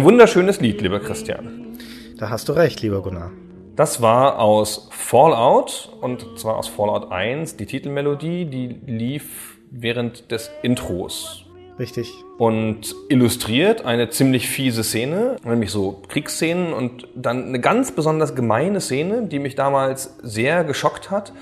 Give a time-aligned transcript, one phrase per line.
[0.00, 1.76] Ein wunderschönes Lied, lieber Christian.
[2.16, 3.32] Da hast du recht, lieber Gunnar.
[3.76, 10.50] Das war aus Fallout und zwar aus Fallout 1 die Titelmelodie, die lief während des
[10.62, 11.44] Intros
[11.78, 12.10] Richtig.
[12.38, 18.80] und illustriert eine ziemlich fiese Szene, nämlich so Kriegsszenen und dann eine ganz besonders gemeine
[18.80, 21.34] Szene, die mich damals sehr geschockt hat,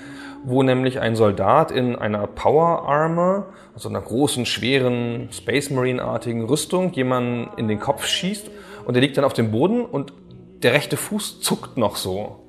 [0.44, 6.92] wo nämlich ein Soldat in einer Power Armor, also einer großen, schweren Space Marine-artigen Rüstung,
[6.92, 8.50] jemanden in den Kopf schießt
[8.84, 10.12] und der liegt dann auf dem Boden und
[10.62, 12.44] der rechte Fuß zuckt noch so.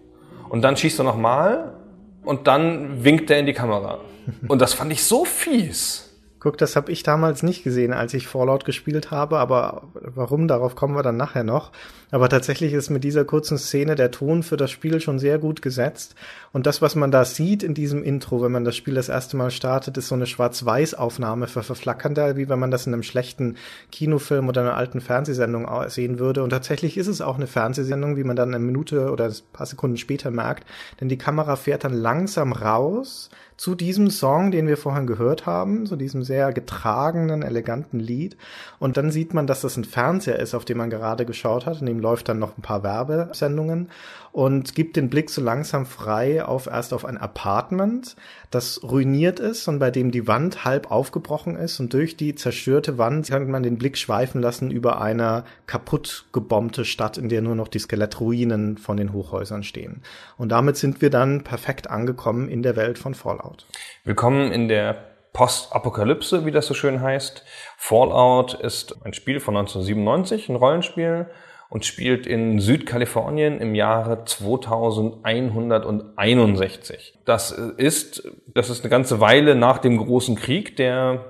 [0.50, 1.76] Und dann schießt er nochmal
[2.24, 4.00] und dann winkt er in die Kamera.
[4.48, 6.06] Und das fand ich so fies.
[6.40, 10.76] Guck, das habe ich damals nicht gesehen, als ich Fallout gespielt habe, aber warum, darauf
[10.76, 11.72] kommen wir dann nachher noch.
[12.12, 15.62] Aber tatsächlich ist mit dieser kurzen Szene der Ton für das Spiel schon sehr gut
[15.62, 16.16] gesetzt.
[16.52, 19.38] Und das, was man da sieht in diesem Intro, wenn man das Spiel das erste
[19.38, 23.58] Mal startet, ist so eine Schwarz-Weiß-Aufnahme für Verflackernder, wie wenn man das in einem schlechten
[23.92, 26.42] Kinofilm oder einer alten Fernsehsendung sehen würde.
[26.42, 29.68] Und tatsächlich ist es auch eine Fernsehsendung, wie man dann eine Minute oder ein paar
[29.68, 30.66] Sekunden später merkt,
[31.00, 33.30] denn die Kamera fährt dann langsam raus
[33.60, 38.38] zu diesem Song, den wir vorhin gehört haben, zu diesem sehr getragenen, eleganten Lied.
[38.80, 41.82] Und dann sieht man, dass das ein Fernseher ist, auf den man gerade geschaut hat.
[41.82, 43.90] In dem läuft dann noch ein paar Werbesendungen
[44.32, 48.16] und gibt den Blick so langsam frei auf erst auf ein Apartment,
[48.52, 52.98] das ruiniert ist und bei dem die Wand halb aufgebrochen ist und durch die zerstörte
[52.98, 57.56] Wand kann man den Blick schweifen lassen über eine kaputt gebombte Stadt, in der nur
[57.56, 60.04] noch die Skelettruinen von den Hochhäusern stehen.
[60.38, 63.66] Und damit sind wir dann perfekt angekommen in der Welt von Fallout.
[64.04, 67.44] Willkommen in der Postapokalypse, wie das so schön heißt.
[67.78, 71.28] Fallout ist ein Spiel von 1997, ein Rollenspiel
[71.70, 77.14] und spielt in Südkalifornien im Jahre 2161.
[77.26, 81.26] Das ist, das ist eine ganze Weile nach dem großen Krieg, der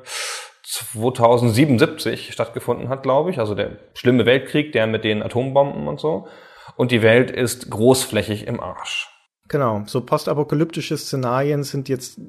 [0.64, 3.40] 2077 stattgefunden hat, glaube ich.
[3.40, 6.30] Also der schlimme Weltkrieg, der mit den Atombomben und so.
[6.78, 9.10] Und die Welt ist großflächig im Arsch.
[9.52, 12.20] Genau, so postapokalyptische Szenarien sind jetzt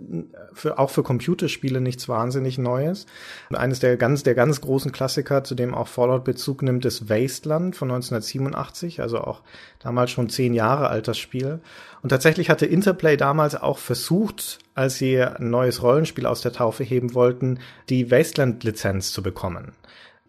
[0.54, 3.04] für, auch für Computerspiele nichts wahnsinnig Neues.
[3.50, 7.10] Und eines der ganz, der ganz großen Klassiker, zu dem auch Fallout Bezug nimmt, ist
[7.10, 9.42] Wasteland von 1987, also auch
[9.80, 11.60] damals schon zehn Jahre alt das Spiel.
[12.00, 16.84] Und tatsächlich hatte Interplay damals auch versucht, als sie ein neues Rollenspiel aus der Taufe
[16.84, 17.58] heben wollten,
[17.90, 19.72] die Wasteland-Lizenz zu bekommen.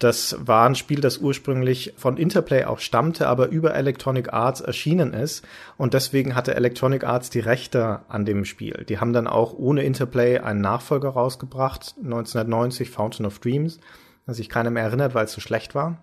[0.02, 5.14] Das war ein Spiel, das ursprünglich von Interplay auch stammte, aber über Electronic Arts erschienen
[5.14, 5.46] ist.
[5.78, 8.84] Und deswegen hatte Electronic Arts die Rechte an dem Spiel.
[8.90, 13.80] Die haben dann auch ohne Interplay einen Nachfolger rausgebracht, 1990 Fountain of Dreams,
[14.26, 16.02] das sich keiner mehr erinnert, weil es so schlecht war.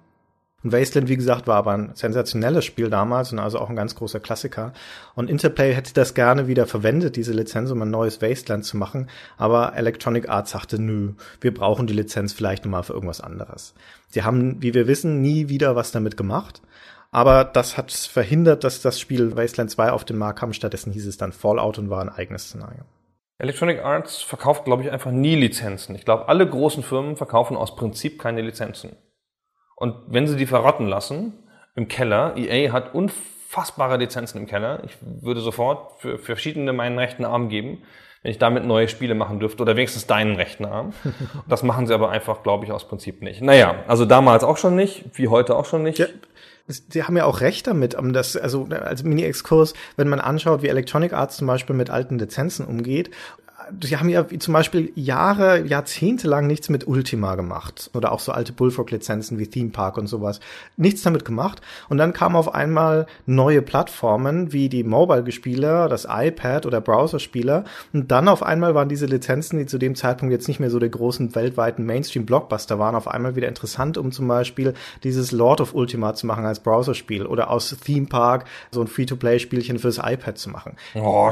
[0.64, 3.94] Und Wasteland, wie gesagt, war aber ein sensationelles Spiel damals und also auch ein ganz
[3.94, 4.72] großer Klassiker.
[5.14, 9.08] Und Interplay hätte das gerne wieder verwendet, diese Lizenz, um ein neues Wasteland zu machen.
[9.36, 13.74] Aber Electronic Arts sagte, nö, wir brauchen die Lizenz vielleicht nochmal für irgendwas anderes.
[14.08, 16.60] Sie haben, wie wir wissen, nie wieder was damit gemacht.
[17.12, 20.52] Aber das hat verhindert, dass das Spiel Wasteland 2 auf den Markt kam.
[20.52, 22.82] Stattdessen hieß es dann Fallout und war ein eigenes Szenario.
[23.38, 25.94] Electronic Arts verkauft, glaube ich, einfach nie Lizenzen.
[25.94, 28.96] Ich glaube, alle großen Firmen verkaufen aus Prinzip keine Lizenzen.
[29.78, 31.34] Und wenn sie die verrotten lassen
[31.76, 34.82] im Keller, EA hat unfassbare Lizenzen im Keller.
[34.84, 37.82] Ich würde sofort für, für verschiedene meinen rechten Arm geben,
[38.22, 40.94] wenn ich damit neue Spiele machen dürfte oder wenigstens deinen rechten Arm.
[41.48, 43.40] Das machen sie aber einfach, glaube ich, aus Prinzip nicht.
[43.40, 45.98] Naja, also damals auch schon nicht, wie heute auch schon nicht.
[45.98, 46.06] Ja.
[46.66, 50.68] Sie haben ja auch recht damit, um das, also als Mini-Exkurs, wenn man anschaut, wie
[50.68, 53.10] Electronic Arts zum Beispiel mit alten Lizenzen umgeht,
[53.82, 58.32] sie haben ja zum Beispiel Jahre, Jahrzehnte lang nichts mit Ultima gemacht oder auch so
[58.32, 60.40] alte Bullfrog-Lizenzen wie Theme Park und sowas.
[60.76, 61.60] Nichts damit gemacht.
[61.88, 67.64] Und dann kamen auf einmal neue Plattformen wie die Mobile-Spieler, das iPad oder Browser-Spieler.
[67.92, 70.78] Und dann auf einmal waren diese Lizenzen, die zu dem Zeitpunkt jetzt nicht mehr so
[70.78, 74.74] der großen weltweiten Mainstream-Blockbuster waren, auf einmal wieder interessant, um zum Beispiel
[75.04, 79.78] dieses Lord of Ultima zu machen als Browserspiel oder aus Theme Park so ein Free-to-Play-Spielchen
[79.78, 80.76] fürs iPad zu machen.
[80.94, 81.30] Oh,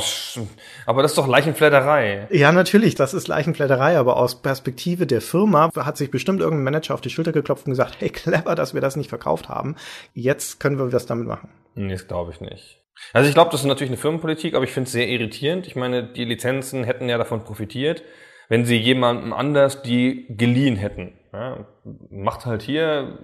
[0.86, 2.25] aber das ist doch Leichenfledderei.
[2.30, 6.94] Ja, natürlich, das ist Leichenfledderei, aber aus Perspektive der Firma hat sich bestimmt irgendein Manager
[6.94, 9.76] auf die Schulter geklopft und gesagt, hey, clever, dass wir das nicht verkauft haben.
[10.14, 11.50] Jetzt können wir was damit machen.
[11.74, 12.82] Nee, das glaube ich nicht.
[13.12, 15.66] Also ich glaube, das ist natürlich eine Firmenpolitik, aber ich finde es sehr irritierend.
[15.66, 18.02] Ich meine, die Lizenzen hätten ja davon profitiert,
[18.48, 21.18] wenn sie jemandem anders die geliehen hätten.
[21.32, 21.66] Ja,
[22.10, 23.18] macht halt hier,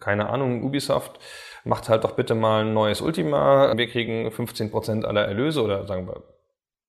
[0.00, 1.18] keine Ahnung, Ubisoft,
[1.64, 3.76] macht halt doch bitte mal ein neues Ultima.
[3.76, 6.22] Wir kriegen 15% aller Erlöse oder sagen wir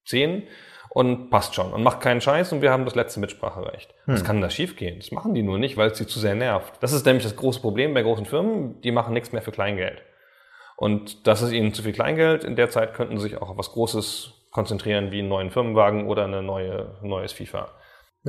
[0.05, 0.43] 10
[0.89, 3.93] und passt schon und macht keinen Scheiß und wir haben das letzte Mitspracherecht.
[4.05, 4.13] Hm.
[4.13, 4.99] Was kann da schiefgehen?
[4.99, 6.73] Das machen die nur nicht, weil es sie zu sehr nervt.
[6.81, 10.01] Das ist nämlich das große Problem bei großen Firmen, die machen nichts mehr für Kleingeld.
[10.75, 12.43] Und das ist ihnen zu viel Kleingeld.
[12.43, 16.07] In der Zeit könnten sie sich auch auf was Großes konzentrieren, wie einen neuen Firmenwagen
[16.07, 17.69] oder eine neue, neues FIFA.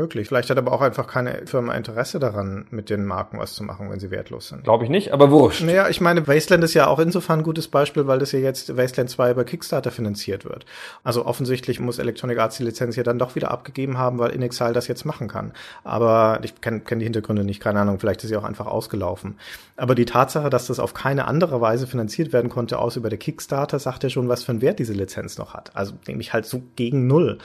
[0.01, 0.29] Möglich.
[0.29, 3.91] Vielleicht hat aber auch einfach keine Firma Interesse daran, mit den Marken was zu machen,
[3.91, 4.65] wenn sie wertlos sind.
[4.65, 5.63] Glaube ich nicht, aber wurscht.
[5.63, 8.79] Naja, ich meine, Wasteland ist ja auch insofern ein gutes Beispiel, weil das ja jetzt
[8.79, 10.65] Wasteland 2 über Kickstarter finanziert wird.
[11.05, 14.73] Also offensichtlich muss Electronic Arts die Lizenz ja dann doch wieder abgegeben haben, weil InXile
[14.73, 15.53] das jetzt machen kann.
[15.85, 19.37] Aber ich kenne kenn die Hintergründe nicht, keine Ahnung, vielleicht ist sie auch einfach ausgelaufen.
[19.77, 23.19] Aber die Tatsache, dass das auf keine andere Weise finanziert werden konnte, außer über der
[23.19, 25.77] Kickstarter, sagt ja schon, was für einen Wert diese Lizenz noch hat.
[25.77, 27.37] Also nämlich halt so gegen null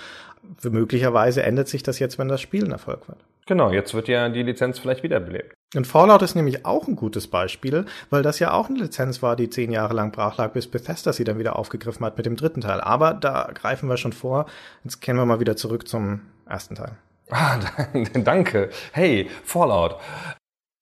[0.64, 3.20] möglicherweise ändert sich das jetzt, wenn das Spiel ein Erfolg wird.
[3.48, 5.54] Genau, jetzt wird ja die Lizenz vielleicht wiederbelebt.
[5.76, 9.36] Und Fallout ist nämlich auch ein gutes Beispiel, weil das ja auch eine Lizenz war,
[9.36, 12.38] die zehn Jahre lang brach lag, bis Bethesda sie dann wieder aufgegriffen hat mit dem
[12.38, 12.82] dritten Teil.
[12.82, 14.46] Aber da greifen wir schon vor.
[14.84, 16.94] Jetzt kehren wir mal wieder zurück zum ersten Teil.
[17.30, 17.60] Ah,
[18.14, 18.70] danke.
[18.94, 19.98] Hey, Fallout.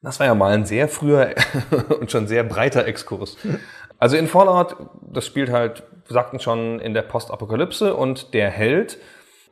[0.02, 1.34] Das war ja mal ein sehr früher
[2.00, 3.38] und schon sehr breiter Exkurs.
[3.98, 8.98] Also in Fallout, das spielt halt, wir sagten schon, in der Postapokalypse und der Held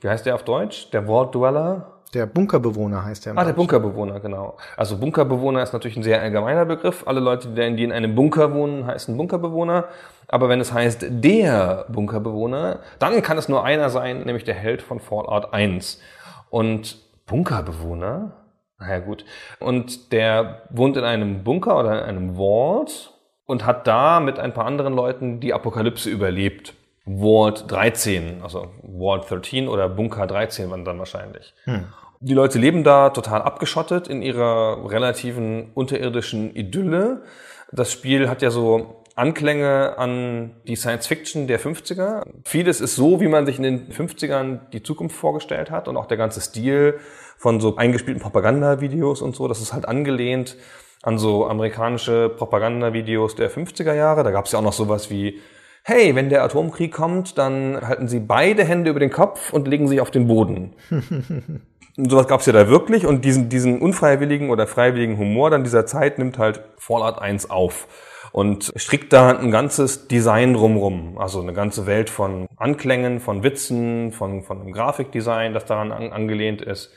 [0.02, 0.90] wie heißt der auf Deutsch?
[0.92, 2.02] Der Vault Dweller?
[2.14, 3.38] Der Bunkerbewohner heißt der.
[3.38, 4.58] Ah, der Bunkerbewohner, genau.
[4.76, 7.04] Also Bunkerbewohner ist natürlich ein sehr allgemeiner Begriff.
[7.08, 9.86] Alle Leute, die in einem Bunker wohnen, heißen Bunkerbewohner.
[10.28, 14.82] Aber wenn es heißt der Bunkerbewohner, dann kann es nur einer sein, nämlich der Held
[14.82, 16.02] von Fallout 1.
[16.50, 18.32] Und Bunkerbewohner?
[18.78, 19.24] Naja, gut.
[19.60, 23.14] Und der wohnt in einem Bunker oder in einem Vault
[23.46, 26.74] und hat da mit ein paar anderen Leuten die Apokalypse überlebt.
[27.20, 31.54] Ward 13, also Ward 13 oder Bunker 13 waren dann wahrscheinlich.
[31.66, 31.86] Hm.
[32.20, 37.24] Die Leute leben da total abgeschottet in ihrer relativen unterirdischen Idylle.
[37.72, 42.24] Das Spiel hat ja so Anklänge an die Science Fiction der 50er.
[42.46, 46.06] Vieles ist so, wie man sich in den 50ern die Zukunft vorgestellt hat und auch
[46.06, 47.00] der ganze Stil
[47.38, 50.58] von so eingespielten Propagandavideos und so, das ist halt angelehnt
[51.02, 54.24] an so amerikanische Propagandavideos der 50er Jahre.
[54.24, 55.42] Da gab es ja auch noch sowas wie
[55.84, 59.88] hey, wenn der Atomkrieg kommt, dann halten Sie beide Hände über den Kopf und legen
[59.88, 60.76] sich auf den Boden.
[61.98, 65.86] sowas gab es ja da wirklich und diesen, diesen unfreiwilligen oder freiwilligen Humor dann dieser
[65.86, 67.88] Zeit nimmt halt Fallout 1 auf
[68.32, 74.12] und strickt da ein ganzes Design drumrum, also eine ganze Welt von Anklängen, von Witzen,
[74.12, 76.92] von, von einem Grafikdesign, das daran an, angelehnt ist.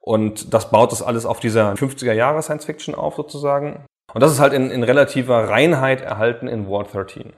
[0.00, 3.84] Und das baut das alles auf dieser 50er Jahre Science Fiction auf sozusagen.
[4.12, 7.32] Und das ist halt in, in relativer Reinheit erhalten in World 13.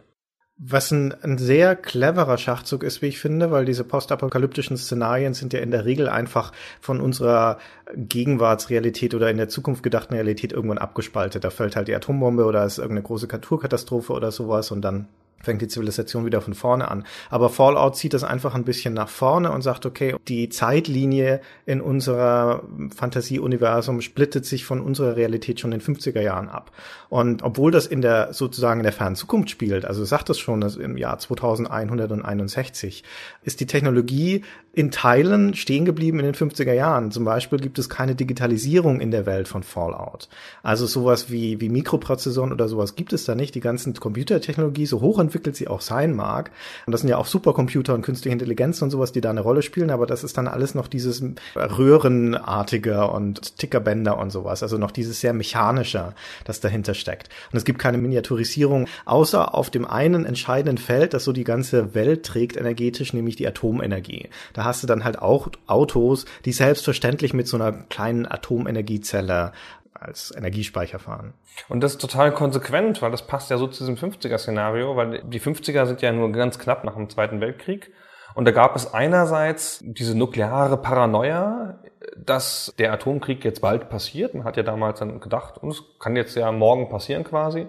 [0.65, 5.53] Was ein, ein sehr cleverer Schachzug ist, wie ich finde, weil diese postapokalyptischen Szenarien sind
[5.53, 7.59] ja in der Regel einfach von unserer
[7.97, 11.43] Gegenwartsrealität oder in der Zukunft gedachten Realität irgendwann abgespaltet.
[11.43, 15.09] Da fällt halt die Atombombe oder ist irgendeine große Naturkatastrophe oder sowas und dann
[15.43, 17.05] fängt die Zivilisation wieder von vorne an.
[17.31, 21.81] Aber Fallout zieht das einfach ein bisschen nach vorne und sagt, okay, die Zeitlinie in
[21.81, 22.63] unserer
[22.95, 26.71] Fantasieuniversum splittet sich von unserer Realität schon in den 50er Jahren ab.
[27.09, 30.61] Und obwohl das in der sozusagen in der fernen Zukunft spielt, also sagt es schon,
[30.61, 33.05] dass im Jahr 2161
[33.43, 34.43] ist die Technologie
[34.75, 37.11] in Teilen stehen geblieben in den 50er Jahren.
[37.11, 40.29] Zum Beispiel gibt es keine Digitalisierung in der Welt von Fallout.
[40.63, 43.55] Also sowas wie, wie Mikroprozessoren oder sowas gibt es da nicht.
[43.55, 46.51] Die ganzen Computertechnologie, so hochentwickelt sie auch sein mag.
[46.87, 49.61] Und das sind ja auch Supercomputer und künstliche Intelligenz und sowas, die da eine Rolle
[49.61, 49.91] spielen.
[49.91, 51.23] Aber das ist dann alles noch dieses
[51.55, 54.63] Röhrenartige und Tickerbänder und sowas.
[54.63, 56.15] Also noch dieses sehr mechanische,
[56.47, 57.29] das dahinter steckt.
[57.53, 61.95] Und es gibt keine Miniaturisierung, außer auf dem einen entscheidenden Feld, das so die ganze
[61.95, 64.31] Welt trägt energetisch, nämlich die Atomenergie.
[64.55, 69.53] Da hast du dann halt auch Autos, die selbstverständlich mit so einer kleinen Atomenergiezelle
[69.95, 71.35] als Energiespeicher fahren.
[71.69, 75.41] Und das ist total konsequent, weil das passt ja so zu diesem 50er-Szenario, weil die
[75.41, 77.93] 50er sind ja nur ganz knapp nach dem Zweiten Weltkrieg.
[78.35, 81.79] Und da gab es einerseits diese nukleare Paranoia,
[82.17, 84.35] dass der Atomkrieg jetzt bald passiert.
[84.35, 87.69] Man hat ja damals dann gedacht, und es kann jetzt ja morgen passieren quasi.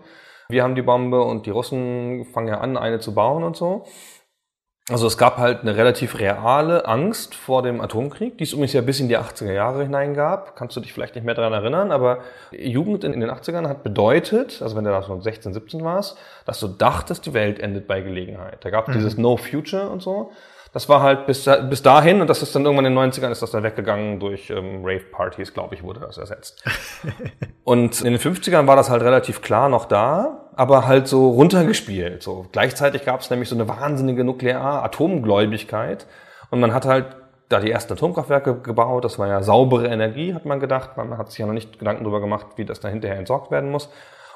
[0.50, 3.86] Wir haben die Bombe und die Russen fangen ja an, eine zu bauen und so.
[4.90, 8.82] Also es gab halt eine relativ reale Angst vor dem Atomkrieg, die es übrigens ja
[8.82, 10.58] bis in die 80er Jahre hinein gab.
[10.58, 12.20] Kannst du dich vielleicht nicht mehr daran erinnern, aber
[12.52, 16.60] Jugend in, den 80ern hat bedeutet, also wenn du da schon 16, 17 warst, dass
[16.60, 18.58] du dachtest, die Welt endet bei Gelegenheit.
[18.66, 19.00] Da gab es mhm.
[19.00, 20.34] dieses No Future und so.
[20.74, 23.44] Das war halt bis, bis dahin und das ist dann irgendwann in den 90ern ist
[23.44, 26.64] das dann weggegangen durch ähm, Rave-Partys, glaube ich, wurde das ersetzt.
[27.64, 32.24] und in den 50ern war das halt relativ klar noch da, aber halt so runtergespielt.
[32.24, 36.08] So gleichzeitig gab es nämlich so eine wahnsinnige Nuklear-Atomgläubigkeit
[36.50, 37.06] und man hat halt
[37.50, 40.98] da die ersten Atomkraftwerke gebaut, das war ja saubere Energie, hat man gedacht.
[40.98, 43.70] Man hat sich ja noch nicht Gedanken darüber gemacht, wie das da hinterher entsorgt werden
[43.70, 43.90] muss.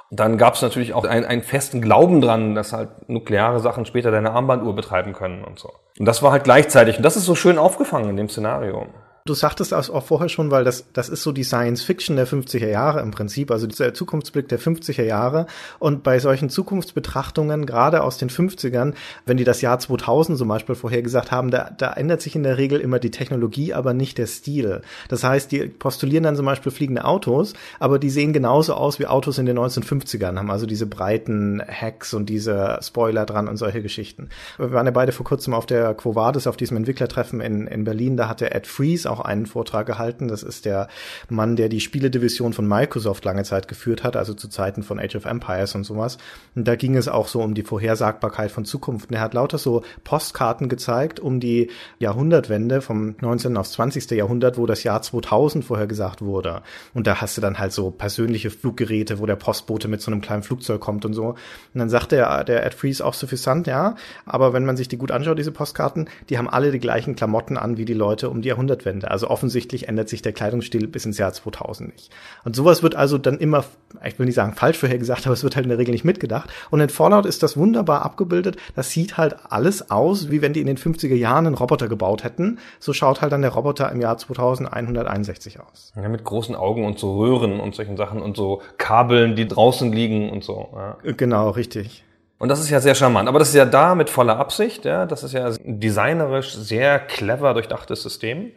[0.10, 4.10] Dann gab es natürlich auch einen, einen festen Glauben dran, dass halt nukleare Sachen später
[4.10, 5.74] deine Armbanduhr betreiben können und so.
[6.00, 6.98] Und das war halt gleichzeitig.
[6.98, 8.88] Und das ist so schön aufgefangen in dem Szenario.
[9.27, 12.27] Du sagtest das auch vorher schon, weil das, das ist so die Science Fiction der
[12.27, 15.48] 50er Jahre im Prinzip, also dieser Zukunftsblick der 50er Jahre.
[15.79, 18.93] Und bei solchen Zukunftsbetrachtungen, gerade aus den 50ern,
[19.25, 22.57] wenn die das Jahr 2000 zum Beispiel vorhergesagt haben, da, da ändert sich in der
[22.57, 24.81] Regel immer die Technologie, aber nicht der Stil.
[25.10, 29.07] Das heißt, die postulieren dann zum Beispiel fliegende Autos, aber die sehen genauso aus wie
[29.07, 33.81] Autos in den 1950ern, haben also diese breiten Hacks und diese Spoiler dran und solche
[33.81, 34.29] Geschichten.
[34.57, 37.84] Wir waren ja beide vor kurzem auf der Quo Vadis, auf diesem Entwicklertreffen in, in
[37.84, 40.27] Berlin, da hatte Ed Freeze auch einen Vortrag gehalten.
[40.27, 40.88] Das ist der
[41.29, 45.15] Mann, der die Spieledivision von Microsoft lange Zeit geführt hat, also zu Zeiten von Age
[45.15, 46.17] of Empires und sowas.
[46.55, 49.09] Und da ging es auch so um die Vorhersagbarkeit von Zukunft.
[49.09, 51.69] Und er hat lauter so Postkarten gezeigt um die
[52.00, 53.55] Jahrhundertwende vom 19.
[53.57, 54.12] aufs 20.
[54.12, 56.62] Jahrhundert, wo das Jahr 2000 vorher gesagt wurde.
[56.93, 60.21] Und da hast du dann halt so persönliche Fluggeräte, wo der Postbote mit so einem
[60.21, 61.27] kleinen Flugzeug kommt und so.
[61.27, 61.38] Und
[61.74, 63.95] dann sagte der, der Ed Freeze auch suffisant, ja,
[64.25, 67.57] aber wenn man sich die gut anschaut, diese Postkarten, die haben alle die gleichen Klamotten
[67.57, 69.07] an wie die Leute um die Jahrhundertwende.
[69.08, 72.12] Also offensichtlich ändert sich der Kleidungsstil bis ins Jahr 2000 nicht.
[72.44, 73.64] Und sowas wird also dann immer,
[74.04, 76.50] ich will nicht sagen falsch vorhergesagt, aber es wird halt in der Regel nicht mitgedacht.
[76.70, 78.58] Und in Fallout ist das wunderbar abgebildet.
[78.76, 82.24] Das sieht halt alles aus, wie wenn die in den 50er Jahren einen Roboter gebaut
[82.24, 82.60] hätten.
[82.80, 85.94] So schaut halt dann der Roboter im Jahr 2161 aus.
[85.96, 89.92] Ja, mit großen Augen und so Röhren und solchen Sachen und so Kabeln, die draußen
[89.92, 90.70] liegen und so.
[90.74, 90.98] Ja.
[91.14, 92.04] Genau, richtig.
[92.40, 93.28] Und das ist ja sehr charmant.
[93.28, 94.86] Aber das ist ja da mit voller Absicht.
[94.86, 98.52] Ja, das ist ja designerisch sehr clever durchdachtes System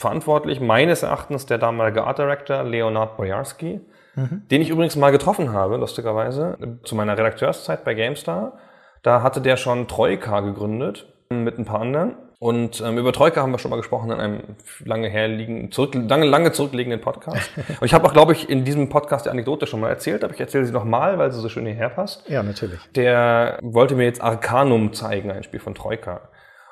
[0.00, 3.80] verantwortlich, meines Erachtens der damalige Art Director Leonard Bojarski,
[4.14, 4.42] mhm.
[4.50, 8.54] den ich übrigens mal getroffen habe, lustigerweise, zu meiner Redakteurszeit bei GameStar.
[9.02, 12.16] Da hatte der schon Troika gegründet mit ein paar anderen.
[12.38, 14.40] Und ähm, über Troika haben wir schon mal gesprochen in einem
[14.86, 17.50] lange herliegenden, zurück, lange, lange zurückliegenden Podcast.
[17.80, 20.32] Und ich habe auch, glaube ich, in diesem Podcast die Anekdote schon mal erzählt, aber
[20.32, 22.26] ich erzähle sie nochmal, weil sie so schön hierher passt.
[22.30, 22.80] Ja, natürlich.
[22.94, 26.22] Der wollte mir jetzt Arcanum zeigen, ein Spiel von Troika.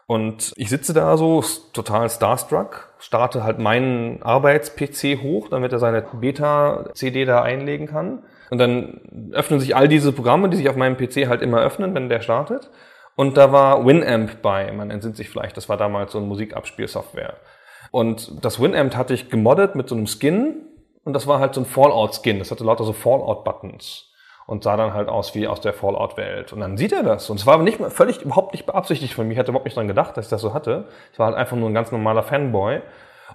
[0.09, 6.01] Und ich sitze da so total starstruck, starte halt meinen Arbeits-PC hoch, damit er seine
[6.01, 8.23] Beta-CD da einlegen kann.
[8.49, 11.95] Und dann öffnen sich all diese Programme, die sich auf meinem PC halt immer öffnen,
[11.95, 12.71] wenn der startet.
[13.17, 17.35] Und da war Winamp bei, man entsinnt sich vielleicht, das war damals so ein Musikabspielsoftware.
[17.91, 20.63] Und das Winamp hatte ich gemoddet mit so einem Skin
[21.05, 24.08] und das war halt so ein Fallout-Skin, das hatte lauter so Fallout-Buttons
[24.49, 26.55] und sah dann halt aus wie aus der Fallout-Welt.
[26.55, 27.29] Und dann sieht er das.
[27.29, 29.35] Und es war nicht völlig, überhaupt nicht beabsichtigt von mir.
[29.35, 30.87] Ich hatte überhaupt nicht dran gedacht, dass ich das so hatte.
[31.13, 32.81] Ich war halt einfach nur ein ganz normaler Fanboy.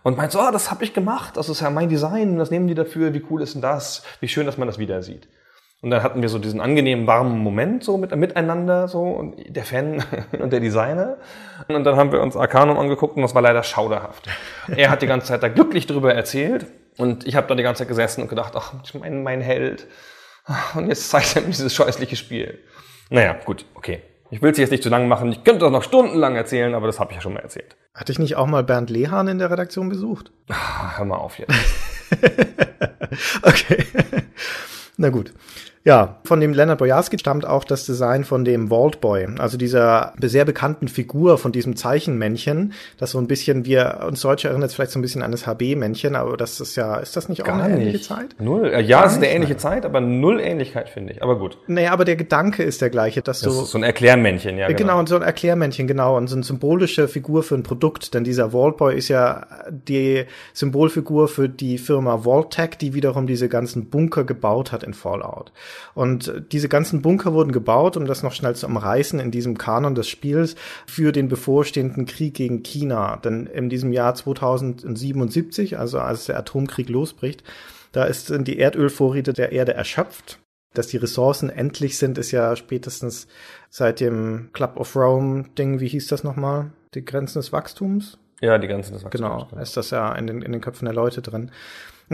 [0.01, 1.38] Und meint so, ah, das habe ich gemacht.
[1.38, 2.39] Das ist ja mein Design.
[2.39, 3.13] Das nehmen die dafür.
[3.13, 4.03] Wie cool ist denn das?
[4.22, 5.27] Wie schön, dass man das wieder sieht.
[5.84, 9.65] Und dann hatten wir so diesen angenehmen, warmen Moment so mit, miteinander, so, und der
[9.65, 10.03] Fan
[10.39, 11.17] und der Designer.
[11.67, 14.27] Und dann haben wir uns Arcanum angeguckt und das war leider schauderhaft.
[14.75, 16.65] Er hat die ganze Zeit da glücklich drüber erzählt
[16.98, 19.88] und ich habe da die ganze Zeit gesessen und gedacht, ach, mein, mein Held,
[20.76, 22.60] und jetzt zeigt er mir dieses scheußliche Spiel.
[23.10, 24.02] Naja, gut, okay.
[24.30, 25.32] Ich will es jetzt nicht zu lang machen.
[25.32, 27.76] Ich könnte das noch stundenlang erzählen, aber das habe ich ja schon mal erzählt.
[27.94, 30.32] Hatte ich nicht auch mal Bernd Lehahn in der Redaktion besucht?
[30.50, 31.54] Ach, hör mal auf jetzt.
[33.44, 33.86] okay.
[34.98, 35.34] Na gut.
[35.86, 40.13] Ja, von dem Leonard Bojarski stammt auch das Design von dem Vault Boy, also dieser
[40.22, 44.92] sehr bekannten Figur von diesem Zeichenmännchen, das so ein bisschen, wir uns Deutsche erinnert vielleicht
[44.92, 47.63] so ein bisschen an das HB-Männchen, aber das ist ja, ist das nicht auch Gar
[47.63, 47.88] eine nicht.
[47.88, 48.36] ähnliche Zeit?
[48.40, 48.68] Null.
[48.74, 51.22] Äh, Ja, es ist eine ähnliche Zeit, aber null Ähnlichkeit, finde ich.
[51.22, 51.58] Aber gut.
[51.68, 54.68] Naja, aber der Gedanke ist der gleiche, dass Das du ist so ein Erklärmännchen, ja.
[54.68, 54.78] Genau.
[54.78, 58.24] genau, und so ein Erklärmännchen, genau, und so eine symbolische Figur für ein Produkt, denn
[58.24, 60.24] dieser Vault Boy ist ja die
[60.54, 65.52] Symbolfigur für die Firma Vaultec, die wiederum diese ganzen Bunker gebaut hat in Fallout.
[65.94, 69.96] Und diese ganzen Bunker wurden gebaut, um das noch schnell zu umreißen in diesem Kanon
[69.96, 73.18] des Spiels, für den bevorstehenden Krieg gegen China.
[73.18, 77.44] Denn in diesem Jahr 2077, also als der Atomkrieg losbricht,
[77.92, 80.39] da ist, sind die Erdölvorräte der Erde erschöpft.
[80.74, 83.27] Dass die Ressourcen endlich sind, ist ja spätestens
[83.70, 86.72] seit dem Club of Rome Ding, wie hieß das nochmal?
[86.96, 88.18] Die Grenzen des Wachstums?
[88.44, 91.22] Ja, die ganzen des Genau, ist das ja in den, in den Köpfen der Leute
[91.22, 91.50] drin.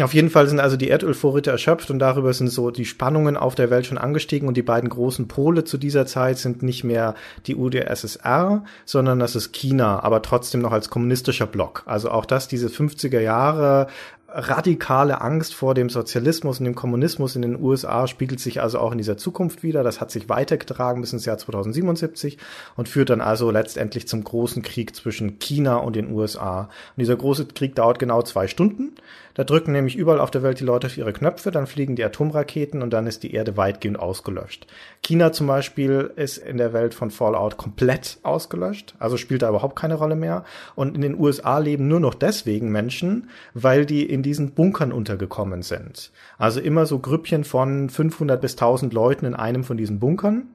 [0.03, 3.55] Auf jeden Fall sind also die Erdölvorräte erschöpft und darüber sind so die Spannungen auf
[3.55, 7.15] der Welt schon angestiegen und die beiden großen Pole zu dieser Zeit sind nicht mehr
[7.47, 11.83] die UdSSR, sondern das ist China, aber trotzdem noch als kommunistischer Block.
[11.85, 13.87] Also auch das, diese 50er Jahre
[14.31, 18.91] radikale Angst vor dem Sozialismus und dem Kommunismus in den USA spiegelt sich also auch
[18.91, 19.83] in dieser Zukunft wieder.
[19.83, 22.37] Das hat sich weitergetragen bis ins Jahr 2077
[22.75, 26.61] und führt dann also letztendlich zum großen Krieg zwischen China und den USA.
[26.61, 28.93] Und dieser große Krieg dauert genau zwei Stunden.
[29.39, 32.03] Da drücken nämlich überall auf der Welt die Leute auf ihre Knöpfe, dann fliegen die
[32.03, 34.67] Atomraketen und dann ist die Erde weitgehend ausgelöscht.
[35.01, 39.77] China zum Beispiel ist in der Welt von Fallout komplett ausgelöscht, also spielt da überhaupt
[39.77, 40.43] keine Rolle mehr.
[40.75, 45.61] Und in den USA leben nur noch deswegen Menschen, weil die in diesen Bunkern untergekommen
[45.61, 46.11] sind.
[46.37, 50.47] Also immer so Grüppchen von 500 bis 1000 Leuten in einem von diesen Bunkern.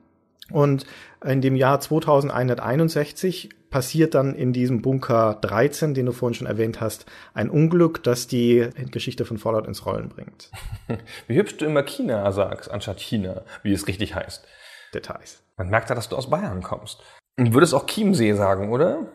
[0.50, 0.84] Und
[1.24, 6.80] in dem Jahr 2161 passiert dann in diesem Bunker 13, den du vorhin schon erwähnt
[6.80, 10.50] hast, ein Unglück, das die Geschichte von Fallout ins Rollen bringt.
[11.26, 14.46] Wie hübsch du immer China sagst, anstatt China, wie es richtig heißt.
[14.94, 15.42] Details.
[15.56, 17.02] Man merkt ja, dass du aus Bayern kommst.
[17.36, 19.08] Und würdest auch Chiemsee sagen, oder?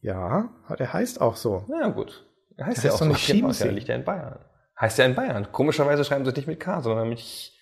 [0.00, 1.66] Ja, der heißt auch so.
[1.68, 2.24] Ja, gut.
[2.56, 3.12] Er heißt Der ja heißt auch so.
[3.12, 3.64] nicht Genau, Chiemsee.
[3.64, 4.38] Der liegt ja in Bayern.
[4.80, 5.52] Heißt ja in Bayern.
[5.52, 7.52] Komischerweise schreiben sie es nicht mit K, sondern mit Ch.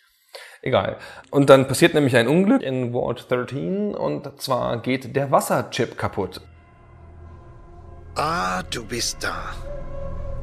[0.65, 0.97] Egal.
[1.31, 6.41] Und dann passiert nämlich ein Unglück in Vault 13 und zwar geht der Wasserchip kaputt.
[8.15, 9.53] Ah, du bist da.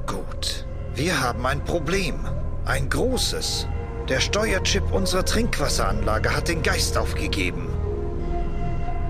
[0.05, 0.67] Gut.
[0.93, 2.19] Wir haben ein Problem.
[2.65, 3.67] Ein großes.
[4.09, 7.69] Der Steuerchip unserer Trinkwasseranlage hat den Geist aufgegeben.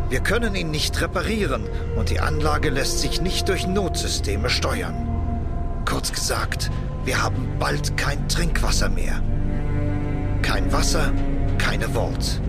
[0.10, 5.82] Wir können ihn nicht reparieren und die Anlage lässt sich nicht durch Notsysteme steuern.
[5.84, 6.72] Kurz gesagt,
[7.04, 9.22] wir haben bald kein Trinkwasser mehr.
[10.42, 11.12] Kein Wasser,
[11.58, 12.42] keine Vault.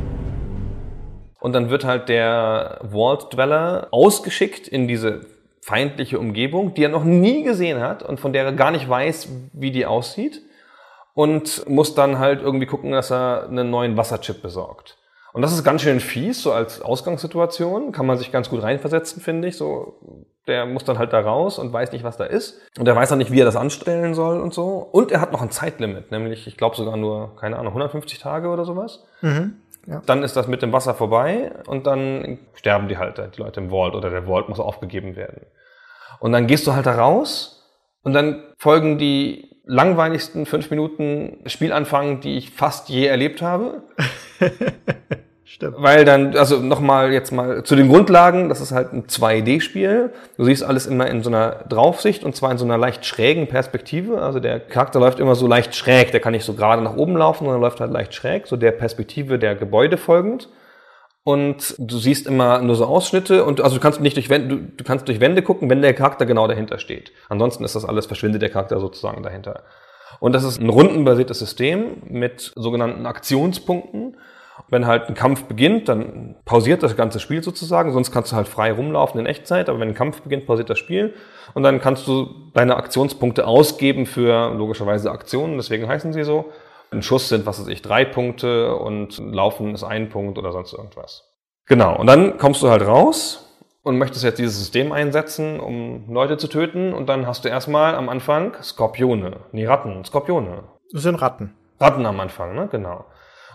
[1.41, 5.27] Und dann wird halt der Vault Dweller ausgeschickt in diese
[5.61, 9.29] feindliche Umgebung, die er noch nie gesehen hat und von der er gar nicht weiß,
[9.53, 10.43] wie die aussieht.
[11.15, 14.97] Und muss dann halt irgendwie gucken, dass er einen neuen Wasserchip besorgt.
[15.33, 17.93] Und das ist ganz schön fies, so als Ausgangssituation.
[17.93, 19.57] Kann man sich ganz gut reinversetzen, finde ich.
[19.57, 19.99] So,
[20.47, 22.61] der muss dann halt da raus und weiß nicht, was da ist.
[22.79, 24.89] Und er weiß dann nicht, wie er das anstellen soll und so.
[24.93, 28.49] Und er hat noch ein Zeitlimit, nämlich, ich glaube sogar nur, keine Ahnung, 150 Tage
[28.49, 29.05] oder sowas.
[30.07, 33.71] Dann ist das mit dem Wasser vorbei und dann sterben die halt, die Leute im
[33.71, 35.47] Vault oder der Vault muss aufgegeben werden.
[36.21, 37.68] Und dann gehst du halt da raus
[38.03, 43.83] und dann folgen die langweiligsten fünf Minuten Spielanfang, die ich fast je erlebt habe.
[45.44, 45.77] Stimmt.
[45.79, 50.11] Weil dann, also nochmal jetzt mal zu den Grundlagen, das ist halt ein 2D-Spiel.
[50.38, 53.48] Du siehst alles immer in so einer Draufsicht und zwar in so einer leicht schrägen
[53.48, 54.22] Perspektive.
[54.22, 57.16] Also der Charakter läuft immer so leicht schräg, der kann nicht so gerade nach oben
[57.16, 60.48] laufen, sondern läuft halt leicht schräg, so der Perspektive der Gebäude folgend.
[61.25, 64.63] Und du siehst immer nur so Ausschnitte und also du kannst nicht durch Wände, du,
[64.77, 67.13] du kannst durch Wände gucken, wenn der Charakter genau dahinter steht.
[67.29, 69.63] Ansonsten ist das alles, verschwindet der Charakter sozusagen dahinter.
[70.19, 74.17] Und das ist ein rundenbasiertes System mit sogenannten Aktionspunkten.
[74.69, 78.49] Wenn halt ein Kampf beginnt, dann pausiert das ganze Spiel sozusagen, sonst kannst du halt
[78.49, 81.15] frei rumlaufen in Echtzeit, aber wenn ein Kampf beginnt, pausiert das Spiel
[81.55, 86.53] und dann kannst du deine Aktionspunkte ausgeben für logischerweise Aktionen, deswegen heißen sie so.
[86.92, 90.72] Ein Schuss sind, was weiß ich, drei Punkte und Laufen ist ein Punkt oder sonst
[90.72, 91.24] irgendwas.
[91.66, 93.48] Genau, und dann kommst du halt raus
[93.83, 97.94] und möchtest jetzt dieses System einsetzen, um Leute zu töten und dann hast du erstmal
[97.94, 100.64] am Anfang Skorpione, nee, Ratten, Skorpione.
[100.92, 101.55] Das sind Ratten.
[101.81, 102.68] Ratten am Anfang, ne?
[102.70, 103.05] Genau.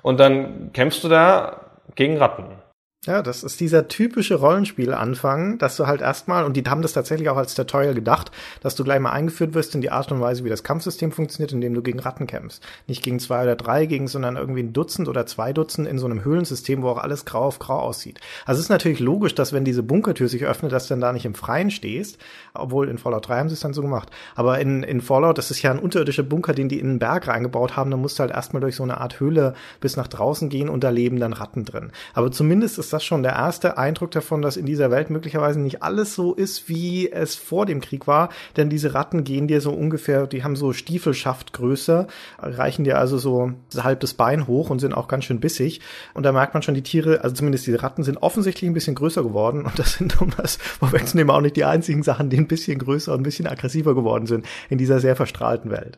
[0.01, 2.61] Und dann kämpfst du da gegen Ratten.
[3.05, 7.29] Ja, das ist dieser typische Rollenspielanfang, dass du halt erstmal, und die haben das tatsächlich
[7.29, 8.31] auch als Tutorial gedacht,
[8.61, 11.53] dass du gleich mal eingeführt wirst in die Art und Weise, wie das Kampfsystem funktioniert,
[11.53, 12.61] indem du gegen Ratten kämpfst.
[12.85, 16.05] Nicht gegen zwei oder drei, gegen, sondern irgendwie ein Dutzend oder zwei Dutzend in so
[16.05, 18.19] einem Höhlensystem, wo auch alles grau auf grau aussieht.
[18.45, 21.13] Also es ist natürlich logisch, dass wenn diese Bunkertür sich öffnet, dass du dann da
[21.13, 22.17] nicht im Freien stehst,
[22.53, 24.09] obwohl in Fallout 3 haben sie es dann so gemacht.
[24.35, 27.29] Aber in, in Fallout, das ist ja ein unterirdischer Bunker, den die in einen Berg
[27.29, 30.49] reingebaut haben, da musst du halt erstmal durch so eine Art Höhle bis nach draußen
[30.49, 31.91] gehen und da leben dann Ratten drin.
[32.13, 35.83] Aber zumindest ist das schon der erste Eindruck davon, dass in dieser Welt möglicherweise nicht
[35.83, 39.71] alles so ist, wie es vor dem Krieg war, denn diese Ratten gehen dir so
[39.71, 42.07] ungefähr, die haben so Stiefelschaftgröße,
[42.39, 45.81] reichen dir also so halb das Bein hoch und sind auch ganz schön bissig.
[46.13, 48.95] Und da merkt man schon, die Tiere, also zumindest diese Ratten, sind offensichtlich ein bisschen
[48.95, 49.65] größer geworden.
[49.65, 53.13] Und das sind, um das vorwegzunehmen, auch nicht die einzigen Sachen, die ein bisschen größer
[53.13, 55.97] und ein bisschen aggressiver geworden sind in dieser sehr verstrahlten Welt.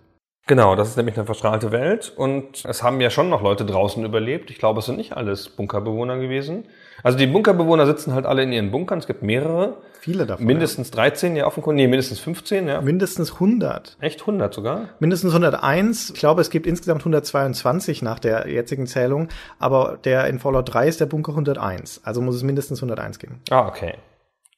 [0.50, 4.04] Genau, das ist nämlich eine verstrahlte Welt und es haben ja schon noch Leute draußen
[4.04, 4.50] überlebt.
[4.50, 6.66] Ich glaube, es sind nicht alles Bunkerbewohner gewesen.
[7.04, 9.00] Also die Bunkerbewohner sitzen halt alle in ihren Bunkern.
[9.00, 9.78] Es gibt mehrere.
[10.00, 10.46] Viele davon.
[10.46, 11.84] Mindestens 13, ja, offenkundig.
[11.84, 12.76] Nee, mindestens 15, ja.
[12.76, 12.82] Ja.
[12.82, 13.98] Mindestens 100.
[14.00, 14.90] Echt 100 sogar?
[15.00, 16.12] Mindestens 101.
[16.12, 19.28] Ich glaube, es gibt insgesamt 122 nach der jetzigen Zählung.
[19.60, 22.02] Aber der in Fallout 3 ist der Bunker 101.
[22.04, 23.42] Also muss es mindestens 101 geben.
[23.50, 23.96] Ah, okay.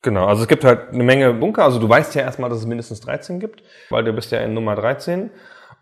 [0.03, 1.63] Genau, also es gibt halt eine Menge Bunker.
[1.63, 4.53] Also du weißt ja erstmal, dass es mindestens 13 gibt, weil du bist ja in
[4.53, 5.29] Nummer 13.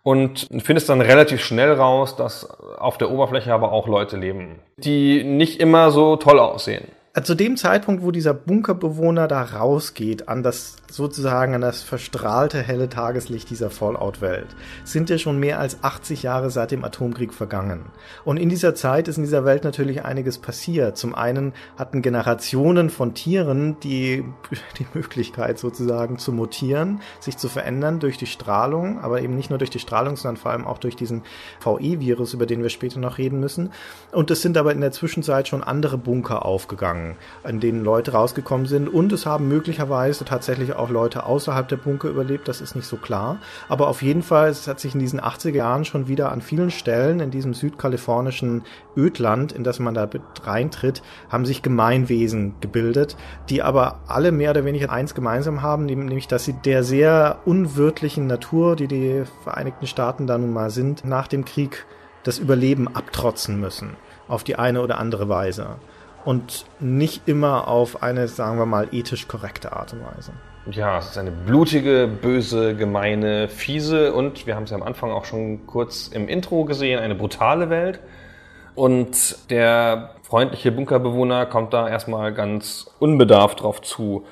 [0.04, 5.24] Und findest dann relativ schnell raus, dass auf der Oberfläche aber auch Leute leben, die
[5.24, 6.86] nicht immer so toll aussehen.
[7.24, 12.90] Zu dem Zeitpunkt, wo dieser Bunkerbewohner da rausgeht, an das sozusagen an das verstrahlte helle
[12.90, 14.48] Tageslicht dieser Fallout-Welt,
[14.84, 17.86] sind ja schon mehr als 80 Jahre seit dem Atomkrieg vergangen.
[18.26, 20.98] Und in dieser Zeit ist in dieser Welt natürlich einiges passiert.
[20.98, 24.26] Zum einen hatten Generationen von Tieren die,
[24.80, 29.60] die Möglichkeit sozusagen zu mutieren, sich zu verändern durch die Strahlung, aber eben nicht nur
[29.60, 31.24] durch die Strahlung, sondern vor allem auch durch diesen
[31.62, 33.72] VE-Virus, über den wir später noch reden müssen.
[34.12, 37.16] Und es sind aber in der Zwischenzeit schon andere Bunker aufgegangen,
[37.48, 42.10] in denen Leute rausgekommen sind und es haben möglicherweise tatsächlich auch Leute außerhalb der Bunker
[42.10, 43.38] überlebt, das ist nicht so klar.
[43.68, 46.72] Aber auf jeden Fall, es hat sich in diesen 80er Jahren schon wieder an vielen
[46.72, 48.64] Stellen in diesem südkalifornischen
[48.96, 50.10] Ödland, in das man da
[50.44, 53.16] reintritt, haben sich Gemeinwesen gebildet,
[53.50, 58.28] die aber alle mehr oder weniger eins gemeinsam haben, nämlich dass sie der sehr unwirtlichen
[58.28, 61.86] Natur, die die Vereinigten Staaten da nun mal sind, nach dem Krieg
[62.24, 63.96] das Überleben abtrotzen müssen.
[64.28, 65.78] Auf die eine oder andere Weise.
[66.26, 70.34] Und nicht immer auf eine, sagen wir mal, ethisch korrekte Art und Weise.
[70.72, 75.12] Ja, es ist eine blutige, böse, gemeine, fiese und wir haben es ja am Anfang
[75.12, 78.00] auch schon kurz im Intro gesehen, eine brutale Welt.
[78.76, 84.26] Und der freundliche Bunkerbewohner kommt da erstmal ganz unbedarft drauf zu.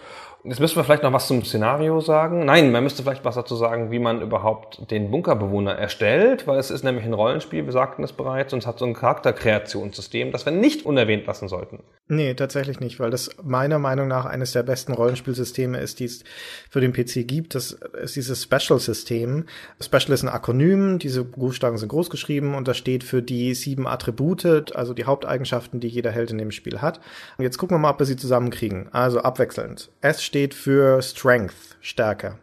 [0.43, 2.45] Jetzt müssen wir vielleicht noch was zum Szenario sagen.
[2.45, 6.71] Nein, man müsste vielleicht was dazu sagen, wie man überhaupt den Bunkerbewohner erstellt, weil es
[6.71, 10.45] ist nämlich ein Rollenspiel, wir sagten es bereits, und es hat so ein Charakterkreationssystem, das
[10.45, 11.79] wir nicht unerwähnt lassen sollten.
[12.09, 16.23] Nee, tatsächlich nicht, weil das meiner Meinung nach eines der besten Rollenspielsysteme ist, die es
[16.69, 17.53] für den PC gibt.
[17.53, 17.71] Das
[18.01, 19.45] ist dieses Special-System.
[19.81, 23.87] Special ist ein Akronym, diese Buchstaben sind groß geschrieben und das steht für die sieben
[23.87, 27.01] Attribute, also die Haupteigenschaften, die jeder Held in dem Spiel hat.
[27.37, 28.87] Und jetzt gucken wir mal, ob wir sie zusammenkriegen.
[28.93, 29.89] Also abwechselnd.
[29.99, 32.37] S steht für Strength, Stärke.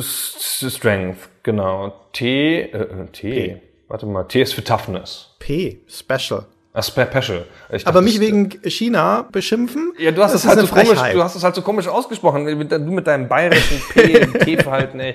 [0.00, 1.94] Strength, genau.
[2.12, 3.62] T, äh, T, P.
[3.88, 5.30] warte mal, T ist für Toughness.
[5.38, 6.44] P, Special.
[6.74, 7.44] Ah, Special.
[7.70, 9.92] Ich dachte, Aber mich das- wegen China beschimpfen?
[9.98, 12.44] Ja, du hast das es halt so komisch, du hast es halt so komisch ausgesprochen,
[12.44, 15.14] du mit deinem bayerischen P, T-Verhalten, ey.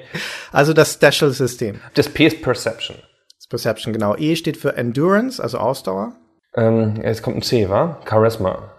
[0.51, 1.79] Also das Special-System.
[1.93, 2.97] Das P ist Perception.
[3.37, 4.15] Das Perception, genau.
[4.17, 6.15] E steht für Endurance, also Ausdauer.
[6.55, 7.99] Ähm, jetzt kommt ein C, wa?
[8.09, 8.71] Charisma.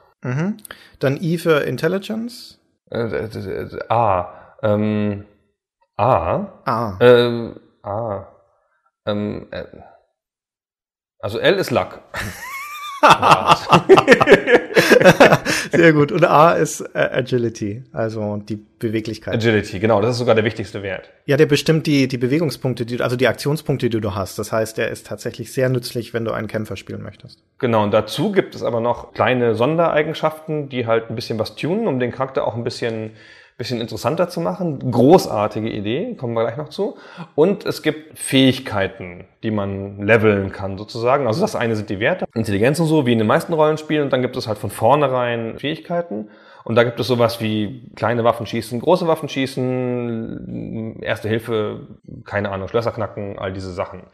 [1.00, 2.58] Dann I für Intelligence.
[2.90, 4.56] Äh, d- d- d- A.
[4.62, 5.26] Ähm,
[5.96, 6.62] A.
[6.64, 6.98] A.
[7.00, 8.26] Ähm, A.
[9.06, 9.64] Ähm, äh,
[11.20, 12.00] also L ist Luck.
[15.72, 16.12] Sehr gut.
[16.12, 19.34] Und A ist äh, Agility, also die Beweglichkeit.
[19.34, 21.10] Agility, genau, das ist sogar der wichtigste Wert.
[21.26, 24.38] Ja, der bestimmt die, die Bewegungspunkte, die, also die Aktionspunkte, die du hast.
[24.38, 27.42] Das heißt, der ist tatsächlich sehr nützlich, wenn du einen Kämpfer spielen möchtest.
[27.58, 31.86] Genau, und dazu gibt es aber noch kleine Sondereigenschaften, die halt ein bisschen was tunen,
[31.86, 33.12] um den Charakter auch ein bisschen,
[33.56, 34.90] bisschen interessanter zu machen.
[34.90, 36.96] Großartige Idee, kommen wir gleich noch zu.
[37.34, 41.26] Und es gibt Fähigkeiten, die man leveln kann sozusagen.
[41.26, 44.04] Also das eine sind die Werte, Intelligenz und so, wie in den meisten Rollenspielen.
[44.04, 46.28] Und dann gibt es halt von vornherein Fähigkeiten.
[46.64, 51.80] Und da gibt es sowas wie kleine Waffen schießen, große Waffen schießen, Erste Hilfe,
[52.24, 54.04] keine Ahnung, Schlösser knacken, all diese Sachen.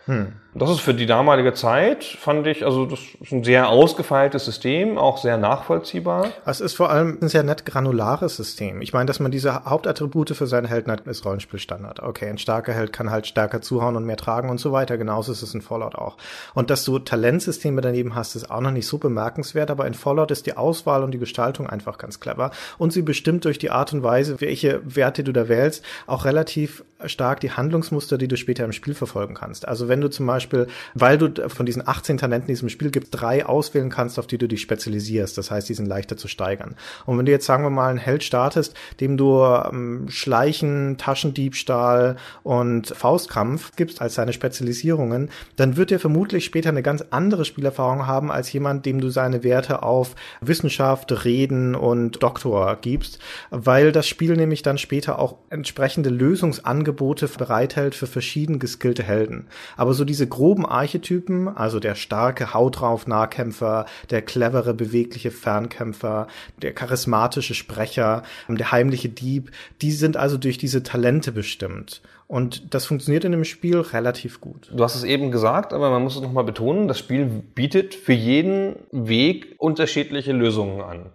[0.55, 4.99] Das ist für die damalige Zeit, fand ich, also das ist ein sehr ausgefeiltes System,
[4.99, 6.31] auch sehr nachvollziehbar.
[6.45, 8.83] Es ist vor allem ein sehr nett granulares System.
[8.83, 12.03] Ich meine, dass man diese Hauptattribute für seine Helden hat, ist Rollenspielstandard.
[12.03, 14.99] Okay, ein starker Held kann halt stärker zuhauen und mehr tragen und so weiter.
[14.99, 16.17] Genauso ist es in Fallout auch.
[16.55, 20.33] Und dass du Talentsysteme daneben hast, ist auch noch nicht so bemerkenswert, aber in Fallout
[20.33, 22.40] ist die Auswahl und die Gestaltung einfach ganz clever.
[22.79, 26.85] Und sie bestimmt durch die Art und Weise, welche Werte du da wählst, auch relativ
[27.07, 29.67] stark die Handlungsmuster, die du später im Spiel verfolgen kannst.
[29.67, 33.09] Also wenn du zum Beispiel, weil du von diesen 18 Talenten in diesem Spiel gibt,
[33.11, 35.37] drei auswählen kannst, auf die du dich spezialisierst.
[35.37, 36.77] Das heißt, die sind leichter zu steigern.
[37.07, 42.17] Und wenn du jetzt, sagen wir mal, einen Held startest, dem du ähm, Schleichen, Taschendiebstahl
[42.43, 48.07] und Faustkampf gibst als seine Spezialisierungen, dann wird er vermutlich später eine ganz andere Spielerfahrung
[48.07, 53.19] haben als jemand, dem du seine Werte auf Wissenschaft, Reden und Doktor gibst,
[53.51, 59.49] weil das Spiel nämlich dann später auch entsprechende Lösungsangebote bereithält für verschieden geskillte Helden.
[59.77, 66.27] Aber so diese groben Archetypen, also der starke Haut drauf Nahkämpfer, der clevere, bewegliche Fernkämpfer,
[66.63, 69.51] der charismatische Sprecher, der heimliche Dieb,
[69.83, 72.03] die sind also durch diese Talente bestimmt.
[72.31, 74.71] Und das funktioniert in dem Spiel relativ gut.
[74.73, 78.13] Du hast es eben gesagt, aber man muss es nochmal betonen, das Spiel bietet für
[78.13, 81.07] jeden Weg unterschiedliche Lösungen an.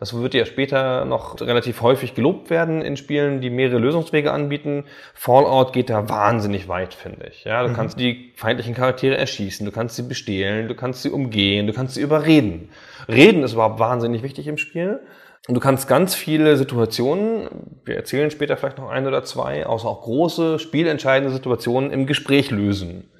[0.00, 4.84] Das wird ja später noch relativ häufig gelobt werden in Spielen, die mehrere Lösungswege anbieten.
[5.12, 7.44] Fallout geht da wahnsinnig weit, finde ich.
[7.44, 7.74] Ja, du mhm.
[7.74, 11.96] kannst die feindlichen Charaktere erschießen, du kannst sie bestehlen, du kannst sie umgehen, du kannst
[11.96, 12.70] sie überreden.
[13.08, 15.00] Reden ist überhaupt wahnsinnig wichtig im Spiel.
[15.48, 17.48] Und du kannst ganz viele Situationen,
[17.84, 22.50] wir erzählen später vielleicht noch ein oder zwei, außer auch große, spielentscheidende Situationen im Gespräch
[22.50, 23.10] lösen.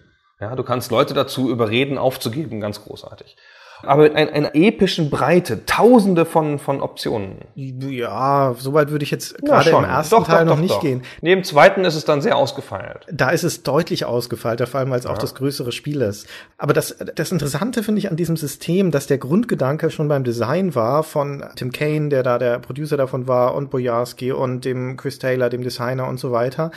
[0.41, 3.37] Ja, du kannst Leute dazu überreden, aufzugeben, ganz großartig
[3.83, 7.39] aber mit einer, einer epischen Breite, tausende von, von Optionen.
[7.55, 11.03] Ja, soweit würde ich jetzt gerade im ersten doch, Teil doch, noch doch, nicht gehen.
[11.21, 13.07] Neben zweiten ist es dann sehr ausgefeilt.
[13.11, 15.11] Da ist es deutlich ausgefeilter, vor allem weil es ja.
[15.11, 16.27] auch das größere Spiel ist.
[16.59, 20.75] Aber das, das Interessante finde ich an diesem System, dass der Grundgedanke schon beim Design
[20.75, 25.19] war von Tim Kane, der da der Producer davon war, und Bojarski und dem Chris
[25.19, 26.71] Taylor, dem Designer und so weiter,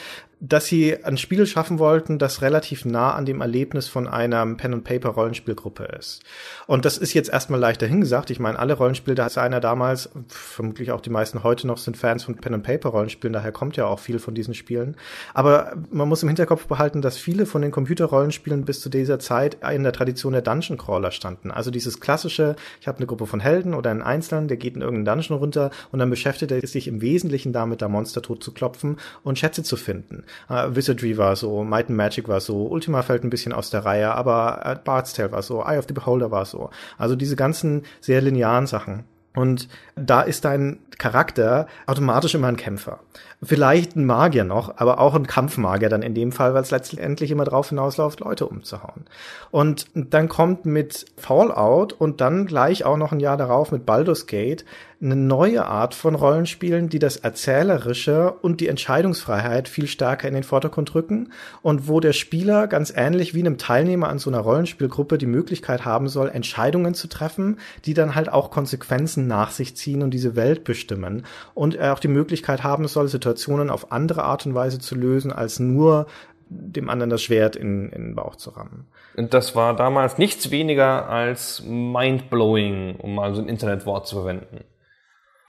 [0.45, 5.85] dass sie ein Spiel schaffen wollten, das relativ nah an dem Erlebnis von einer Pen-and-Paper-Rollenspielgruppe
[5.85, 6.21] ist.
[6.67, 8.29] Und das ist jetzt erstmal leichter hingesagt.
[8.29, 13.31] Ich meine, alle Rollenspieldesigner damals, vermutlich auch die meisten heute noch, sind Fans von Pen-and-Paper-Rollenspielen,
[13.31, 14.97] daher kommt ja auch viel von diesen Spielen.
[15.33, 19.59] Aber man muss im Hinterkopf behalten, dass viele von den Computerrollenspielen bis zu dieser Zeit
[19.71, 21.51] in der Tradition der Dungeon Crawler standen.
[21.51, 24.81] Also dieses klassische, ich habe eine Gruppe von Helden oder einen Einzelnen, der geht in
[24.81, 28.51] irgendeinen Dungeon runter und dann beschäftigt er sich im Wesentlichen damit, da Monster tot zu
[28.51, 30.25] klopfen und Schätze zu finden.
[30.49, 33.85] Uh, Wizardry war so, Might and Magic war so, Ultima fällt ein bisschen aus der
[33.85, 36.69] Reihe, aber uh, Bard's Tale war so, Eye of the Beholder war so.
[36.97, 39.05] Also diese ganzen sehr linearen Sachen.
[39.35, 42.99] Und da ist dein Charakter automatisch immer ein Kämpfer.
[43.43, 47.31] Vielleicht ein Magier noch, aber auch ein Kampfmagier dann in dem Fall, weil es letztendlich
[47.31, 49.05] immer drauf hinausläuft, Leute umzuhauen.
[49.51, 54.27] Und dann kommt mit Fallout und dann gleich auch noch ein Jahr darauf mit Baldur's
[54.27, 54.65] Gate
[55.03, 60.43] eine neue Art von Rollenspielen, die das Erzählerische und die Entscheidungsfreiheit viel stärker in den
[60.43, 65.17] Vordergrund rücken und wo der Spieler ganz ähnlich wie einem Teilnehmer an so einer Rollenspielgruppe
[65.17, 70.03] die Möglichkeit haben soll, Entscheidungen zu treffen, die dann halt auch Konsequenzen nach sich ziehen
[70.03, 73.32] und diese Welt bestimmen und er auch die Möglichkeit haben soll, Situationen
[73.69, 76.07] auf andere Art und Weise zu lösen, als nur
[76.49, 78.87] dem anderen das Schwert in, in den Bauch zu rammen.
[79.15, 84.63] Und das war damals nichts weniger als mindblowing, um mal so ein Internetwort zu verwenden.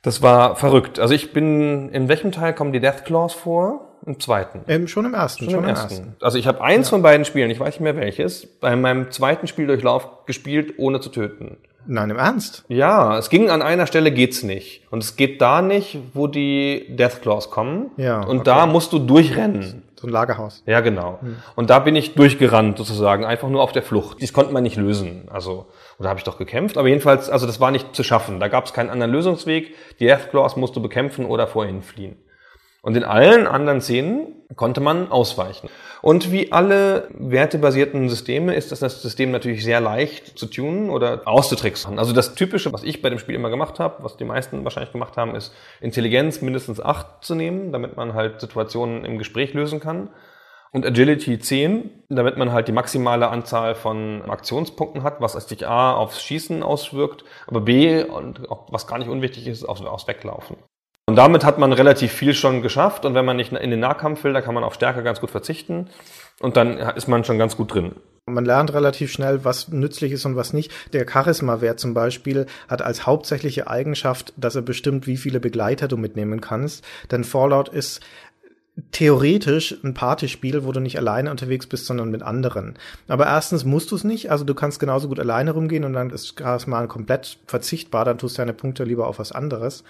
[0.03, 0.99] Das war verrückt.
[0.99, 3.91] Also ich bin, in welchem Teil kommen die Death Claws vor?
[4.07, 4.61] Im zweiten.
[4.69, 5.45] Ähm, schon im ersten.
[5.45, 5.95] Schon, schon im, ersten.
[5.95, 6.17] ersten.
[6.21, 6.91] Also ich habe eins ja.
[6.91, 11.09] von beiden Spielen, ich weiß nicht mehr welches, bei meinem zweiten Spieldurchlauf gespielt, ohne zu
[11.09, 11.57] töten.
[11.87, 12.65] Nein, im Ernst?
[12.69, 14.83] Ja, es ging an einer Stelle geht's nicht.
[14.91, 17.91] Und es geht da nicht, wo die Death Claws kommen.
[17.97, 18.21] Ja.
[18.21, 18.45] Und okay.
[18.45, 19.83] da musst du durchrennen.
[19.97, 20.63] So ein Lagerhaus.
[20.67, 21.19] Ja, genau.
[21.21, 21.37] Hm.
[21.57, 24.23] Und da bin ich durchgerannt sozusagen, einfach nur auf der Flucht.
[24.23, 25.29] Das konnte man nicht lösen.
[25.31, 25.67] Also
[25.99, 26.77] oder habe ich doch gekämpft?
[26.77, 28.41] Aber jedenfalls, also das war nicht zu schaffen.
[28.41, 29.75] Da gab es keinen anderen Lösungsweg.
[30.01, 32.17] Die Deathclaws musst du bekämpfen oder vor ihnen fliehen.
[32.85, 35.71] Und in allen anderen Szenen konnte man ausweichen.
[36.03, 41.23] Und wie alle wertebasierten Systeme ist das, das System natürlich sehr leicht zu tunen oder
[41.25, 41.99] auszutricksen.
[41.99, 44.93] Also das Typische, was ich bei dem Spiel immer gemacht habe, was die meisten wahrscheinlich
[44.93, 49.81] gemacht haben, ist Intelligenz mindestens acht zu nehmen, damit man halt Situationen im Gespräch lösen
[49.81, 50.11] kann
[50.73, 55.95] und Agility 10, damit man halt die maximale Anzahl von Aktionspunkten hat, was sich A
[55.95, 60.57] aufs Schießen auswirkt, aber B, und was gar nicht unwichtig ist, aufs, aufs Weglaufen.
[61.07, 64.25] Und damit hat man relativ viel schon geschafft und wenn man nicht in den Nahkampf
[64.25, 65.91] will, dann kann man auf Stärke ganz gut verzichten
[66.41, 67.93] und dann ist man schon ganz gut drin.
[68.27, 70.73] Man lernt relativ schnell, was nützlich ist und was nicht.
[70.95, 75.99] Der Charisma-Wert zum Beispiel hat als hauptsächliche Eigenschaft, dass er bestimmt, wie viele Begleiter du
[75.99, 76.83] mitnehmen kannst.
[77.11, 78.01] Denn Fallout ist
[78.93, 82.79] theoretisch ein Partyspiel, wo du nicht alleine unterwegs bist, sondern mit anderen.
[83.07, 86.09] Aber erstens musst du es nicht, also du kannst genauso gut alleine rumgehen und dann
[86.09, 89.85] ist mal komplett verzichtbar, dann tust du deine Punkte lieber auf was anderes.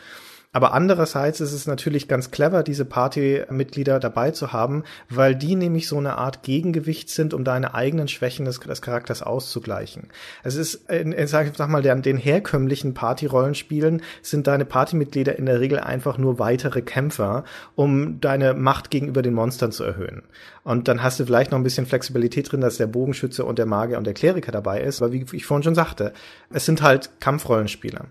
[0.55, 5.89] Aber andererseits ist es natürlich ganz clever, diese Partymitglieder dabei zu haben, weil die nämlich
[5.89, 10.11] so eine Art Gegengewicht sind, um deine eigenen Schwächen des, des Charakters auszugleichen.
[10.45, 15.47] Es ist, in, in, sag, sag mal, den, den herkömmlichen Party-Rollenspielen sind deine Partymitglieder in
[15.47, 17.43] der Regel einfach nur weitere Kämpfer,
[17.75, 20.23] um deine Macht gegenüber den Monstern zu erhöhen.
[20.63, 23.67] Und dann hast du vielleicht noch ein bisschen Flexibilität drin, dass der Bogenschütze und der
[23.67, 25.03] Magier und der Kleriker dabei ist.
[25.03, 26.13] Aber wie ich vorhin schon sagte,
[26.51, 28.07] es sind halt Kampfrollenspieler.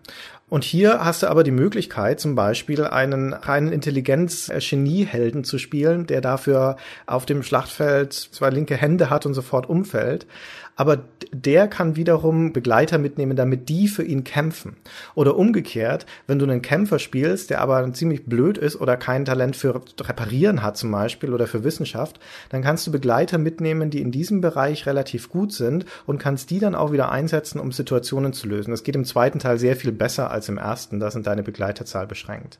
[0.53, 6.21] Und hier hast du aber die Möglichkeit, zum Beispiel einen reinen Intelligenz-Genie-Helden zu spielen, der
[6.21, 10.27] dafür auf dem Schlachtfeld zwei linke Hände hat und sofort umfällt.
[10.75, 14.77] Aber der kann wiederum Begleiter mitnehmen, damit die für ihn kämpfen.
[15.15, 19.55] Oder umgekehrt, wenn du einen Kämpfer spielst, der aber ziemlich blöd ist oder kein Talent
[19.55, 24.11] für Reparieren hat zum Beispiel oder für Wissenschaft, dann kannst du Begleiter mitnehmen, die in
[24.11, 28.47] diesem Bereich relativ gut sind und kannst die dann auch wieder einsetzen, um Situationen zu
[28.47, 28.71] lösen.
[28.71, 32.07] Das geht im zweiten Teil sehr viel besser als im ersten, da sind deine Begleiterzahl
[32.07, 32.59] beschränkt.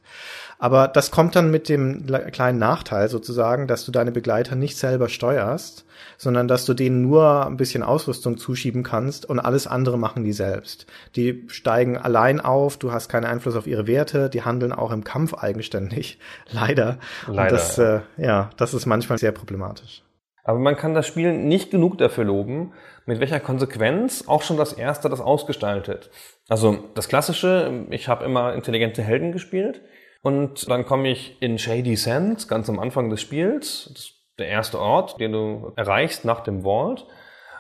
[0.59, 4.77] Aber das kommt dann mit dem le- kleinen Nachteil sozusagen, dass du deine Begleiter nicht
[4.77, 5.85] selber steuerst,
[6.17, 10.33] sondern dass du denen nur ein bisschen Ausrüstung zuschieben kannst und alles andere machen die
[10.33, 10.85] selbst.
[11.15, 15.03] Die steigen allein auf, du hast keinen Einfluss auf ihre Werte, die handeln auch im
[15.03, 16.19] Kampf eigenständig.
[16.51, 16.97] Leider.
[17.27, 17.95] Leider, Und das, ja.
[17.95, 20.03] Äh, ja, das ist manchmal sehr problematisch.
[20.43, 22.73] Aber man kann das Spiel nicht genug dafür loben,
[23.05, 26.09] mit welcher Konsequenz auch schon das erste das ausgestaltet.
[26.49, 29.81] Also das Klassische, ich habe immer intelligente Helden gespielt
[30.21, 33.89] und dann komme ich in Shady Sands, ganz am Anfang des Spiels.
[33.93, 34.11] Das
[34.43, 37.05] der erste Ort, den du erreichst nach dem Vault.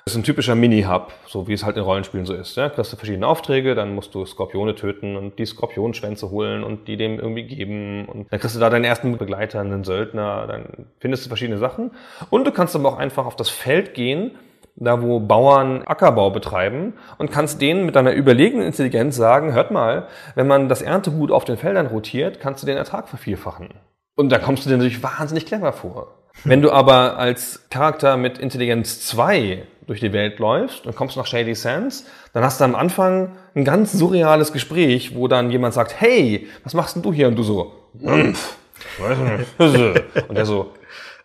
[0.05, 2.57] Das ist ein typischer Mini-Hub, so wie es halt in Rollenspielen so ist.
[2.57, 2.67] Ja?
[2.67, 6.97] Kriegst du verschiedene Aufträge, dann musst du Skorpione töten und die Skorpionschwänze holen und die
[6.97, 8.05] dem irgendwie geben.
[8.05, 11.91] Und dann kriegst du da deinen ersten Begleiter, einen Söldner, dann findest du verschiedene Sachen.
[12.29, 14.31] Und du kannst aber auch einfach auf das Feld gehen,
[14.75, 20.07] da wo Bauern Ackerbau betreiben und kannst denen mit deiner überlegenen Intelligenz sagen, hört mal,
[20.35, 23.69] wenn man das Erntegut auf den Feldern rotiert, kannst du den Ertrag vervierfachen.
[24.15, 26.22] Und da kommst du dir natürlich wahnsinnig clever vor.
[26.45, 31.25] Wenn du aber als Charakter mit Intelligenz 2 durch die Welt läufst und kommst nach
[31.25, 35.99] Shady Sands, dann hast du am Anfang ein ganz surreales Gespräch, wo dann jemand sagt,
[36.01, 37.29] hey, was machst denn du hier?
[37.29, 38.57] Und du so, "Mpf,
[38.99, 40.03] weiß nicht.
[40.27, 40.73] Und der so,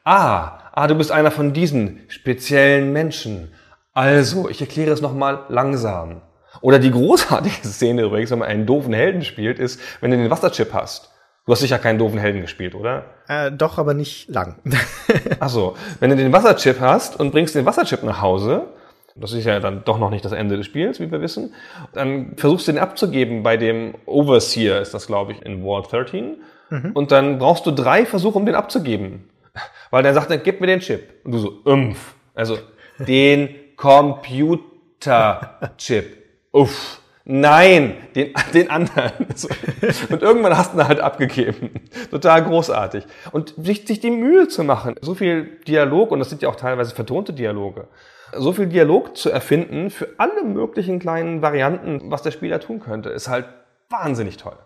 [0.04, 3.52] ah, ah, du bist einer von diesen speziellen Menschen.
[3.94, 6.20] Also, ich erkläre es nochmal langsam.
[6.60, 10.30] Oder die großartige Szene übrigens, wenn man einen doofen Helden spielt, ist, wenn du den
[10.30, 11.10] Wasserchip hast.
[11.48, 13.06] Du hast sicher keinen doofen Helden gespielt, oder?
[13.26, 14.56] Äh, doch, aber nicht lang.
[15.40, 18.66] Ach so, wenn du den Wasserchip hast und bringst den Wasserchip nach Hause,
[19.14, 21.54] das ist ja dann doch noch nicht das Ende des Spiels, wie wir wissen,
[21.94, 26.36] dann versuchst du den abzugeben bei dem Overseer, ist das glaube ich in World 13,
[26.92, 29.30] und dann brauchst du drei Versuche, um den abzugeben.
[29.90, 31.24] Weil der sagt, dann gib mir den Chip.
[31.24, 32.12] Und du so, umpf.
[32.34, 32.58] Also,
[32.98, 36.14] den Computerchip.
[36.52, 37.00] Uff.
[37.30, 39.12] Nein, den, den anderen.
[40.08, 41.70] Und irgendwann hast du ihn halt abgegeben.
[42.10, 43.04] Total großartig.
[43.32, 46.56] Und sich, sich die Mühe zu machen, so viel Dialog, und das sind ja auch
[46.56, 47.86] teilweise vertonte Dialoge,
[48.34, 53.10] so viel Dialog zu erfinden für alle möglichen kleinen Varianten, was der Spieler tun könnte,
[53.10, 53.44] ist halt
[53.90, 54.56] wahnsinnig toll.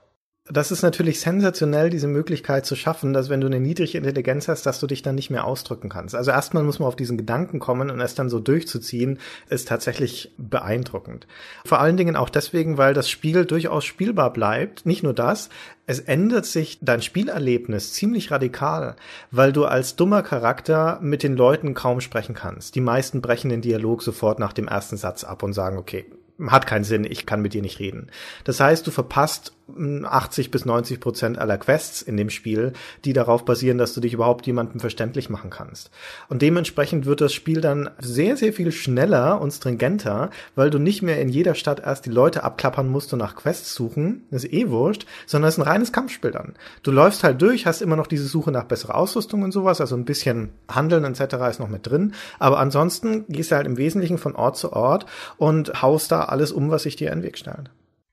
[0.50, 4.66] Das ist natürlich sensationell, diese Möglichkeit zu schaffen, dass wenn du eine niedrige Intelligenz hast,
[4.66, 6.16] dass du dich dann nicht mehr ausdrücken kannst.
[6.16, 10.34] Also erstmal muss man auf diesen Gedanken kommen und es dann so durchzuziehen, ist tatsächlich
[10.38, 11.28] beeindruckend.
[11.64, 14.84] Vor allen Dingen auch deswegen, weil das Spiel durchaus spielbar bleibt.
[14.84, 15.48] Nicht nur das,
[15.86, 18.96] es ändert sich dein Spielerlebnis ziemlich radikal,
[19.30, 22.74] weil du als dummer Charakter mit den Leuten kaum sprechen kannst.
[22.74, 26.04] Die meisten brechen den Dialog sofort nach dem ersten Satz ab und sagen, okay,
[26.48, 28.08] hat keinen Sinn, ich kann mit dir nicht reden.
[28.44, 32.72] Das heißt, du verpasst 80 bis 90 Prozent aller Quests in dem Spiel,
[33.04, 35.90] die darauf basieren, dass du dich überhaupt jemandem verständlich machen kannst.
[36.28, 41.02] Und dementsprechend wird das Spiel dann sehr, sehr viel schneller und stringenter, weil du nicht
[41.02, 44.52] mehr in jeder Stadt erst die Leute abklappern musst und nach Quests suchen, das ist
[44.52, 46.54] eh wurscht, sondern es ist ein reines Kampfspiel dann.
[46.82, 49.96] Du läufst halt durch, hast immer noch diese Suche nach besserer Ausrüstung und sowas, also
[49.96, 51.34] ein bisschen Handeln etc.
[51.50, 55.06] ist noch mit drin, aber ansonsten gehst du halt im Wesentlichen von Ort zu Ort
[55.36, 57.70] und haust da alles um, was sich dir in den Weg stellt.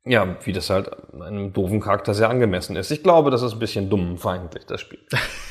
[0.09, 0.89] Ja, wie das halt
[1.21, 2.89] einem doofen Charakter sehr angemessen ist.
[2.89, 4.97] Ich glaube, das ist ein bisschen dummfeindlich, das Spiel.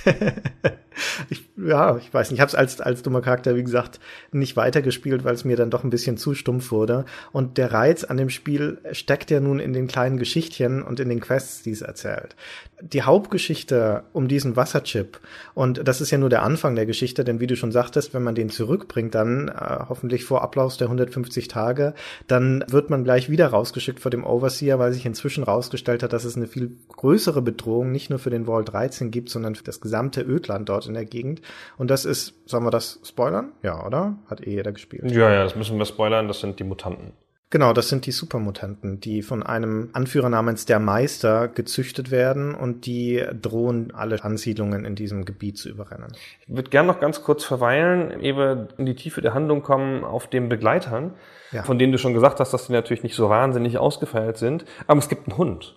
[1.30, 4.00] ich, ja, ich weiß nicht, ich habe es als, als dummer Charakter, wie gesagt,
[4.32, 7.04] nicht weitergespielt, weil es mir dann doch ein bisschen zu stumpf wurde.
[7.32, 11.08] Und der Reiz an dem Spiel steckt ja nun in den kleinen Geschichtchen und in
[11.08, 12.36] den Quests, die es erzählt.
[12.80, 15.20] Die Hauptgeschichte um diesen Wasserchip,
[15.54, 18.22] und das ist ja nur der Anfang der Geschichte, denn wie du schon sagtest, wenn
[18.22, 19.52] man den zurückbringt, dann äh,
[19.88, 21.94] hoffentlich vor Ablauf der 150 Tage,
[22.28, 26.24] dann wird man gleich wieder rausgeschickt vor dem Overseer, weil sich inzwischen rausgestellt hat, dass
[26.24, 29.80] es eine viel größere Bedrohung nicht nur für den Wall 13 gibt, sondern für das
[29.80, 31.40] gesamte Ödland dort in der Gegend.
[31.76, 33.52] Und das ist, sollen wir das spoilern?
[33.62, 34.16] Ja, oder?
[34.28, 35.10] Hat eh jeder gespielt.
[35.10, 37.12] Ja, ja, das müssen wir spoilern, das sind die Mutanten.
[37.50, 42.84] Genau, das sind die Supermutanten, die von einem Anführer namens der Meister gezüchtet werden und
[42.84, 46.12] die drohen, alle Ansiedlungen in diesem Gebiet zu überrennen.
[46.46, 50.04] Ich würde gern noch ganz kurz verweilen, ehe wir in die Tiefe der Handlung kommen,
[50.04, 51.14] auf den Begleitern,
[51.50, 51.62] Ja.
[51.62, 54.66] von denen du schon gesagt hast, dass die natürlich nicht so wahnsinnig ausgefeilt sind.
[54.86, 55.74] Aber es gibt einen Hund.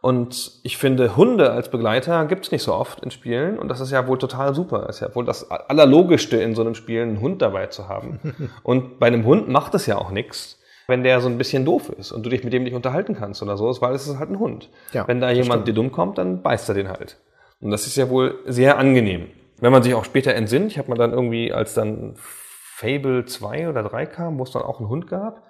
[0.00, 3.58] Und ich finde, Hunde als Begleiter gibt es nicht so oft in Spielen.
[3.58, 4.88] Und das ist ja wohl total super.
[4.88, 8.18] ist ja wohl das Allerlogischste in so einem Spiel, einen Hund dabei zu haben.
[8.62, 11.90] und bei einem Hund macht es ja auch nichts, wenn der so ein bisschen doof
[11.90, 14.30] ist und du dich mit dem nicht unterhalten kannst oder so, weil es ist halt
[14.30, 14.70] ein Hund.
[14.92, 15.68] Ja, wenn da das jemand stimmt.
[15.68, 17.18] dir dumm kommt, dann beißt er den halt.
[17.60, 19.26] Und das ist ja wohl sehr angenehm.
[19.58, 23.68] Wenn man sich auch später entsinnt, ich habe mal dann irgendwie, als dann Fable 2
[23.68, 25.42] oder 3 kam, wo es dann auch einen Hund gab,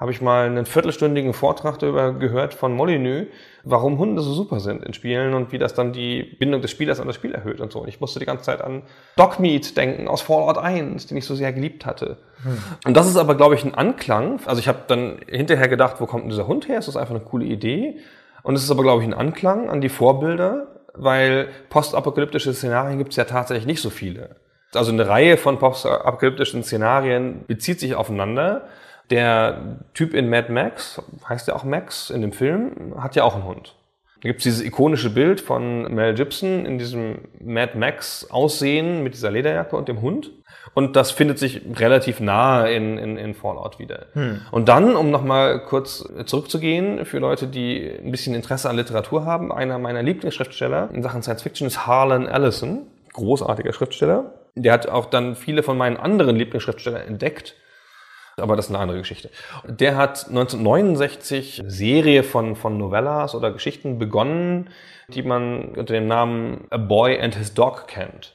[0.00, 3.26] habe ich mal einen viertelstündigen Vortrag darüber gehört von Molyneux,
[3.64, 7.00] warum Hunde so super sind in Spielen und wie das dann die Bindung des Spielers
[7.00, 7.80] an das Spiel erhöht und so.
[7.80, 8.82] Und ich musste die ganze Zeit an
[9.16, 12.16] Dogmeat denken aus Fallout 1, den ich so sehr geliebt hatte.
[12.42, 12.58] Hm.
[12.86, 14.40] Und das ist aber, glaube ich, ein Anklang.
[14.46, 16.78] Also ich habe dann hinterher gedacht, wo kommt denn dieser Hund her?
[16.78, 17.98] Ist das einfach eine coole Idee?
[18.42, 23.10] Und es ist aber, glaube ich, ein Anklang an die Vorbilder, weil postapokalyptische Szenarien gibt
[23.10, 24.36] es ja tatsächlich nicht so viele.
[24.72, 28.62] Also eine Reihe von postapokalyptischen Szenarien bezieht sich aufeinander
[29.10, 33.34] der Typ in Mad Max, heißt ja auch Max in dem Film, hat ja auch
[33.34, 33.74] einen Hund.
[34.22, 39.30] Da gibt's dieses ikonische Bild von Mel Gibson in diesem Mad Max Aussehen mit dieser
[39.30, 40.30] Lederjacke und dem Hund.
[40.74, 44.06] Und das findet sich relativ nahe in, in, in Fallout wieder.
[44.12, 44.42] Hm.
[44.50, 49.52] Und dann, um nochmal kurz zurückzugehen, für Leute, die ein bisschen Interesse an Literatur haben,
[49.52, 54.34] einer meiner Lieblingsschriftsteller in Sachen Science Fiction ist Harlan Ellison, großartiger Schriftsteller.
[54.54, 57.56] Der hat auch dann viele von meinen anderen Lieblingsschriftstellern entdeckt
[58.40, 59.30] aber das ist eine andere Geschichte.
[59.66, 64.70] Der hat 1969 eine Serie von, von Novellas oder Geschichten begonnen,
[65.08, 68.34] die man unter dem Namen A Boy and His Dog kennt.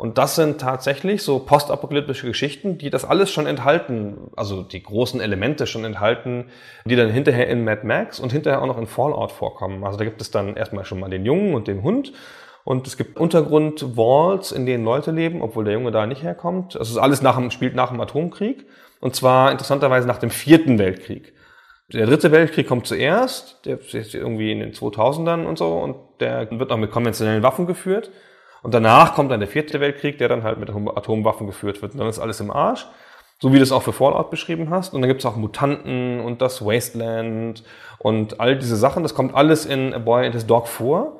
[0.00, 5.20] Und das sind tatsächlich so postapokalyptische Geschichten, die das alles schon enthalten, also die großen
[5.20, 6.46] Elemente schon enthalten,
[6.86, 9.84] die dann hinterher in Mad Max und hinterher auch noch in Fallout vorkommen.
[9.84, 12.14] Also da gibt es dann erstmal schon mal den Jungen und den Hund
[12.64, 16.76] und es gibt Untergrund-Walls, in denen Leute leben, obwohl der Junge da nicht herkommt.
[16.76, 18.66] Also es ist alles nach dem, spielt nach dem Atomkrieg.
[19.00, 21.32] Und zwar interessanterweise nach dem vierten Weltkrieg.
[21.92, 26.48] Der dritte Weltkrieg kommt zuerst, der ist irgendwie in den 2000ern und so, und der
[26.50, 28.10] wird noch mit konventionellen Waffen geführt.
[28.62, 31.92] Und danach kommt dann der vierte Weltkrieg, der dann halt mit Atomwaffen geführt wird.
[31.92, 32.86] Und dann ist alles im Arsch.
[33.40, 34.92] So wie du es auch für Fallout beschrieben hast.
[34.92, 37.64] Und dann gibt es auch Mutanten und das Wasteland
[37.98, 39.02] und all diese Sachen.
[39.02, 41.19] Das kommt alles in A Boy and His Dog vor.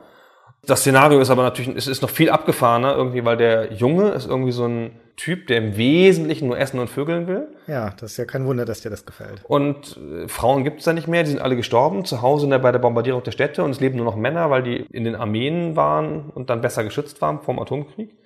[0.66, 4.26] Das Szenario ist aber natürlich, es ist noch viel abgefahrener irgendwie, weil der Junge ist
[4.26, 7.48] irgendwie so ein Typ, der im Wesentlichen nur essen und vögeln will.
[7.66, 9.42] Ja, das ist ja kein Wunder, dass dir das gefällt.
[9.44, 12.58] Und äh, Frauen gibt es da nicht mehr, die sind alle gestorben, zu Hause der,
[12.58, 15.16] bei der Bombardierung der Städte und es leben nur noch Männer, weil die in den
[15.16, 18.16] Armeen waren und dann besser geschützt waren vom Atomkrieg.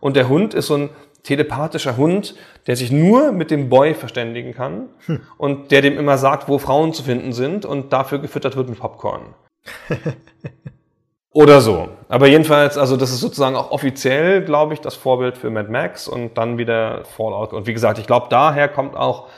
[0.00, 0.90] Und der Hund ist so ein
[1.22, 2.34] telepathischer Hund,
[2.66, 5.20] der sich nur mit dem Boy verständigen kann hm.
[5.38, 8.78] und der dem immer sagt, wo Frauen zu finden sind und dafür gefüttert wird mit
[8.78, 9.34] Popcorn.
[11.32, 11.88] Oder so.
[12.08, 16.06] Aber jedenfalls, also das ist sozusagen auch offiziell, glaube ich, das Vorbild für Mad Max
[16.06, 17.54] und dann wieder Fallout.
[17.54, 19.28] Und wie gesagt, ich glaube, daher kommt auch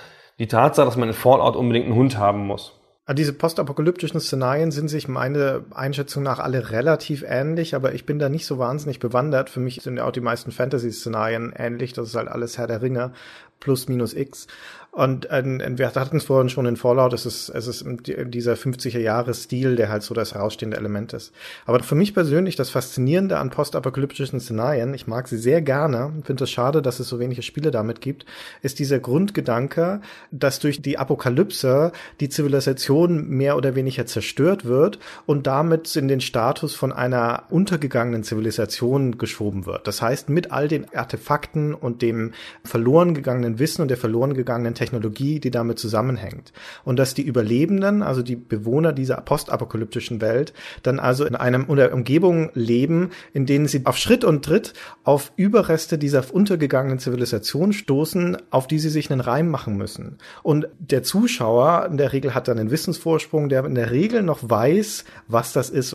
[0.40, 2.72] die Tatsache, dass man in Fallout unbedingt einen Hund haben muss.
[3.06, 8.18] Ah, diese postapokalyptischen Szenarien sind sich meine Einschätzung nach alle relativ ähnlich, aber ich bin
[8.18, 9.50] da nicht so wahnsinnig bewandert.
[9.50, 11.92] Für mich sind ja auch die meisten Fantasy-Szenarien ähnlich.
[11.92, 13.12] Das ist halt alles Herr der Ringe
[13.60, 14.46] plus minus X.
[14.94, 15.42] Und äh,
[15.76, 20.04] wir hatten es vorhin schon in Fallout, es ist, es ist dieser 50er-Jahre-Stil, der halt
[20.04, 21.32] so das herausstehende Element ist.
[21.66, 26.44] Aber für mich persönlich das Faszinierende an postapokalyptischen Szenarien, ich mag sie sehr gerne, finde
[26.44, 28.24] es schade, dass es so wenige Spiele damit gibt,
[28.62, 31.90] ist dieser Grundgedanke, dass durch die Apokalypse
[32.20, 38.22] die Zivilisation mehr oder weniger zerstört wird und damit in den Status von einer untergegangenen
[38.22, 39.88] Zivilisation geschoben wird.
[39.88, 42.32] Das heißt, mit all den Artefakten und dem
[42.62, 46.52] verloren gegangenen Wissen und der verloren gegangenen Technologie, die damit zusammenhängt.
[46.84, 51.76] Und dass die Überlebenden, also die Bewohner dieser postapokalyptischen Welt, dann also in einem in
[51.76, 57.72] der Umgebung leben, in denen sie auf Schritt und Tritt auf Überreste dieser untergegangenen Zivilisation
[57.72, 60.18] stoßen, auf die sie sich einen Reim machen müssen.
[60.42, 64.40] Und der Zuschauer in der Regel hat dann einen Wissensvorsprung, der in der Regel noch
[64.42, 65.94] weiß, was das ist.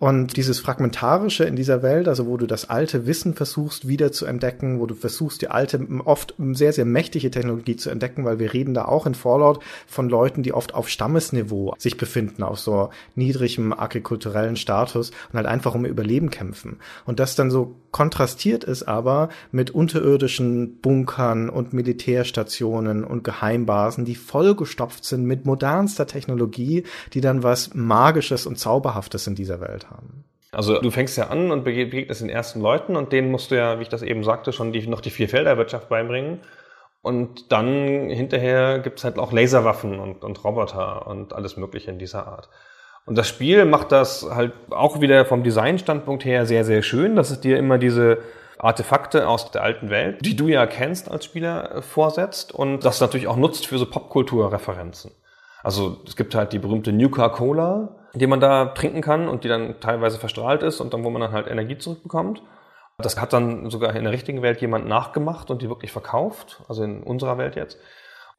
[0.00, 4.24] Und dieses Fragmentarische in dieser Welt, also wo du das alte Wissen versuchst wieder zu
[4.24, 8.54] entdecken, wo du versuchst, die alte, oft sehr, sehr mächtige Technologie zu entdecken, weil wir
[8.54, 12.88] reden da auch in Fallout von Leuten, die oft auf Stammesniveau sich befinden, auf so
[13.14, 16.78] niedrigem agrikulturellen Status und halt einfach um ihr Überleben kämpfen.
[17.04, 24.14] Und das dann so kontrastiert ist aber mit unterirdischen Bunkern und Militärstationen und Geheimbasen, die
[24.14, 30.24] vollgestopft sind mit modernster Technologie, die dann was Magisches und Zauberhaftes in dieser Welt haben.
[30.52, 33.78] Also du fängst ja an und begegnest den ersten Leuten und denen musst du ja,
[33.78, 36.40] wie ich das eben sagte, schon die, noch die Vierfelderwirtschaft beibringen.
[37.02, 42.26] Und dann hinterher gibt's halt auch Laserwaffen und, und Roboter und alles Mögliche in dieser
[42.26, 42.48] Art.
[43.06, 47.30] Und das Spiel macht das halt auch wieder vom Designstandpunkt her sehr, sehr schön, dass
[47.30, 48.18] es dir immer diese
[48.58, 53.26] Artefakte aus der alten Welt, die du ja kennst als Spieler, vorsetzt und das natürlich
[53.26, 55.12] auch nutzt für so Popkulturreferenzen.
[55.62, 59.80] Also es gibt halt die berühmte Nuka-Cola, die man da trinken kann und die dann
[59.80, 62.42] teilweise verstrahlt ist und dann, wo man dann halt Energie zurückbekommt.
[62.98, 66.82] Das hat dann sogar in der richtigen Welt jemand nachgemacht und die wirklich verkauft, also
[66.82, 67.78] in unserer Welt jetzt.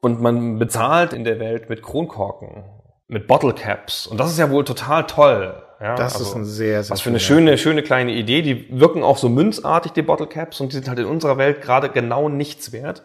[0.00, 2.64] Und man bezahlt in der Welt mit Kronkorken,
[3.08, 4.06] mit Bottle Caps.
[4.06, 5.62] Und das ist ja wohl total toll.
[5.80, 8.42] Ja, das also, ist ein sehr, sehr Was für eine schöne, schöne kleine Idee.
[8.42, 11.60] Die wirken auch so münzartig, die Bottle Caps, und die sind halt in unserer Welt
[11.60, 13.02] gerade genau nichts wert.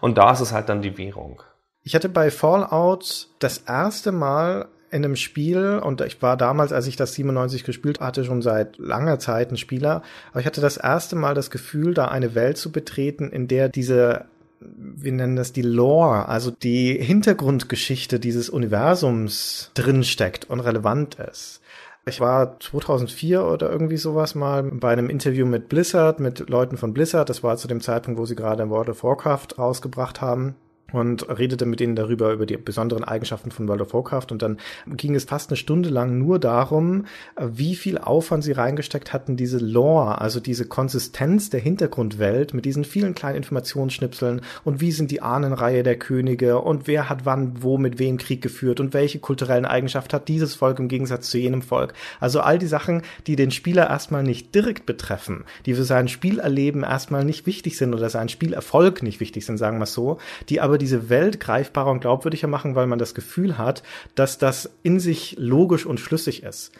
[0.00, 1.42] Und da ist es halt dann die Währung.
[1.82, 4.66] Ich hatte bei Fallout das erste Mal
[4.96, 8.78] in einem Spiel, und ich war damals, als ich das 97 gespielt hatte, schon seit
[8.78, 12.56] langer Zeit ein Spieler, aber ich hatte das erste Mal das Gefühl, da eine Welt
[12.56, 14.26] zu betreten, in der diese
[14.58, 21.60] wir nennen das die Lore, also die Hintergrundgeschichte dieses Universums drinsteckt und relevant ist.
[22.06, 26.94] Ich war 2004 oder irgendwie sowas mal bei einem Interview mit Blizzard, mit Leuten von
[26.94, 27.28] Blizzard.
[27.28, 30.54] Das war zu dem Zeitpunkt, wo sie gerade World of Warcraft rausgebracht haben
[30.92, 34.26] und redete mit ihnen darüber, über die besonderen Eigenschaften von World of Warcraft.
[34.30, 37.06] Und dann ging es fast eine Stunde lang nur darum,
[37.40, 42.84] wie viel Aufwand sie reingesteckt hatten, diese Lore, also diese Konsistenz der Hintergrundwelt mit diesen
[42.84, 47.78] vielen kleinen Informationsschnipseln und wie sind die Ahnenreihe der Könige und wer hat wann wo
[47.78, 51.62] mit wem Krieg geführt und welche kulturellen Eigenschaften hat dieses Volk im Gegensatz zu jenem
[51.62, 51.94] Volk.
[52.20, 56.82] Also all die Sachen, die den Spieler erstmal nicht direkt betreffen, die für sein Spielerleben
[56.82, 60.18] erstmal nicht wichtig sind oder sein Spielerfolg nicht wichtig sind, sagen wir so,
[60.48, 63.82] die aber diese Welt greifbarer und glaubwürdiger machen, weil man das Gefühl hat,
[64.14, 66.72] dass das in sich logisch und schlüssig ist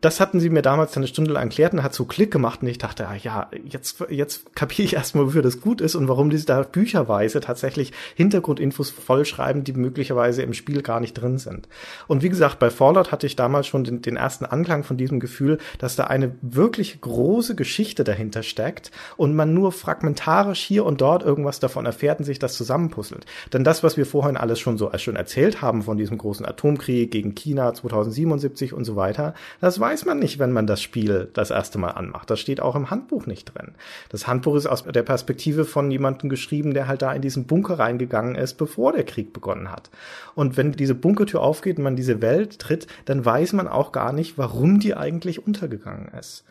[0.00, 2.68] das hatten sie mir damals eine Stunde lang erklärt und hat so Klick gemacht und
[2.68, 6.30] ich dachte, ah ja, jetzt, jetzt kapiere ich erstmal, wofür das gut ist und warum
[6.30, 11.68] die da bücherweise tatsächlich Hintergrundinfos vollschreiben, die möglicherweise im Spiel gar nicht drin sind.
[12.08, 15.20] Und wie gesagt, bei Fallout hatte ich damals schon den, den ersten Anklang von diesem
[15.20, 21.00] Gefühl, dass da eine wirklich große Geschichte dahinter steckt und man nur fragmentarisch hier und
[21.02, 23.26] dort irgendwas davon erfährt und sich das zusammenpuzzelt.
[23.52, 26.46] Denn das, was wir vorhin alles schon so als schon erzählt haben von diesem großen
[26.46, 30.80] Atomkrieg gegen China 2077 und so weiter, das war weiß man nicht, wenn man das
[30.80, 32.30] Spiel das erste Mal anmacht.
[32.30, 33.72] Das steht auch im Handbuch nicht drin.
[34.08, 37.80] Das Handbuch ist aus der Perspektive von jemandem geschrieben, der halt da in diesen Bunker
[37.80, 39.90] reingegangen ist, bevor der Krieg begonnen hat.
[40.36, 44.12] Und wenn diese Bunkertür aufgeht und man diese Welt tritt, dann weiß man auch gar
[44.12, 46.44] nicht, warum die eigentlich untergegangen ist.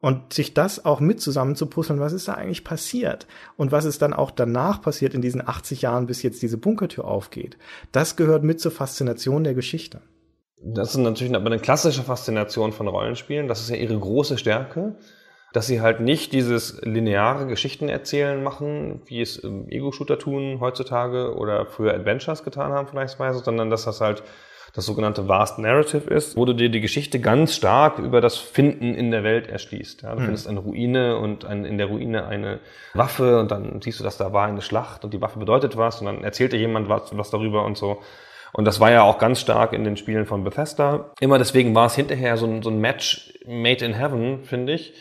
[0.00, 3.26] Und sich das auch mit zusammenzupuzzeln, was ist da eigentlich passiert?
[3.58, 7.04] Und was ist dann auch danach passiert in diesen 80 Jahren, bis jetzt diese Bunkertür
[7.04, 7.58] aufgeht?
[7.92, 10.00] Das gehört mit zur Faszination der Geschichte.
[10.60, 13.48] Das ist natürlich aber eine klassische Faszination von Rollenspielen.
[13.48, 14.96] Das ist ja ihre große Stärke,
[15.52, 21.94] dass sie halt nicht dieses lineare Geschichtenerzählen machen, wie es Ego-Shooter tun heutzutage oder früher
[21.94, 24.22] Adventures getan haben vielleicht, sondern dass das halt
[24.74, 28.94] das sogenannte Vast Narrative ist, wo du dir die Geschichte ganz stark über das Finden
[28.94, 30.02] in der Welt erschließt.
[30.02, 30.24] Ja, du mhm.
[30.26, 32.60] findest eine Ruine und ein, in der Ruine eine
[32.94, 36.00] Waffe und dann siehst du, dass da war eine Schlacht und die Waffe bedeutet was
[36.00, 38.02] und dann erzählt dir jemand was, was darüber und so.
[38.52, 41.12] Und das war ja auch ganz stark in den Spielen von Bethesda.
[41.20, 44.94] Immer deswegen war es hinterher so ein, so ein Match made in heaven, finde ich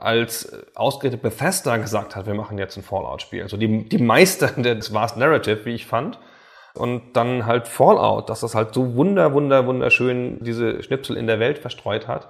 [0.00, 3.42] als ausgerechnet Bethesda gesagt hat, wir machen jetzt ein Fallout-Spiel.
[3.42, 6.18] Also die, die Meister des Vast Narrative, wie ich fand.
[6.74, 11.40] Und dann halt Fallout, dass das halt so wunder, wunder, wunderschön diese Schnipsel in der
[11.40, 12.28] Welt verstreut hat,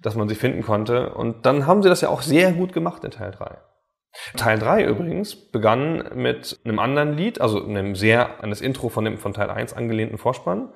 [0.00, 1.10] dass man sie finden konnte.
[1.10, 3.58] Und dann haben sie das ja auch sehr gut gemacht in Teil 3.
[4.36, 9.04] Teil 3 übrigens begann mit einem anderen Lied, also einem sehr an das Intro von
[9.04, 10.68] dem von Teil 1 angelehnten Vorspann.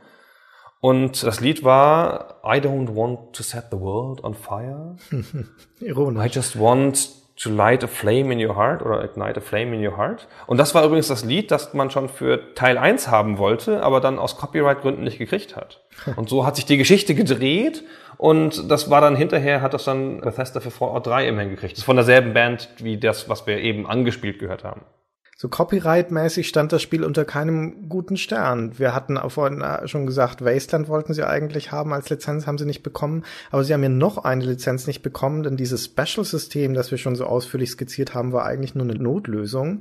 [0.80, 4.96] Und das Lied war I don't want to set the world on fire.
[5.80, 6.24] Ironisch.
[6.24, 9.86] I just want to light a flame in your heart oder ignite a flame in
[9.86, 10.26] your heart.
[10.46, 14.00] Und das war übrigens das Lied, das man schon für Teil 1 haben wollte, aber
[14.00, 15.82] dann aus Copyright-Gründen nicht gekriegt hat.
[16.16, 17.82] Und so hat sich die Geschichte gedreht
[18.20, 21.72] und das war dann hinterher, hat das dann Bethesda für Fallout 3 immerhin gekriegt.
[21.72, 24.82] Das ist von derselben Band wie das, was wir eben angespielt gehört haben.
[25.38, 28.78] So Copyright-mäßig stand das Spiel unter keinem guten Stern.
[28.78, 32.82] Wir hatten vorhin schon gesagt, Wasteland wollten sie eigentlich haben als Lizenz, haben sie nicht
[32.82, 33.24] bekommen.
[33.50, 37.16] Aber sie haben ja noch eine Lizenz nicht bekommen, denn dieses Special-System, das wir schon
[37.16, 39.80] so ausführlich skizziert haben, war eigentlich nur eine Notlösung.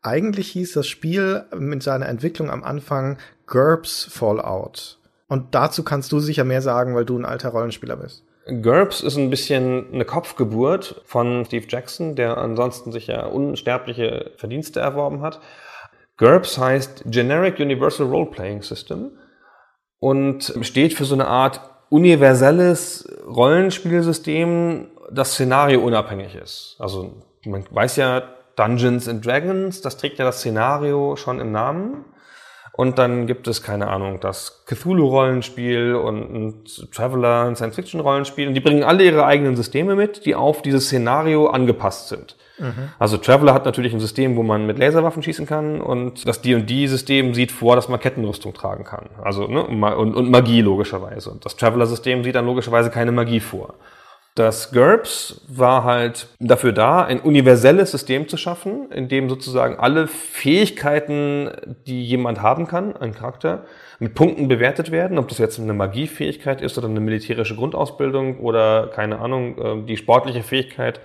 [0.00, 4.94] Eigentlich hieß das Spiel mit seiner Entwicklung am Anfang GURPS Fallout.
[5.28, 8.24] Und dazu kannst du sicher mehr sagen, weil du ein alter Rollenspieler bist.
[8.62, 14.80] GURPS ist ein bisschen eine Kopfgeburt von Steve Jackson, der ansonsten sich ja unsterbliche Verdienste
[14.80, 15.40] erworben hat.
[16.16, 19.10] GURPS heißt Generic Universal Role Playing System
[19.98, 21.60] und steht für so eine Art
[21.90, 26.76] universelles Rollenspielsystem, das Szenario unabhängig ist.
[26.78, 28.22] Also man weiß ja,
[28.56, 32.04] Dungeons and Dragons, das trägt ja das Szenario schon im Namen.
[32.78, 36.54] Und dann gibt es, keine Ahnung, das Cthulhu-Rollenspiel und ein
[36.94, 38.46] Traveler, ein Science-Fiction-Rollenspiel.
[38.46, 42.36] Und die bringen alle ihre eigenen Systeme mit, die auf dieses Szenario angepasst sind.
[42.56, 42.90] Mhm.
[43.00, 47.34] Also Traveler hat natürlich ein System, wo man mit Laserwaffen schießen kann und das D&D-System
[47.34, 49.06] sieht vor, dass man Kettenrüstung tragen kann.
[49.24, 51.30] Also ne, und, und Magie logischerweise.
[51.30, 53.74] Und das Traveler-System sieht dann logischerweise keine Magie vor.
[54.38, 60.06] Das GURPS war halt dafür da, ein universelles System zu schaffen, in dem sozusagen alle
[60.06, 61.50] Fähigkeiten,
[61.88, 63.64] die jemand haben kann, ein Charakter,
[63.98, 68.86] mit Punkten bewertet werden, ob das jetzt eine Magiefähigkeit ist oder eine militärische Grundausbildung oder
[68.94, 71.00] keine Ahnung, äh, die sportliche Fähigkeit,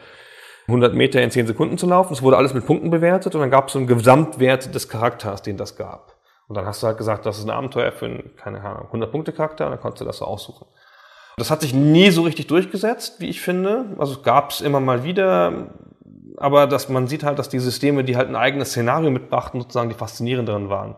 [0.67, 2.13] 100 Meter in 10 Sekunden zu laufen.
[2.13, 5.41] Es wurde alles mit Punkten bewertet und dann gab es so einen Gesamtwert des Charakters,
[5.41, 6.13] den das gab.
[6.47, 9.65] Und dann hast du halt gesagt, das ist ein Abenteuer für einen, keine Ahnung, 100-Punkte-Charakter
[9.65, 10.67] und dann konntest du das so aussuchen.
[11.37, 13.85] Das hat sich nie so richtig durchgesetzt, wie ich finde.
[13.97, 15.69] Also gab es immer mal wieder,
[16.37, 19.89] aber dass man sieht halt, dass die Systeme, die halt ein eigenes Szenario mitbrachten, sozusagen
[19.89, 20.95] die faszinierenderen waren.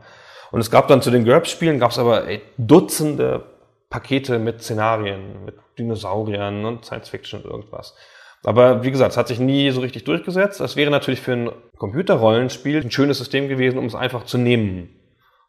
[0.51, 3.43] Und es gab dann zu den GURPS-Spielen, gab es aber ey, Dutzende
[3.89, 7.95] Pakete mit Szenarien, mit Dinosauriern und Science Fiction und irgendwas.
[8.43, 10.59] Aber wie gesagt, es hat sich nie so richtig durchgesetzt.
[10.59, 14.89] Das wäre natürlich für ein Computerrollenspiel ein schönes System gewesen, um es einfach zu nehmen.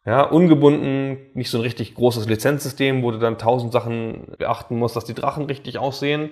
[0.07, 4.95] Ja, ungebunden, nicht so ein richtig großes Lizenzsystem, wo du dann tausend Sachen beachten musst,
[4.95, 6.29] dass die Drachen richtig aussehen,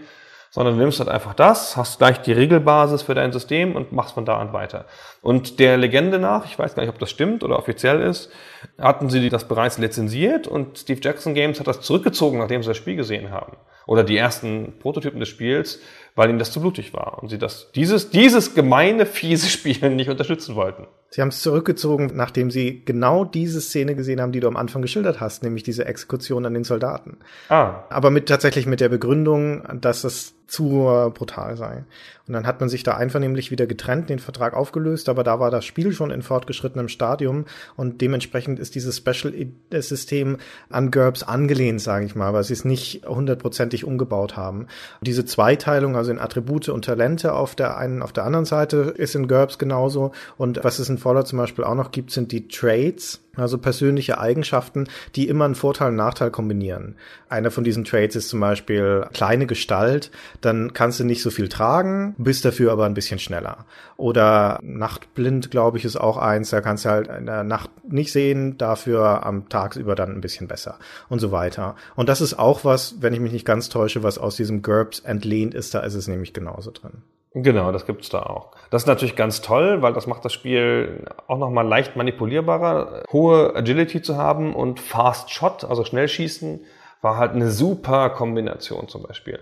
[0.50, 4.14] sondern du nimmst halt einfach das, hast gleich die Regelbasis für dein System und machst
[4.14, 4.86] von da an weiter.
[5.22, 8.32] Und der Legende nach, ich weiß gar nicht, ob das stimmt oder offiziell ist,
[8.80, 12.78] hatten sie das bereits lizenziert und Steve Jackson Games hat das zurückgezogen, nachdem sie das
[12.78, 13.58] Spiel gesehen haben.
[13.88, 15.82] Oder die ersten Prototypen des Spiels,
[16.16, 20.10] weil ihnen das zu blutig war und sie das, dieses, dieses gemeine, fiese Spiel nicht
[20.10, 20.88] unterstützen wollten.
[21.10, 24.82] Sie haben es zurückgezogen, nachdem sie genau diese Szene gesehen haben, die du am Anfang
[24.82, 27.18] geschildert hast, nämlich diese Exekution an den Soldaten.
[27.48, 27.84] Ah.
[27.90, 31.84] Aber mit tatsächlich mit der Begründung, dass es zu brutal sei.
[32.28, 35.52] Und dann hat man sich da einvernehmlich wieder getrennt, den Vertrag aufgelöst, aber da war
[35.52, 37.46] das Spiel schon in fortgeschrittenem Stadium
[37.76, 40.38] und dementsprechend ist dieses Special-System
[40.70, 44.68] an GURPS angelehnt, sage ich mal, weil sie es nicht hundertprozentig umgebaut haben.
[45.02, 49.16] Diese Zweiteilung, also in Attribute und Talente auf der einen, auf der anderen Seite, ist
[49.16, 50.12] in GURPS genauso.
[50.38, 54.18] Und was es in Fallout zum Beispiel auch noch gibt, sind die Trades, also persönliche
[54.18, 56.96] Eigenschaften, die immer einen Vorteil und Nachteil kombinieren.
[57.28, 61.50] Einer von diesen Traits ist zum Beispiel kleine Gestalt, dann kannst du nicht so viel
[61.50, 63.66] tragen, bist dafür aber ein bisschen schneller.
[63.98, 68.12] Oder Nachtblind, glaube ich, ist auch eins, da kannst du halt in der Nacht nicht
[68.12, 70.80] sehen, dafür am Tagsüber dann ein bisschen besser
[71.10, 71.76] und so weiter.
[71.96, 75.02] Und das ist auch was, wenn ich mich nicht ganz täusche, was aus diesem GURPS
[75.02, 77.02] entlehnt ist, da ist es nämlich genauso drin.
[77.38, 78.52] Genau, das gibt's da auch.
[78.70, 83.04] Das ist natürlich ganz toll, weil das macht das Spiel auch nochmal leicht manipulierbarer.
[83.12, 86.62] Hohe Agility zu haben und Fast Shot, also Schnellschießen,
[87.02, 89.40] war halt eine super Kombination zum Beispiel.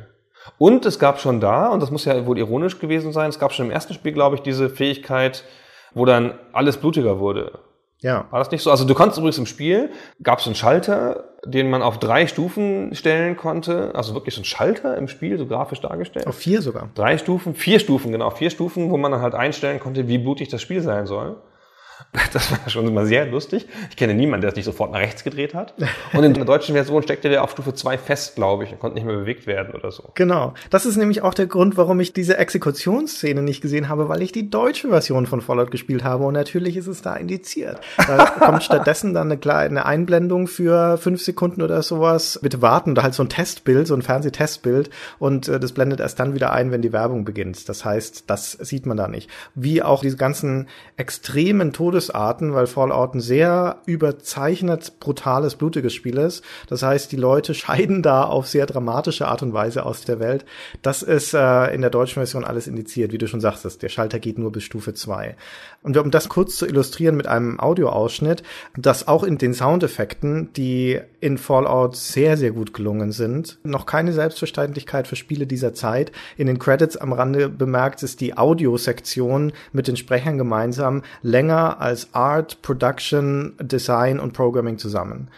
[0.57, 3.53] Und es gab schon da, und das muss ja wohl ironisch gewesen sein, es gab
[3.53, 5.43] schon im ersten Spiel, glaube ich, diese Fähigkeit,
[5.93, 7.59] wo dann alles blutiger wurde.
[8.03, 8.27] Ja.
[8.29, 8.69] War das nicht so?
[8.69, 9.89] Also du konntest übrigens im Spiel,
[10.21, 13.95] gab es einen Schalter, den man auf drei Stufen stellen konnte.
[13.95, 16.27] Also wirklich so ein Schalter im Spiel, so grafisch dargestellt.
[16.27, 16.89] Auf vier sogar.
[16.95, 20.49] Drei Stufen, vier Stufen, genau, vier Stufen, wo man dann halt einstellen konnte, wie blutig
[20.49, 21.37] das Spiel sein soll.
[22.33, 23.67] Das war schon immer sehr lustig.
[23.89, 25.73] Ich kenne niemanden, der es nicht sofort nach rechts gedreht hat.
[26.13, 28.95] Und in der deutschen Version steckte der auf Stufe 2 fest, glaube ich, und konnte
[28.95, 30.11] nicht mehr bewegt werden oder so.
[30.15, 30.53] Genau.
[30.69, 34.31] Das ist nämlich auch der Grund, warum ich diese Exekutionsszene nicht gesehen habe, weil ich
[34.31, 37.79] die deutsche Version von Fallout gespielt habe und natürlich ist es da indiziert.
[37.97, 42.39] Da kommt stattdessen dann eine kleine Einblendung für fünf Sekunden oder sowas.
[42.41, 44.89] Bitte warten, oder halt so ein Testbild, so ein Fernsehtestbild
[45.19, 47.69] und äh, das blendet erst dann wieder ein, wenn die Werbung beginnt.
[47.69, 49.29] Das heißt, das sieht man da nicht.
[49.55, 50.67] Wie auch diese ganzen
[50.97, 56.41] extremen Todesarten, weil Fallout ein sehr überzeichnet brutales, blutiges Spiel ist.
[56.67, 60.45] Das heißt, die Leute scheiden da auf sehr dramatische Art und Weise aus der Welt.
[60.81, 63.81] Das ist äh, in der deutschen Version alles indiziert, wie du schon sagtest.
[63.81, 65.35] Der Schalter geht nur bis Stufe 2.
[65.81, 68.43] Und um das kurz zu illustrieren mit einem Audioausschnitt,
[68.77, 74.13] dass auch in den Soundeffekten, die in Fallout sehr, sehr gut gelungen sind, noch keine
[74.13, 76.13] Selbstverständlichkeit für Spiele dieser Zeit.
[76.37, 82.13] In den Credits am Rande bemerkt ist die Audiosektion mit den Sprechern gemeinsam länger als
[82.13, 85.29] Art, Production, Design und Programming zusammen.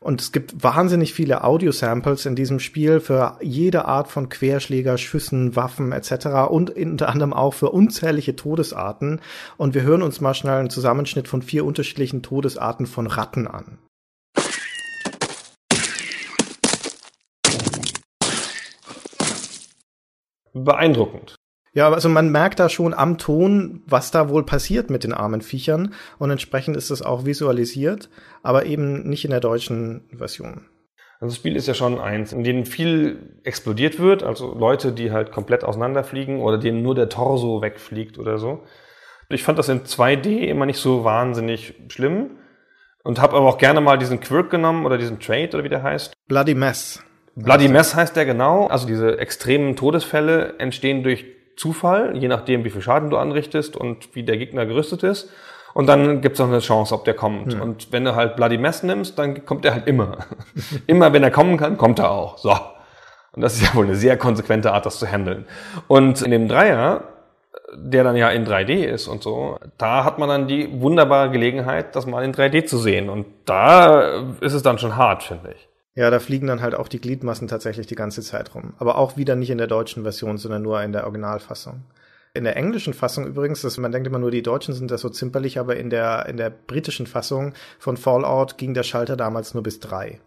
[0.00, 5.56] Und es gibt wahnsinnig viele Audio-Samples in diesem Spiel für jede Art von Querschläger, Schüssen,
[5.56, 6.50] Waffen etc.
[6.50, 9.20] und unter anderem auch für unzählige Todesarten.
[9.56, 13.78] Und wir hören uns mal schnell einen Zusammenschnitt von vier unterschiedlichen Todesarten von Ratten an.
[20.54, 21.34] Beeindruckend.
[21.74, 25.42] Ja, also man merkt da schon am Ton, was da wohl passiert mit den armen
[25.42, 28.08] Viechern und entsprechend ist es auch visualisiert,
[28.42, 30.66] aber eben nicht in der deutschen Version.
[31.20, 35.10] Also das Spiel ist ja schon eins, in dem viel explodiert wird, also Leute, die
[35.10, 38.62] halt komplett auseinanderfliegen oder denen nur der Torso wegfliegt oder so.
[39.28, 42.38] Ich fand das in 2D immer nicht so wahnsinnig schlimm
[43.02, 45.82] und habe aber auch gerne mal diesen Quirk genommen oder diesen Trade oder wie der
[45.82, 46.14] heißt.
[46.28, 47.02] Bloody Mess.
[47.34, 48.66] Bloody Mess heißt der genau.
[48.68, 51.26] Also diese extremen Todesfälle entstehen durch
[51.58, 55.28] Zufall, je nachdem, wie viel Schaden du anrichtest und wie der Gegner gerüstet ist.
[55.74, 57.52] Und dann gibt's noch eine Chance, ob der kommt.
[57.52, 57.60] Hm.
[57.60, 60.18] Und wenn du halt Bloody Mess nimmst, dann kommt er halt immer.
[60.86, 62.38] immer, wenn er kommen kann, kommt er auch.
[62.38, 62.52] So.
[63.32, 65.46] Und das ist ja wohl eine sehr konsequente Art, das zu handeln.
[65.86, 67.04] Und in dem Dreier,
[67.74, 71.94] der dann ja in 3D ist und so, da hat man dann die wunderbare Gelegenheit,
[71.94, 73.10] das mal in 3D zu sehen.
[73.10, 75.68] Und da ist es dann schon hart, finde ich.
[75.98, 78.74] Ja, da fliegen dann halt auch die Gliedmassen tatsächlich die ganze Zeit rum.
[78.78, 81.82] Aber auch wieder nicht in der deutschen Version, sondern nur in der Originalfassung.
[82.34, 85.08] In der englischen Fassung übrigens, das, man denkt immer nur, die Deutschen sind da so
[85.08, 89.64] zimperlich, aber in der, in der britischen Fassung von Fallout ging der Schalter damals nur
[89.64, 90.20] bis drei.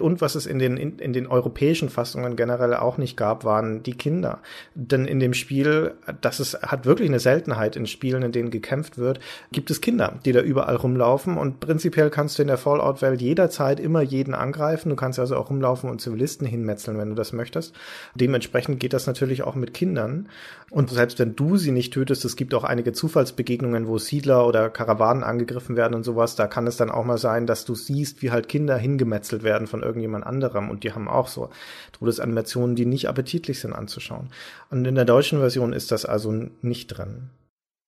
[0.00, 3.82] Und was es in den, in, in den europäischen Fassungen generell auch nicht gab, waren
[3.82, 4.40] die Kinder.
[4.74, 8.98] Denn in dem Spiel, das ist, hat wirklich eine Seltenheit in Spielen, in denen gekämpft
[8.98, 9.20] wird,
[9.52, 11.36] gibt es Kinder, die da überall rumlaufen.
[11.36, 14.90] Und prinzipiell kannst du in der Fallout-Welt jederzeit immer jeden angreifen.
[14.90, 17.74] Du kannst also auch rumlaufen und Zivilisten hinmetzeln, wenn du das möchtest.
[18.14, 20.28] Dementsprechend geht das natürlich auch mit Kindern.
[20.70, 24.68] Und selbst wenn du sie nicht tötest, es gibt auch einige Zufallsbegegnungen, wo Siedler oder
[24.68, 26.36] Karawanen angegriffen werden und sowas.
[26.36, 29.66] Da kann es dann auch mal sein, dass du siehst, wie halt Kinder hingemetzelt werden
[29.66, 31.50] von irgendjemand anderem und die haben auch so
[31.92, 34.28] Todesanimationen, die nicht appetitlich sind anzuschauen.
[34.70, 36.32] Und in der deutschen Version ist das also
[36.62, 37.30] nicht drin.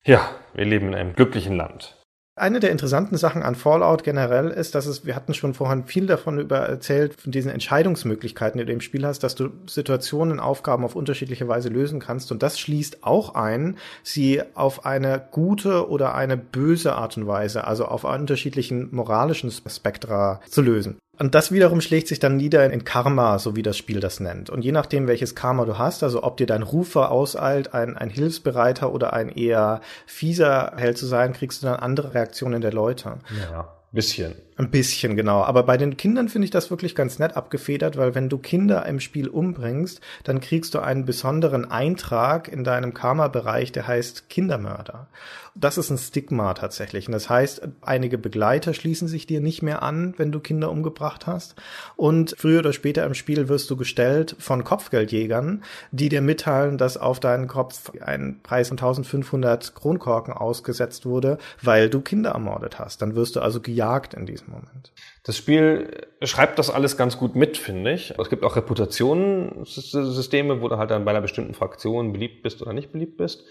[0.04, 2.00] Ja, wir leben in einem glücklichen Land.
[2.40, 6.06] Eine der interessanten Sachen an Fallout generell ist, dass es, wir hatten schon vorhin viel
[6.06, 10.86] davon über erzählt, von diesen Entscheidungsmöglichkeiten, die du im Spiel hast, dass du Situationen, Aufgaben
[10.86, 12.32] auf unterschiedliche Weise lösen kannst.
[12.32, 17.66] Und das schließt auch ein, sie auf eine gute oder eine böse Art und Weise,
[17.66, 20.96] also auf unterschiedlichen moralischen Spektra zu lösen.
[21.20, 24.48] Und das wiederum schlägt sich dann nieder in Karma, so wie das Spiel das nennt.
[24.48, 28.08] Und je nachdem, welches Karma du hast, also ob dir dein Rufer auseilt, ein, ein
[28.08, 33.18] hilfsbereiter oder ein eher fieser Held zu sein, kriegst du dann andere Reaktionen der Leute.
[33.38, 34.34] Ja, bisschen.
[34.56, 35.42] Ein bisschen, genau.
[35.42, 38.86] Aber bei den Kindern finde ich das wirklich ganz nett abgefedert, weil wenn du Kinder
[38.86, 45.08] im Spiel umbringst, dann kriegst du einen besonderen Eintrag in deinem Karma-Bereich, der heißt Kindermörder.
[45.54, 47.08] Das ist ein Stigma tatsächlich.
[47.08, 51.26] Und das heißt, einige Begleiter schließen sich dir nicht mehr an, wenn du Kinder umgebracht
[51.26, 51.56] hast.
[51.96, 56.96] Und früher oder später im Spiel wirst du gestellt von Kopfgeldjägern, die dir mitteilen, dass
[56.96, 63.02] auf deinen Kopf ein Preis von 1500 Kronkorken ausgesetzt wurde, weil du Kinder ermordet hast.
[63.02, 64.92] Dann wirst du also gejagt in diesem Moment.
[65.24, 68.14] Das Spiel schreibt das alles ganz gut mit, finde ich.
[68.18, 72.72] Es gibt auch Reputationssysteme, wo du halt dann bei einer bestimmten Fraktion beliebt bist oder
[72.72, 73.44] nicht beliebt bist.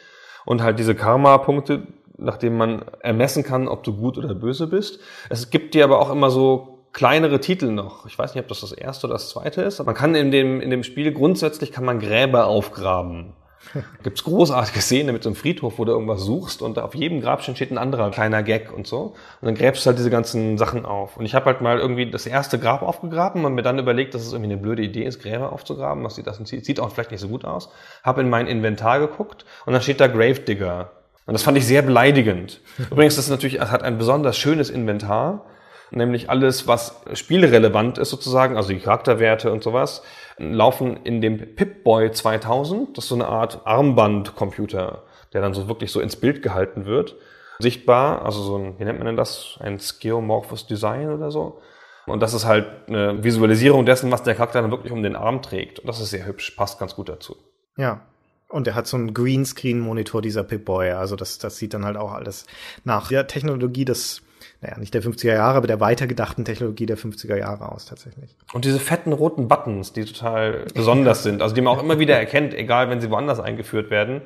[0.45, 1.87] Und halt diese Karma-Punkte,
[2.17, 4.99] nachdem man ermessen kann, ob du gut oder böse bist.
[5.29, 8.05] Es gibt dir aber auch immer so kleinere Titel noch.
[8.05, 9.83] Ich weiß nicht, ob das das erste oder das zweite ist.
[9.83, 13.33] Man kann in dem, in dem Spiel grundsätzlich kann man Gräber aufgraben.
[14.03, 17.55] Gibt's großartige Szenen mit so einem Friedhof, wo du irgendwas suchst und auf jedem Grabstein
[17.55, 19.15] steht ein anderer kleiner Gag und so.
[19.41, 21.17] Und dann gräbst du halt diese ganzen Sachen auf.
[21.17, 24.23] Und ich habe halt mal irgendwie das erste Grab aufgegraben und mir dann überlegt, dass
[24.23, 26.03] es irgendwie eine blöde Idee ist, Gräber aufzugraben.
[26.03, 27.69] Was sieht das sieht auch vielleicht nicht so gut aus.
[28.03, 30.91] Habe in mein Inventar geguckt und dann steht da Gravedigger.
[31.25, 32.61] Und das fand ich sehr beleidigend.
[32.91, 35.45] Übrigens, das ist natürlich, hat ein besonders schönes Inventar
[35.91, 40.03] nämlich alles, was spielrelevant ist sozusagen, also die Charakterwerte und sowas,
[40.39, 42.97] laufen in dem Pip-Boy 2000.
[42.97, 47.15] Das ist so eine Art Armbandcomputer, der dann so wirklich so ins Bild gehalten wird.
[47.59, 49.57] Sichtbar, also so ein, wie nennt man denn das?
[49.59, 51.61] Ein Skeomorphous Design oder so.
[52.05, 55.41] Und das ist halt eine Visualisierung dessen, was der Charakter dann wirklich um den Arm
[55.41, 55.79] trägt.
[55.79, 57.35] Und das ist sehr hübsch, passt ganz gut dazu.
[57.77, 58.01] Ja.
[58.47, 60.91] Und er hat so einen Greenscreen-Monitor, dieser Pip-Boy.
[60.91, 62.47] Also das, das sieht dann halt auch alles
[62.83, 64.23] nach der Technologie des
[64.61, 68.35] naja, nicht der 50er Jahre, aber der weitergedachten Technologie der 50er Jahre aus tatsächlich.
[68.53, 72.17] Und diese fetten roten Buttons, die total besonders sind, also die man auch immer wieder
[72.17, 74.21] erkennt, egal wenn sie woanders eingeführt werden.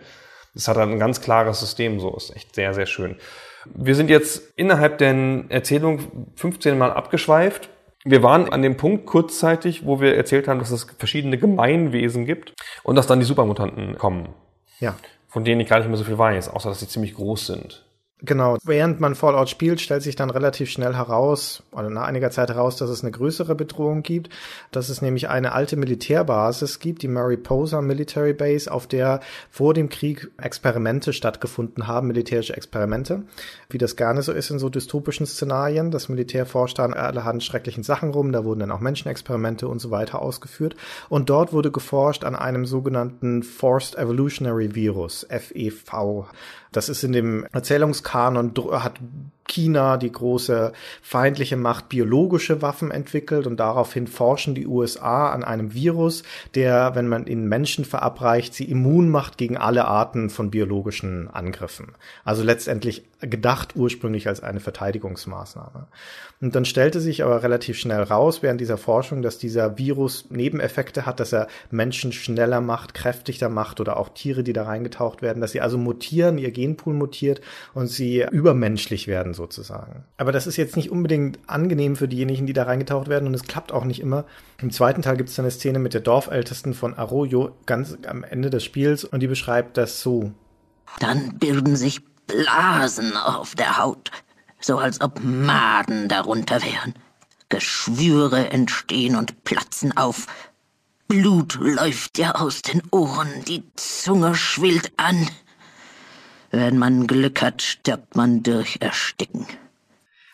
[0.56, 3.16] Das hat ein ganz klares System, so ist echt sehr, sehr schön.
[3.66, 7.70] Wir sind jetzt innerhalb der Erzählung 15 Mal abgeschweift.
[8.04, 12.54] Wir waren an dem Punkt kurzzeitig, wo wir erzählt haben, dass es verschiedene Gemeinwesen gibt
[12.84, 14.30] und dass dann die Supermutanten kommen.
[14.80, 14.96] Ja.
[15.30, 17.86] Von denen ich gar nicht mehr so viel weiß, außer dass sie ziemlich groß sind.
[18.26, 22.48] Genau, während man Fallout spielt, stellt sich dann relativ schnell heraus, oder nach einiger Zeit
[22.48, 24.30] heraus, dass es eine größere Bedrohung gibt,
[24.72, 29.20] dass es nämlich eine alte Militärbasis gibt, die Mariposa Military Base, auf der
[29.52, 33.24] vor dem Krieg Experimente stattgefunden haben, militärische Experimente,
[33.70, 35.92] wie das gerne so ist in so dystopischen Szenarien.
[35.92, 39.92] Das Militär forscht an allerhand schrecklichen Sachen rum, da wurden dann auch Menschenexperimente und so
[39.92, 40.78] weiter ausgeführt.
[41.10, 46.26] Und dort wurde geforscht an einem sogenannten Forced Evolutionary Virus, FEV.
[46.74, 49.00] Das ist in dem Erzählungskanon, hat
[49.54, 55.74] China, die große feindliche Macht, biologische Waffen entwickelt und daraufhin forschen die USA an einem
[55.74, 56.24] Virus,
[56.56, 61.94] der, wenn man ihn Menschen verabreicht, sie immun macht gegen alle Arten von biologischen Angriffen.
[62.24, 65.88] Also letztendlich gedacht ursprünglich als eine Verteidigungsmaßnahme.
[66.42, 71.06] Und dann stellte sich aber relativ schnell raus während dieser Forschung, dass dieser Virus Nebeneffekte
[71.06, 75.40] hat, dass er Menschen schneller macht, kräftiger macht oder auch Tiere, die da reingetaucht werden,
[75.40, 77.40] dass sie also mutieren, ihr Genpool mutiert
[77.74, 80.06] und sie übermenschlich werden sozusagen.
[80.18, 83.44] Aber das ist jetzt nicht unbedingt angenehm für diejenigen, die da reingetaucht werden und es
[83.44, 84.26] klappt auch nicht immer.
[84.62, 88.50] Im zweiten Teil gibt es eine Szene mit der Dorfältesten von Arroyo ganz am Ende
[88.50, 90.32] des Spiels und die beschreibt das so.
[91.00, 94.12] Dann bilden sich Blasen auf der Haut
[94.66, 96.94] so als ob Maden darunter wären.
[97.50, 100.28] Geschwüre entstehen und platzen auf.
[101.08, 105.30] Blut läuft dir aus den Ohren, die Zunge schwillt an.
[106.56, 109.48] Wenn man Glück hat, stirbt man durch Ersticken.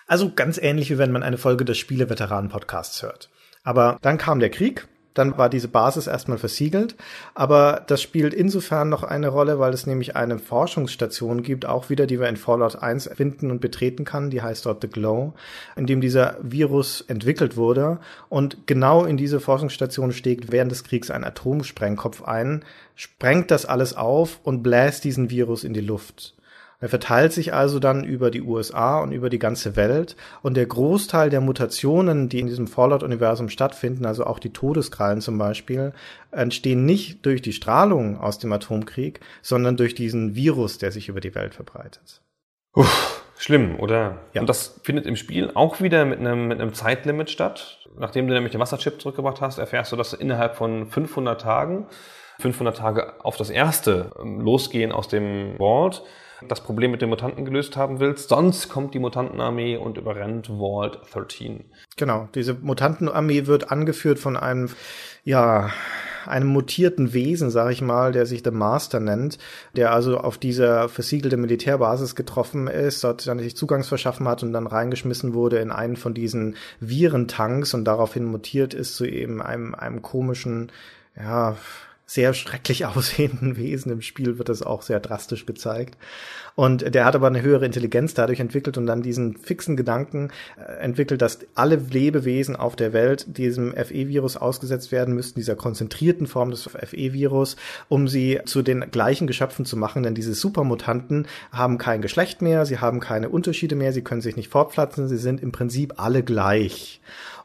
[0.06, 3.30] Also ganz ähnlich wie wenn man eine Folge des Spieleveteranen-Podcasts hört.
[3.64, 4.90] Aber dann kam der Krieg,
[5.20, 6.96] dann war diese Basis erstmal versiegelt,
[7.36, 12.08] aber das spielt insofern noch eine Rolle, weil es nämlich eine Forschungsstation gibt, auch wieder,
[12.08, 15.34] die wir in Fallout 1 finden und betreten kann, die heißt dort The Glow,
[15.76, 18.00] in dem dieser Virus entwickelt wurde.
[18.30, 22.64] Und genau in diese Forschungsstation steckt während des Kriegs ein Atomsprengkopf ein,
[22.96, 26.34] sprengt das alles auf und bläst diesen Virus in die Luft.
[26.82, 30.66] Er verteilt sich also dann über die USA und über die ganze Welt und der
[30.66, 35.92] Großteil der Mutationen, die in diesem Fallout-Universum stattfinden, also auch die Todeskrallen zum Beispiel,
[36.32, 41.20] entstehen nicht durch die Strahlung aus dem Atomkrieg, sondern durch diesen Virus, der sich über
[41.20, 42.22] die Welt verbreitet.
[42.74, 44.20] Uff, schlimm, oder?
[44.34, 44.40] Ja.
[44.40, 47.80] Und das findet im Spiel auch wieder mit einem, mit einem Zeitlimit statt.
[47.98, 51.88] Nachdem du nämlich den Wasserchip zurückgebracht hast, erfährst du, dass innerhalb von 500 Tagen,
[52.40, 56.04] 500 Tage auf das erste ähm, Losgehen aus dem Vault,
[56.48, 58.30] das Problem mit den Mutanten gelöst haben willst.
[58.30, 61.66] Sonst kommt die Mutantenarmee und überrennt Vault 13.
[61.98, 64.70] Genau, diese Mutantenarmee wird angeführt von einem,
[65.24, 65.70] ja,
[66.26, 69.38] einem mutierten Wesen, sag ich mal, der sich The Master nennt,
[69.76, 74.54] der also auf dieser versiegelte Militärbasis getroffen ist, dort dann sich Zugangs verschaffen hat und
[74.54, 79.76] dann reingeschmissen wurde in einen von diesen Virentanks und daraufhin mutiert ist zu eben einem,
[79.76, 80.72] einem komischen,
[81.18, 81.56] ja,
[82.10, 83.92] sehr schrecklich aussehenden Wesen.
[83.92, 85.96] Im Spiel wird das auch sehr drastisch gezeigt.
[86.56, 90.82] Und der hat aber eine höhere Intelligenz dadurch entwickelt und dann diesen fixen Gedanken äh,
[90.82, 96.50] entwickelt, dass alle Lebewesen auf der Welt diesem FE-Virus ausgesetzt werden müssten, dieser konzentrierten Form
[96.50, 97.56] des FE-Virus,
[97.88, 100.04] um sie zu den gleichen Geschöpfen zu machen.
[100.04, 104.36] Denn diese Supermutanten haben kein Geschlecht mehr, sie haben keine Unterschiede mehr, sie können sich
[104.36, 107.00] nicht fortpflanzen, sie sind im Prinzip alle gleich.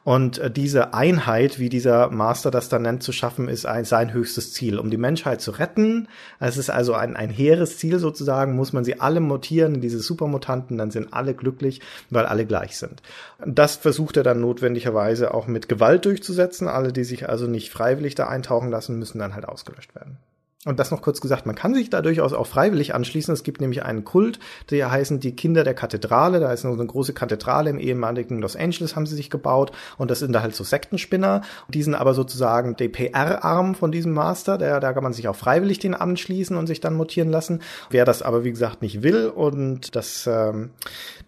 [0.05, 4.13] Und äh, diese Einheit, wie dieser Master das dann nennt, zu schaffen, ist ein, sein
[4.13, 4.79] höchstes Ziel.
[4.79, 8.85] Um die Menschheit zu retten, es ist also ein, ein hehres Ziel sozusagen, muss man
[8.85, 11.81] sie alle mutieren in diese Supermutanten, dann sind alle glücklich,
[12.11, 13.03] weil alle gleich sind.
[13.45, 16.69] Das versucht er dann notwendigerweise auch mit Gewalt durchzusetzen.
[16.69, 20.19] Alle, die sich also nicht freiwillig da eintauchen lassen, müssen dann halt ausgelöscht werden.
[20.65, 23.35] Und das noch kurz gesagt, man kann sich da durchaus auch freiwillig anschließen.
[23.35, 24.39] Es gibt nämlich einen Kult,
[24.71, 26.41] der heißen die Kinder der Kathedrale.
[26.41, 29.73] Da ist eine große Kathedrale im ehemaligen Los Angeles haben sie sich gebaut.
[29.99, 31.43] Und das sind da halt so Sektenspinner.
[31.69, 34.57] Die sind aber sozusagen der PR-Arm von diesem Master.
[34.57, 37.61] Der, da kann man sich auch freiwillig den anschließen und sich dann mutieren lassen.
[37.91, 40.71] Wer das aber, wie gesagt, nicht will und das ähm,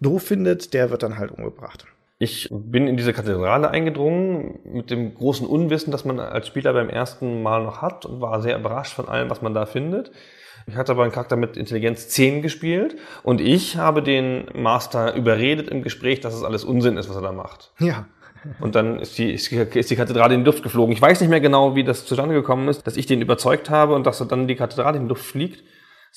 [0.01, 1.85] doof findet, der wird dann halt umgebracht.
[2.19, 6.89] Ich bin in diese Kathedrale eingedrungen mit dem großen Unwissen, das man als Spieler beim
[6.89, 10.11] ersten Mal noch hat und war sehr überrascht von allem, was man da findet.
[10.65, 15.69] Ich hatte aber einen Charakter mit Intelligenz 10 gespielt und ich habe den Master überredet
[15.69, 17.71] im Gespräch, dass es alles Unsinn ist, was er da macht.
[17.79, 18.07] Ja.
[18.59, 20.93] Und dann ist die, ist die Kathedrale in die Luft geflogen.
[20.93, 23.93] Ich weiß nicht mehr genau, wie das zustande gekommen ist, dass ich den überzeugt habe
[23.93, 25.63] und dass dann die Kathedrale in die Luft fliegt.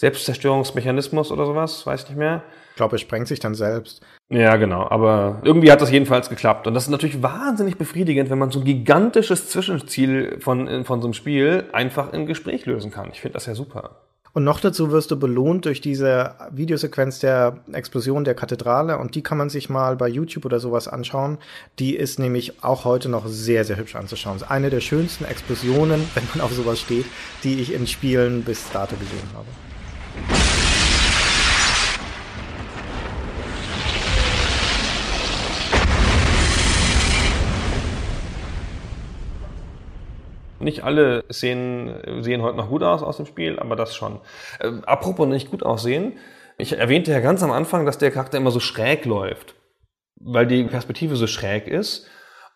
[0.00, 2.42] Selbstzerstörungsmechanismus oder sowas, weiß nicht mehr.
[2.70, 4.00] Ich glaube, er sprengt sich dann selbst.
[4.30, 4.88] Ja, genau.
[4.88, 6.66] Aber irgendwie hat das jedenfalls geklappt.
[6.66, 11.06] Und das ist natürlich wahnsinnig befriedigend, wenn man so ein gigantisches Zwischenziel von, von so
[11.06, 13.10] einem Spiel einfach im Gespräch lösen kann.
[13.12, 13.90] Ich finde das ja super.
[14.32, 19.22] Und noch dazu wirst du belohnt durch diese Videosequenz der Explosion der Kathedrale und die
[19.22, 21.36] kann man sich mal bei YouTube oder sowas anschauen.
[21.78, 24.36] Die ist nämlich auch heute noch sehr, sehr hübsch anzuschauen.
[24.36, 27.04] Das ist eine der schönsten Explosionen, wenn man auf sowas steht,
[27.44, 29.69] die ich in Spielen bis dato gesehen habe.
[40.60, 44.20] Nicht alle Szenen sehen heute noch gut aus aus dem Spiel, aber das schon.
[44.60, 46.18] Äh, apropos nicht gut aussehen,
[46.58, 49.54] ich erwähnte ja ganz am Anfang, dass der Charakter immer so schräg läuft,
[50.16, 52.06] weil die Perspektive so schräg ist.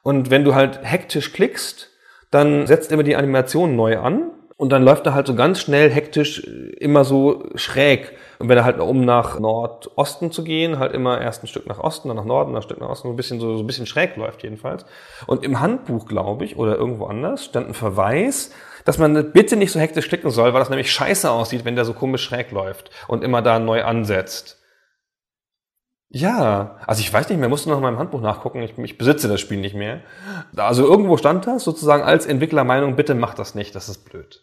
[0.02, 1.90] Und wenn du halt hektisch klickst,
[2.30, 5.90] dann setzt immer die Animation neu an und dann läuft er halt so ganz schnell
[5.90, 8.12] hektisch immer so schräg.
[8.38, 11.78] Und wenn er halt um nach Nordosten zu gehen, halt immer erst ein Stück nach
[11.78, 13.66] Osten, dann nach Norden, dann ein Stück nach Osten, so ein bisschen so, so ein
[13.66, 14.84] bisschen schräg läuft jedenfalls.
[15.26, 18.50] Und im Handbuch, glaube ich, oder irgendwo anders, stand ein Verweis,
[18.84, 21.84] dass man bitte nicht so hektisch klicken soll, weil das nämlich scheiße aussieht, wenn der
[21.84, 24.60] so komisch schräg läuft und immer da neu ansetzt.
[26.10, 29.26] Ja, also ich weiß nicht mehr, musste noch in meinem Handbuch nachgucken, ich, ich besitze
[29.26, 30.00] das Spiel nicht mehr.
[30.54, 34.40] Also irgendwo stand das sozusagen als Entwicklermeinung, bitte mach das nicht, das ist blöd.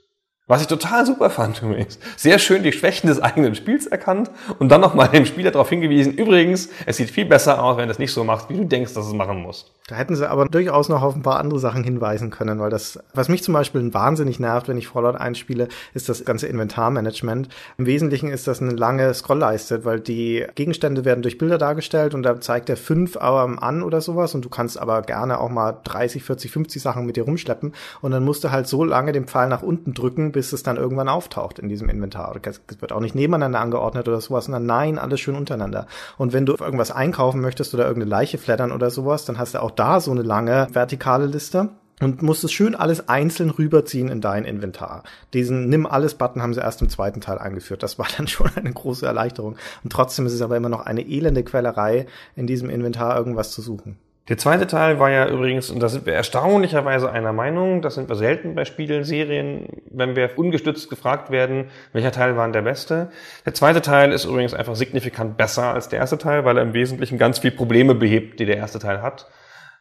[0.47, 1.99] Was ich total super fand übrigens.
[2.17, 6.13] Sehr schön die Schwächen des eigenen Spiels erkannt und dann nochmal dem Spieler darauf hingewiesen,
[6.13, 8.93] übrigens, es sieht viel besser aus, wenn du es nicht so machst, wie du denkst,
[8.93, 9.71] dass es machen muss.
[9.91, 12.97] Da hätten sie aber durchaus noch auf ein paar andere Sachen hinweisen können, weil das,
[13.13, 17.49] was mich zum Beispiel wahnsinnig nervt, wenn ich Fallout einspiele, ist das ganze Inventarmanagement.
[17.77, 22.23] Im Wesentlichen ist das eine lange Scrollleiste, weil die Gegenstände werden durch Bilder dargestellt und
[22.23, 25.77] da zeigt er fünf aber an oder sowas und du kannst aber gerne auch mal
[25.83, 29.25] 30, 40, 50 Sachen mit dir rumschleppen und dann musst du halt so lange den
[29.25, 32.33] Pfeil nach unten drücken, bis es dann irgendwann auftaucht in diesem Inventar.
[32.41, 35.85] Es wird auch nicht nebeneinander angeordnet oder sowas, sondern nein, alles schön untereinander.
[36.17, 39.61] Und wenn du irgendwas einkaufen möchtest oder irgendeine Leiche flattern oder sowas, dann hast du
[39.61, 41.69] auch da so eine lange vertikale Liste
[42.01, 45.01] und musst es schön alles einzeln rüberziehen in dein Inventar.
[45.33, 47.81] Diesen Nimm alles Button haben sie erst im zweiten Teil eingeführt.
[47.81, 49.55] Das war dann schon eine große Erleichterung.
[49.83, 52.05] Und trotzdem ist es aber immer noch eine elende Quellerei,
[52.35, 53.97] in diesem Inventar irgendwas zu suchen.
[54.29, 58.07] Der zweite Teil war ja übrigens, und da sind wir erstaunlicherweise einer Meinung, das sind
[58.07, 63.09] wir selten bei Spielen, Serien, wenn wir ungestützt gefragt werden, welcher Teil war der beste.
[63.47, 66.75] Der zweite Teil ist übrigens einfach signifikant besser als der erste Teil, weil er im
[66.75, 69.25] Wesentlichen ganz viele Probleme behebt, die der erste Teil hat.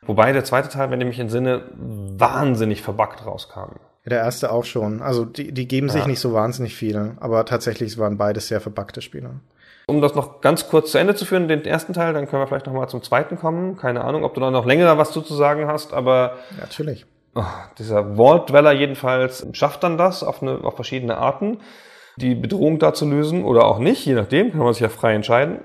[0.07, 3.77] Wobei der zweite Teil, wenn ich mich entsinne, wahnsinnig verbuggt rauskam.
[4.07, 5.03] Der erste auch schon.
[5.03, 6.07] Also die, die geben sich Ja.
[6.09, 9.41] nicht so wahnsinnig viel, aber tatsächlich waren beides sehr verbuggte Spiele.
[9.87, 12.47] Um das noch ganz kurz zu Ende zu führen, den ersten Teil, dann können wir
[12.47, 13.77] vielleicht noch mal zum zweiten kommen.
[13.77, 17.07] Keine Ahnung, ob du da noch länger was zu sagen hast, aber Ja, natürlich.
[17.35, 17.43] oh,
[17.79, 21.59] dieser Vault Dweller jedenfalls schafft dann das auf, eine, auf verschiedene Arten,
[22.17, 25.15] die Bedrohung da zu lösen oder auch nicht, je nachdem, kann man sich ja frei
[25.15, 25.59] entscheiden.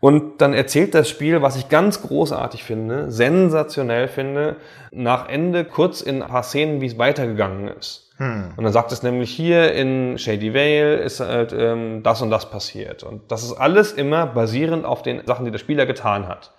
[0.00, 4.56] Und dann erzählt das Spiel, was ich ganz großartig finde, sensationell finde,
[4.90, 8.10] nach Ende kurz in ein paar Szenen, wie es weitergegangen ist.
[8.56, 12.50] Und dann sagt es nämlich hier in Shady Vale ist halt ähm, das und das
[12.50, 13.02] passiert.
[13.02, 16.52] Und das ist alles immer basierend auf den Sachen, die der Spieler getan hat.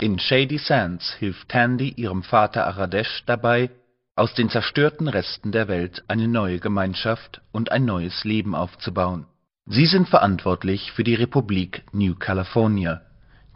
[0.00, 3.70] In Shady Sands hilft Tandy ihrem Vater Aradesh dabei,
[4.16, 9.26] aus den zerstörten Resten der Welt eine neue Gemeinschaft und ein neues Leben aufzubauen.
[9.66, 13.00] Sie sind verantwortlich für die Republik New California,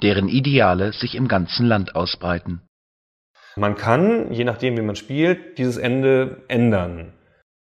[0.02, 2.62] deren Ideale sich im ganzen Land ausbreiten.
[3.56, 7.12] Man kann, je nachdem wie man spielt, dieses Ende ändern.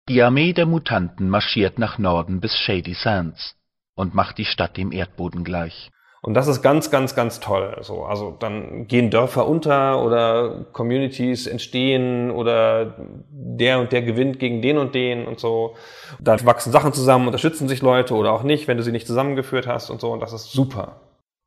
[0.08, 3.56] Die Armee der Mutanten marschiert nach Norden bis Shady Sands
[3.94, 5.90] und macht die Stadt dem Erdboden gleich.
[6.24, 7.76] Und das ist ganz, ganz, ganz toll.
[7.82, 12.94] So, also dann gehen Dörfer unter oder Communities entstehen oder
[13.28, 15.74] der und der gewinnt gegen den und den und so.
[16.18, 19.66] Dann wachsen Sachen zusammen, unterstützen sich Leute oder auch nicht, wenn du sie nicht zusammengeführt
[19.66, 20.12] hast und so.
[20.12, 20.96] Und das ist super.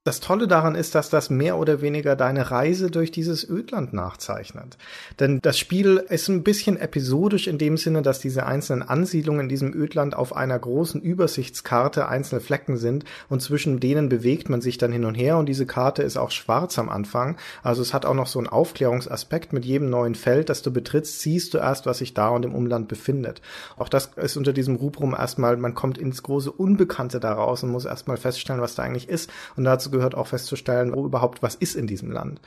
[0.07, 4.77] Das Tolle daran ist, dass das mehr oder weniger deine Reise durch dieses Ödland nachzeichnet.
[5.19, 9.49] Denn das Spiel ist ein bisschen episodisch in dem Sinne, dass diese einzelnen Ansiedlungen in
[9.49, 14.77] diesem Ödland auf einer großen Übersichtskarte einzelne Flecken sind und zwischen denen bewegt man sich
[14.77, 17.35] dann hin und her und diese Karte ist auch schwarz am Anfang.
[17.61, 19.51] Also es hat auch noch so einen Aufklärungsaspekt.
[19.51, 22.55] Mit jedem neuen Feld, das du betrittst, siehst du erst, was sich da und im
[22.55, 23.41] Umland befindet.
[23.75, 27.83] Auch das ist unter diesem Rubrum erstmal, man kommt ins große Unbekannte daraus und muss
[27.83, 29.29] erstmal feststellen, was da eigentlich ist.
[29.57, 32.39] Und dazu gehört auch festzustellen, wo überhaupt was ist in diesem Land.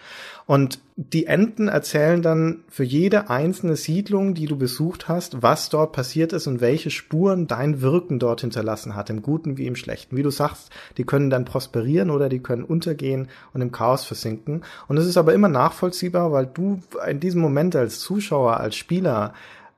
[0.46, 5.92] Und die Enten erzählen dann für jede einzelne Siedlung, die du besucht hast, was dort
[5.92, 10.16] passiert ist und welche Spuren dein Wirken dort hinterlassen hat, im Guten wie im Schlechten.
[10.16, 14.62] Wie du sagst, die können dann prosperieren oder die können untergehen und im Chaos versinken.
[14.88, 19.34] Und es ist aber immer nachvollziehbar, weil du in diesem Moment als Zuschauer, als Spieler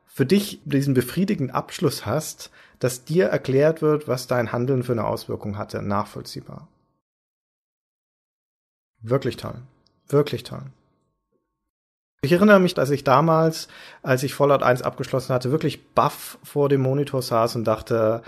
[0.06, 5.06] für dich diesen befriedigenden Abschluss hast, dass dir erklärt wird, was dein Handeln für eine
[5.06, 6.68] Auswirkung hatte, nachvollziehbar.
[9.02, 9.56] Wirklich toll.
[10.08, 10.62] Wirklich toll.
[12.24, 13.66] Ich erinnere mich, dass ich damals,
[14.02, 18.22] als ich Fallout 1 abgeschlossen hatte, wirklich baff vor dem Monitor saß und dachte,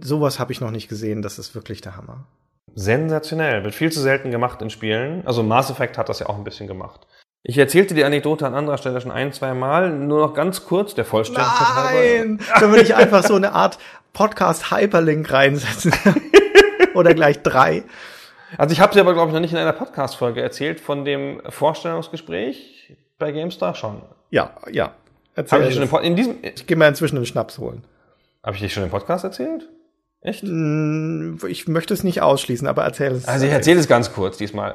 [0.00, 2.26] sowas habe ich noch nicht gesehen, das ist wirklich der Hammer.
[2.76, 3.64] Sensationell.
[3.64, 5.26] Wird viel zu selten gemacht in Spielen.
[5.26, 7.06] Also Mass Effect hat das ja auch ein bisschen gemacht.
[7.42, 9.90] Ich erzählte die Anekdote an anderer Stelle schon ein, zwei Mal.
[9.90, 11.92] Nur noch ganz kurz, der Vollständigkeit halber.
[11.92, 12.38] Nein!
[12.58, 13.78] Können wir nicht einfach so eine Art
[14.12, 15.92] Podcast-Hyperlink reinsetzen?
[16.94, 17.82] Oder gleich drei?
[18.58, 21.40] Also ich habe sie aber, glaube ich, noch nicht in einer Podcast-Folge erzählt von dem
[21.48, 24.02] Vorstellungsgespräch bei GameStar schon.
[24.30, 24.92] Ja, ja.
[25.34, 27.84] Erzähl ich, schon in diesem, ich gehe mal inzwischen einen Schnaps holen.
[28.42, 29.68] habe ich dich schon im Podcast erzählt?
[30.24, 30.42] Echt?
[30.42, 33.28] Mm, Ich möchte es nicht ausschließen, aber erzähl es.
[33.28, 34.74] Also ich erzähle es ganz kurz diesmal.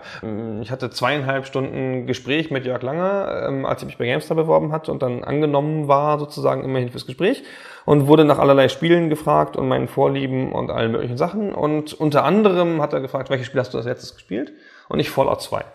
[0.61, 4.71] Ich hatte zweieinhalb Stunden Gespräch mit Jörg Langer, ähm, als ich mich bei GameStar beworben
[4.71, 7.43] hatte und dann angenommen war, sozusagen immerhin fürs Gespräch
[7.85, 11.51] und wurde nach allerlei Spielen gefragt und meinen Vorlieben und allen möglichen Sachen.
[11.51, 14.53] Und unter anderem hat er gefragt, welches Spiel hast du als letztes gespielt?
[14.87, 15.65] Und ich Fallout 2.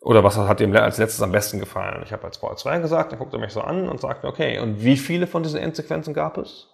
[0.00, 2.00] Oder was hat ihm als letztes am besten gefallen?
[2.06, 4.60] Ich habe als Fallout 2 gesagt, dann guckt er mich so an und sagte, okay,
[4.60, 6.68] und wie viele von diesen Endsequenzen gab es?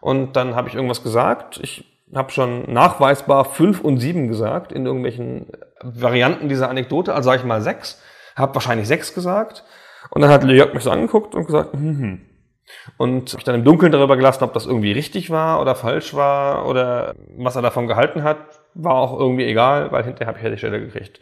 [0.00, 1.58] Und dann habe ich irgendwas gesagt.
[1.62, 1.84] Ich
[2.14, 5.46] habe schon nachweisbar fünf und sieben gesagt in irgendwelchen
[5.82, 7.14] Varianten dieser Anekdote.
[7.14, 8.00] Also sage ich mal sechs.
[8.36, 9.64] Habe wahrscheinlich sechs gesagt.
[10.10, 12.20] Und dann hat Jörg mich so angeguckt und gesagt, hm, hm.
[12.96, 16.66] Und ich dann im Dunkeln darüber gelassen, ob das irgendwie richtig war oder falsch war
[16.66, 18.38] oder was er davon gehalten hat,
[18.74, 21.20] war auch irgendwie egal, weil hinterher habe ich ja die Stelle gekriegt.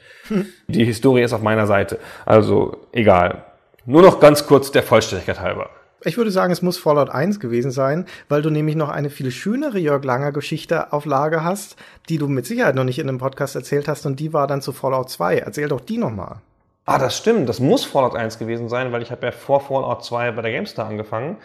[0.69, 1.99] Die Historie ist auf meiner Seite.
[2.25, 3.45] Also egal.
[3.85, 5.69] Nur noch ganz kurz der Vollständigkeit halber.
[6.07, 9.31] Ich würde sagen, es muss Fallout 1 gewesen sein, weil du nämlich noch eine viel
[9.31, 11.77] schönere Jörg Langer Geschichte auf Lager hast,
[12.11, 14.61] die du mit Sicherheit noch nicht in einem Podcast erzählt hast und die war dann
[14.61, 15.39] zu Fallout 2.
[15.39, 16.37] Erzähl doch die nochmal.
[16.85, 17.49] Ah, das stimmt.
[17.49, 20.53] Das muss Fallout 1 gewesen sein, weil ich habe ja vor Fallout 2 bei der
[20.53, 21.39] GameStar angefangen.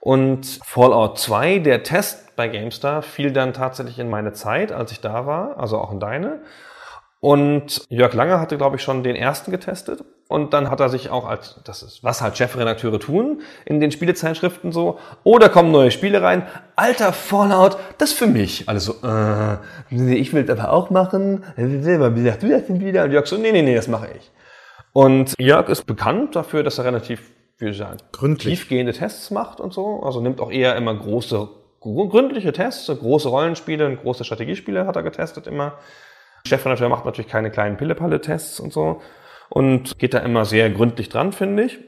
[0.00, 5.00] Und Fallout 2, der Test bei GameStar, fiel dann tatsächlich in meine Zeit, als ich
[5.00, 6.40] da war, also auch in deine.
[7.20, 10.02] Und Jörg Langer hatte, glaube ich, schon den ersten getestet.
[10.28, 13.90] Und dann hat er sich auch als, das ist, was halt Chefredakteure tun, in den
[13.90, 16.46] Spielezeitschriften so, oh, da kommen neue Spiele rein.
[16.76, 18.68] Alter Fallout, das für mich.
[18.68, 19.58] Alle so, äh,
[19.90, 21.44] nee, ich will das aber auch machen.
[21.56, 21.82] Wie
[22.24, 23.04] sagst du das denn wieder?
[23.04, 24.30] Und Jörg so, nee, nee, nee, das mache ich.
[24.92, 27.20] Und Jörg ist bekannt dafür, dass er relativ,
[27.58, 28.60] wie sagen, Gründlich.
[28.60, 30.02] tiefgehende Tests macht und so.
[30.02, 31.48] Also nimmt auch eher immer große,
[31.80, 35.74] gründliche Tests, große Rollenspiele und große Strategiespiele hat er getestet immer.
[36.46, 39.00] Chefredakteur macht natürlich keine kleinen Pille-Palle-Tests und so
[39.48, 41.78] und geht da immer sehr gründlich dran, finde ich.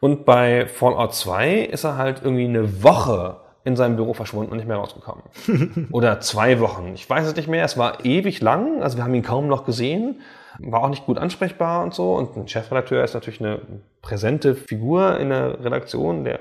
[0.00, 4.58] Und bei Fallout 2 ist er halt irgendwie eine Woche in seinem Büro verschwunden und
[4.58, 5.24] nicht mehr rausgekommen.
[5.92, 6.92] Oder zwei Wochen.
[6.94, 7.64] Ich weiß es nicht mehr.
[7.64, 8.82] Es war ewig lang.
[8.82, 10.20] Also wir haben ihn kaum noch gesehen.
[10.58, 12.14] War auch nicht gut ansprechbar und so.
[12.14, 13.60] Und ein Chefredakteur ist natürlich eine
[14.00, 16.40] präsente Figur in der Redaktion, der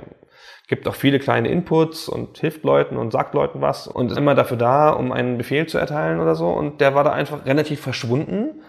[0.67, 4.35] gibt auch viele kleine Inputs und hilft Leuten und sagt Leuten was und ist immer
[4.35, 6.49] dafür da, um einen Befehl zu erteilen oder so.
[6.49, 8.61] Und der war da einfach relativ verschwunden.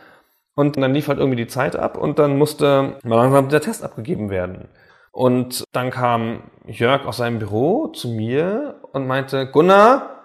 [0.55, 3.84] Und dann lief halt irgendwie die Zeit ab und dann musste mal langsam der Test
[3.84, 4.68] abgegeben werden.
[5.12, 10.17] Und dann kam Jörg aus seinem Büro zu mir und meinte, Gunnar,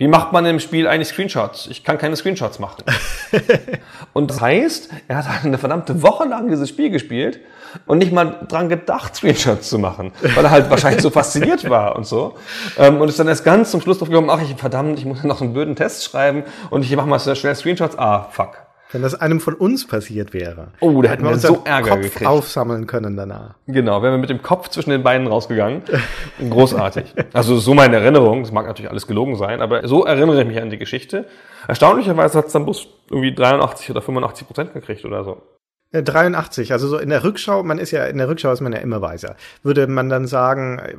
[0.00, 1.66] wie macht man im Spiel eigentlich Screenshots?
[1.66, 2.84] Ich kann keine Screenshots machen.
[4.12, 7.40] und das heißt, er hat halt eine verdammte Woche lang dieses Spiel gespielt
[7.84, 11.96] und nicht mal dran gedacht, Screenshots zu machen, weil er halt wahrscheinlich so fasziniert war
[11.96, 12.36] und so.
[12.78, 15.24] Ähm, Und ist dann erst ganz zum Schluss drauf gekommen, ach, ich, verdammt, ich muss
[15.24, 17.98] noch einen blöden Test schreiben und ich mache mal schnell Screenshots.
[17.98, 18.67] Ah, fuck.
[18.90, 20.68] Wenn das einem von uns passiert wäre.
[20.80, 22.26] Oh, da hätten wir unseren so Ärger Kopf gekriegt.
[22.26, 23.54] aufsammeln können danach.
[23.66, 25.82] Genau, wären wir mit dem Kopf zwischen den Beinen rausgegangen.
[26.48, 27.14] Großartig.
[27.34, 30.60] Also so meine Erinnerung, das mag natürlich alles gelogen sein, aber so erinnere ich mich
[30.60, 31.26] an die Geschichte.
[31.66, 35.42] Erstaunlicherweise hat es dann bloß irgendwie 83 oder 85 Prozent gekriegt oder so.
[35.90, 38.72] Äh, 83, also so in der Rückschau, man ist ja, in der Rückschau ist man
[38.74, 39.36] ja immer weiser.
[39.62, 40.96] Würde man dann sagen, äh,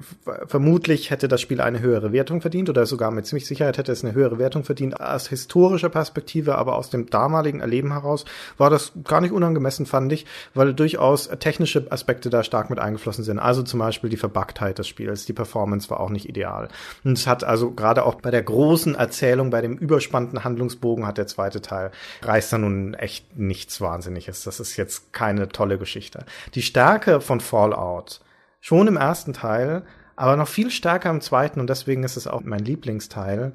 [0.47, 4.03] vermutlich hätte das Spiel eine höhere Wertung verdient oder sogar mit ziemlich Sicherheit hätte es
[4.03, 4.99] eine höhere Wertung verdient.
[4.99, 8.25] Aus historischer Perspektive, aber aus dem damaligen Erleben heraus
[8.57, 10.25] war das gar nicht unangemessen, fand ich,
[10.55, 13.37] weil durchaus technische Aspekte da stark mit eingeflossen sind.
[13.37, 16.67] Also zum Beispiel die Verbugtheit des Spiels, die Performance war auch nicht ideal.
[17.03, 21.19] Und es hat also gerade auch bei der großen Erzählung, bei dem überspannten Handlungsbogen hat
[21.19, 21.91] der zweite Teil,
[22.23, 24.43] reißt da nun echt nichts Wahnsinniges.
[24.45, 26.25] Das ist jetzt keine tolle Geschichte.
[26.55, 28.21] Die Stärke von Fallout,
[28.59, 29.83] schon im ersten Teil,
[30.15, 33.53] aber noch viel stärker im zweiten und deswegen ist es auch mein Lieblingsteil.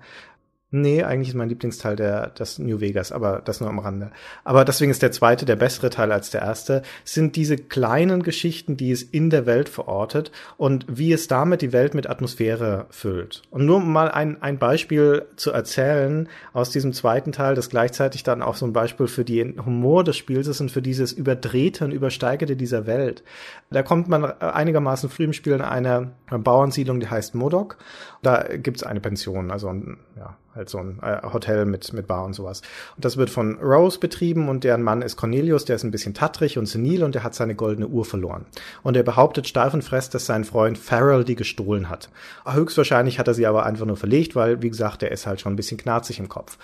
[0.76, 4.10] Nee, eigentlich ist mein Lieblingsteil der, das New Vegas, aber das nur am Rande.
[4.42, 8.76] Aber deswegen ist der zweite der bessere Teil als der erste, sind diese kleinen Geschichten,
[8.76, 13.42] die es in der Welt verortet und wie es damit die Welt mit Atmosphäre füllt.
[13.52, 18.24] Und nur um mal ein, ein Beispiel zu erzählen aus diesem zweiten Teil, das gleichzeitig
[18.24, 21.84] dann auch so ein Beispiel für den Humor des Spiels ist und für dieses Überdrehte
[21.84, 23.22] und Übersteigerte dieser Welt.
[23.70, 27.78] Da kommt man einigermaßen früh im Spiel in eine Bauernsiedlung, die heißt Modok.
[28.22, 29.72] Da gibt's eine Pension, also
[30.16, 32.62] ja, halt so ein äh, Hotel mit, mit Bar und sowas.
[32.96, 36.14] Und das wird von Rose betrieben und deren Mann ist Cornelius, der ist ein bisschen
[36.14, 38.46] tattrig und senil und der hat seine goldene Uhr verloren.
[38.82, 42.10] Und er behauptet steif und fest, dass sein Freund Farrell die gestohlen hat.
[42.46, 45.52] Höchstwahrscheinlich hat er sie aber einfach nur verlegt, weil, wie gesagt, der ist halt schon
[45.52, 46.58] ein bisschen knarzig im Kopf.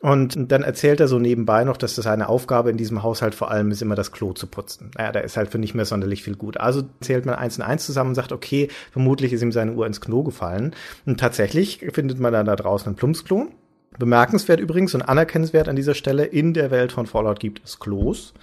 [0.00, 3.52] Und dann erzählt er so nebenbei noch, dass das seine Aufgabe in diesem Haushalt vor
[3.52, 4.90] allem ist, immer das Klo zu putzen.
[4.96, 6.56] Naja, da ist halt für nicht mehr sonderlich viel gut.
[6.56, 9.86] Also zählt man eins und eins zusammen und sagt, okay, vermutlich ist ihm seine Uhr
[9.86, 10.74] ins Klo gefallen.
[11.06, 13.46] Und tatsächlich findet man dann da draußen ein Plumpsklo.
[13.96, 18.34] Bemerkenswert übrigens und anerkennenswert an dieser Stelle, in der Welt von Fallout gibt es Klos.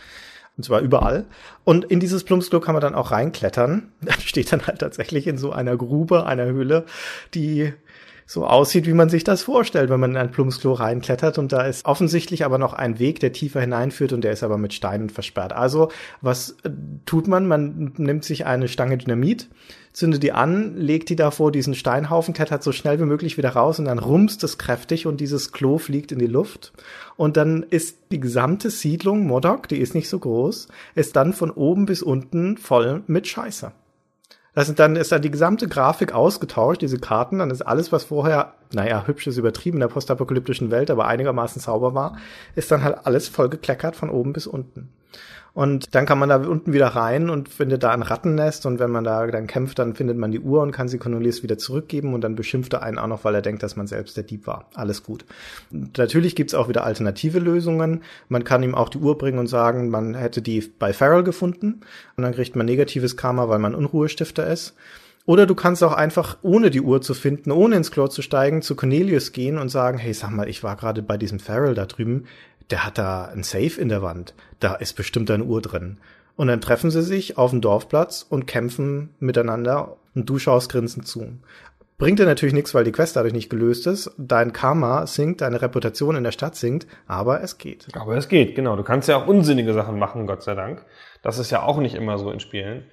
[0.56, 1.26] Und zwar überall.
[1.64, 3.92] Und in dieses Plumpsklo kann man dann auch reinklettern.
[4.02, 6.86] Das steht dann halt tatsächlich in so einer Grube, einer Höhle,
[7.34, 7.74] die
[8.32, 11.40] so aussieht, wie man sich das vorstellt, wenn man in ein Plumpsklo reinklettert.
[11.40, 14.60] Und da ist offensichtlich aber noch ein Weg, der tiefer hineinführt und der ist aber
[14.60, 15.52] mit Steinen versperrt.
[15.52, 15.90] Also,
[16.22, 16.70] was äh,
[17.08, 17.48] tut man?
[17.48, 19.50] Man nimmt sich eine Stange Dynamit,
[19.94, 23.50] zündet die an, legt die da vor diesen Steinhaufen, klettert so schnell wie möglich wieder
[23.50, 26.72] raus und dann rumst es kräftig und dieses Klo fliegt in die Luft.
[27.18, 31.50] Und dann ist die gesamte Siedlung Modok, die ist nicht so groß, ist dann von
[31.50, 33.72] oben bis unten voll mit Scheiße.
[34.56, 38.06] Das sind dann ist dann die gesamte Grafik ausgetauscht, diese Karten, dann ist alles, was
[38.06, 42.18] vorher, naja, hübsch ist übertrieben in der postapokalyptischen Welt, aber einigermaßen sauber war,
[42.56, 44.90] ist dann halt alles voll gekleckert von oben bis unten.
[45.54, 48.92] Und dann kann man da unten wieder rein und findet da ein Rattennest und wenn
[48.92, 52.14] man da dann kämpft, dann findet man die Uhr und kann sie Cornelius wieder zurückgeben
[52.14, 54.48] und dann beschimpft er einen auch noch, weil er denkt, dass man selbst der Dieb
[54.48, 54.70] war.
[54.76, 55.26] Alles gut.
[55.72, 58.04] Und natürlich gibt's auch wieder alternative Lösungen.
[58.28, 61.82] Man kann ihm auch die Uhr bringen und sagen, man hätte die bei Farrell gefunden
[62.16, 64.76] und dann kriegt man negatives Karma, weil man Unruhestifter ist.
[65.30, 68.64] Oder du kannst auch einfach, ohne die Uhr zu finden, ohne ins Klo zu steigen,
[68.64, 71.86] zu Cornelius gehen und sagen, hey, sag mal, ich war gerade bei diesem Farrell da
[71.86, 72.26] drüben,
[72.70, 74.34] der hat da ein Safe in der Wand.
[74.60, 75.98] Da ist bestimmt eine Uhr drin.
[76.36, 81.08] Und dann treffen sie sich auf dem Dorfplatz und kämpfen miteinander und du schaust grinsend
[81.08, 81.40] zu.
[81.98, 84.12] Bringt dir natürlich nichts, weil die Quest dadurch nicht gelöst ist.
[84.18, 87.88] Dein Karma sinkt, deine Reputation in der Stadt sinkt, aber es geht.
[87.94, 88.78] Aber es geht, genau.
[88.78, 90.86] Du kannst ja auch unsinnige Sachen machen, Gott sei Dank.
[91.22, 92.86] Das ist ja auch nicht immer so in Spielen.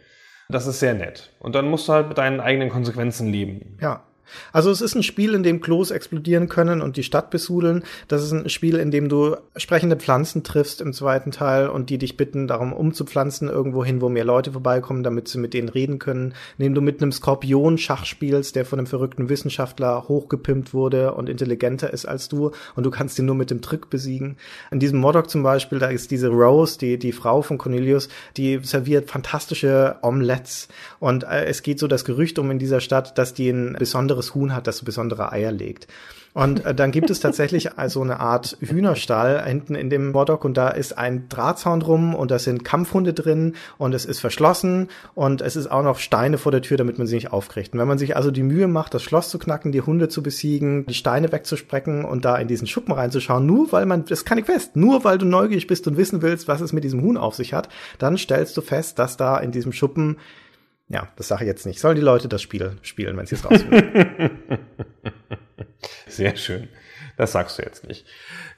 [0.48, 1.32] Das ist sehr nett.
[1.38, 3.78] Und dann musst du halt mit deinen eigenen Konsequenzen leben.
[3.80, 4.02] Ja.
[4.52, 7.84] Also es ist ein Spiel, in dem Klos explodieren können und die Stadt besudeln.
[8.08, 11.98] Das ist ein Spiel, in dem du sprechende Pflanzen triffst im zweiten Teil und die
[11.98, 15.98] dich bitten, darum umzupflanzen irgendwo hin, wo mehr Leute vorbeikommen, damit sie mit denen reden
[15.98, 16.34] können.
[16.58, 21.28] Indem du mit einem Skorpion Schach spielst, der von einem verrückten Wissenschaftler hochgepimpt wurde und
[21.28, 24.36] intelligenter ist als du und du kannst ihn nur mit dem Trick besiegen.
[24.70, 28.60] In diesem Modok zum Beispiel, da ist diese Rose, die, die Frau von Cornelius, die
[28.62, 33.34] serviert fantastische Omelettes und äh, es geht so das Gerücht um in dieser Stadt, dass
[33.34, 35.86] die ein besonderes besonderes Huhn hat, das besondere Eier legt.
[36.32, 40.56] Und äh, dann gibt es tatsächlich also eine Art Hühnerstall hinten in dem Modok und
[40.56, 45.40] da ist ein Drahtzaun drum und da sind Kampfhunde drin und es ist verschlossen und
[45.40, 47.72] es ist auch noch Steine vor der Tür, damit man sie nicht aufkriegt.
[47.72, 50.22] Und wenn man sich also die Mühe macht, das Schloss zu knacken, die Hunde zu
[50.22, 54.38] besiegen, die Steine wegzusprechen und da in diesen Schuppen reinzuschauen, nur weil man, das kann
[54.38, 57.16] ich fest, nur weil du neugierig bist und wissen willst, was es mit diesem Huhn
[57.16, 57.68] auf sich hat,
[57.98, 60.18] dann stellst du fest, dass da in diesem Schuppen
[60.88, 61.80] ja, das sage ich jetzt nicht.
[61.80, 64.38] Sollen die Leute das Spiel spielen, wenn sie es rausfinden?
[66.06, 66.68] Sehr schön.
[67.16, 68.06] Das sagst du jetzt nicht.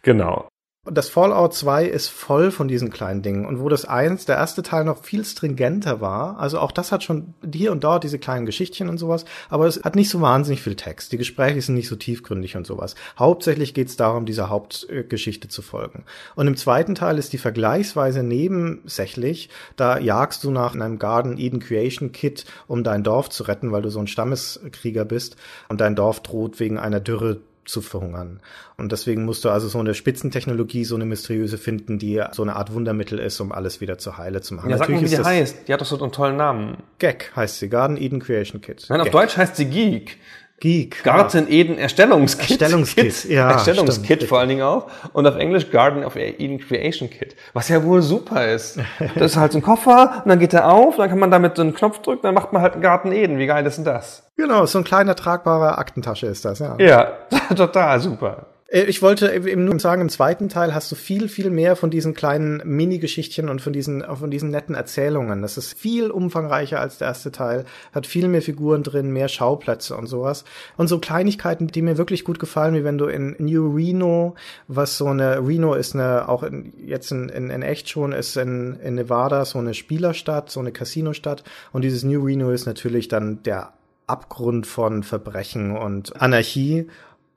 [0.03, 0.49] Genau
[0.91, 3.47] das Fallout 2 ist voll von diesen kleinen Dingen.
[3.47, 7.03] Und wo das eins, der erste Teil noch viel stringenter war, also auch das hat
[7.03, 10.63] schon hier und dort diese kleinen Geschichtchen und sowas, aber es hat nicht so wahnsinnig
[10.63, 11.13] viel Text.
[11.13, 12.95] Die Gespräche sind nicht so tiefgründig und sowas.
[13.19, 16.05] Hauptsächlich geht es darum, dieser Hauptgeschichte zu folgen.
[16.37, 19.51] Und im zweiten Teil ist die vergleichsweise nebensächlich.
[19.77, 23.83] Da jagst du nach einem Garden Eden Creation Kit, um dein Dorf zu retten, weil
[23.83, 25.37] du so ein Stammeskrieger bist
[25.69, 28.41] und dein Dorf droht wegen einer Dürre zu verhungern.
[28.77, 32.57] Und deswegen musst du also so eine Spitzentechnologie, so eine mysteriöse finden, die so eine
[32.57, 34.71] Art Wundermittel ist, um alles wieder zur Heile zu machen.
[34.71, 35.69] Ja, sag mal, wie die heißt.
[35.69, 36.79] Die hat doch so einen tollen Namen.
[36.99, 38.87] Gag heißt sie, Garden Eden Creation Kit.
[38.89, 39.07] Nein, Gag.
[39.07, 40.19] auf Deutsch heißt sie Geek.
[40.61, 41.05] Geek.
[41.05, 41.53] Garten ja.
[41.53, 42.61] Eden Erstellungskit.
[42.61, 43.53] Erstellungskit, ja.
[43.53, 44.89] Erstellungskit vor allen Dingen auch.
[45.13, 47.37] Und auf Englisch Garden of Eden Creation Kit.
[47.53, 48.79] Was ja wohl super ist.
[49.15, 51.57] Das ist halt so ein Koffer und dann geht er auf, dann kann man damit
[51.57, 53.39] so einen Knopf drücken, dann macht man halt einen Garten Eden.
[53.39, 54.25] Wie geil ist denn das?
[54.37, 56.77] Genau, so ein kleiner tragbarer Aktentasche ist das, ja.
[56.79, 57.13] Ja,
[57.57, 58.47] total super.
[58.69, 61.91] Äh, ich wollte eben nur sagen, im zweiten Teil hast du viel, viel mehr von
[61.91, 65.43] diesen kleinen Mini-Geschichtchen und von diesen, von diesen netten Erzählungen.
[65.43, 69.97] Das ist viel umfangreicher als der erste Teil, hat viel mehr Figuren drin, mehr Schauplätze
[69.97, 70.45] und sowas.
[70.77, 74.35] Und so Kleinigkeiten, die mir wirklich gut gefallen, wie wenn du in New Reno,
[74.69, 78.37] was so eine, Reno ist eine, auch in, jetzt in, in, in echt schon, ist
[78.37, 81.43] in, in Nevada so eine Spielerstadt, so eine Casinostadt.
[81.73, 83.73] Und dieses New Reno ist natürlich dann der
[84.09, 86.89] Abgrund von Verbrechen und Anarchie.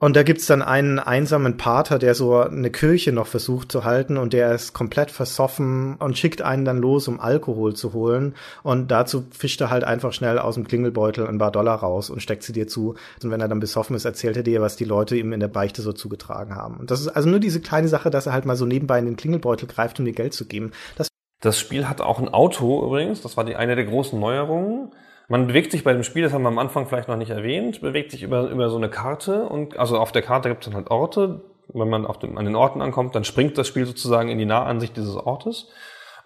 [0.01, 4.17] Und da gibt's dann einen einsamen Pater, der so eine Kirche noch versucht zu halten
[4.17, 8.33] und der ist komplett versoffen und schickt einen dann los, um Alkohol zu holen.
[8.63, 12.19] Und dazu fischt er halt einfach schnell aus dem Klingelbeutel ein paar Dollar raus und
[12.19, 12.95] steckt sie dir zu.
[13.21, 15.49] Und wenn er dann besoffen ist, erzählt er dir, was die Leute ihm in der
[15.49, 16.77] Beichte so zugetragen haben.
[16.77, 19.05] Und das ist also nur diese kleine Sache, dass er halt mal so nebenbei in
[19.05, 20.71] den Klingelbeutel greift, um dir Geld zu geben.
[20.97, 21.09] Das,
[21.41, 23.21] das Spiel hat auch ein Auto übrigens.
[23.21, 24.91] Das war die eine der großen Neuerungen.
[25.31, 27.79] Man bewegt sich bei dem Spiel, das haben wir am Anfang vielleicht noch nicht erwähnt,
[27.79, 30.75] bewegt sich über, über so eine Karte und also auf der Karte gibt es dann
[30.75, 31.39] halt Orte.
[31.69, 34.45] Wenn man auf dem, an den Orten ankommt, dann springt das Spiel sozusagen in die
[34.45, 35.69] Nahansicht dieses Ortes.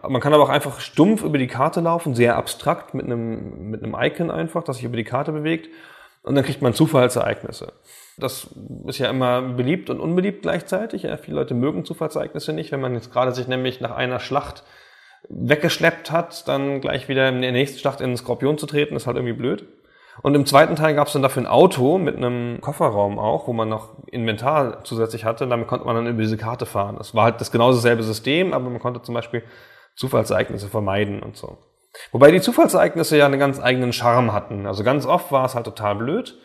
[0.01, 3.83] Man kann aber auch einfach stumpf über die Karte laufen, sehr abstrakt mit einem, mit
[3.83, 5.69] einem Icon einfach, das sich über die Karte bewegt.
[6.23, 7.73] Und dann kriegt man Zufallsereignisse.
[8.17, 8.49] Das
[8.87, 11.03] ist ja immer beliebt und unbeliebt gleichzeitig.
[11.03, 12.71] Ja, viele Leute mögen Zufallsereignisse nicht.
[12.71, 14.63] Wenn man jetzt gerade sich nämlich nach einer Schlacht
[15.29, 19.07] weggeschleppt hat, dann gleich wieder in der nächsten Schlacht in den Skorpion zu treten, ist
[19.07, 19.65] halt irgendwie blöd.
[20.21, 23.53] Und im zweiten Teil gab es dann dafür ein Auto mit einem Kofferraum auch, wo
[23.53, 25.45] man noch Inventar zusätzlich hatte.
[25.47, 26.95] Damit konnte man dann über diese Karte fahren.
[26.97, 29.43] Das war halt das genau dasselbe System, aber man konnte zum Beispiel
[29.95, 31.57] Zufallsereignisse vermeiden und so.
[32.11, 34.67] Wobei die Zufallsereignisse ja einen ganz eigenen Charme hatten.
[34.67, 36.37] Also ganz oft war es halt total blöd.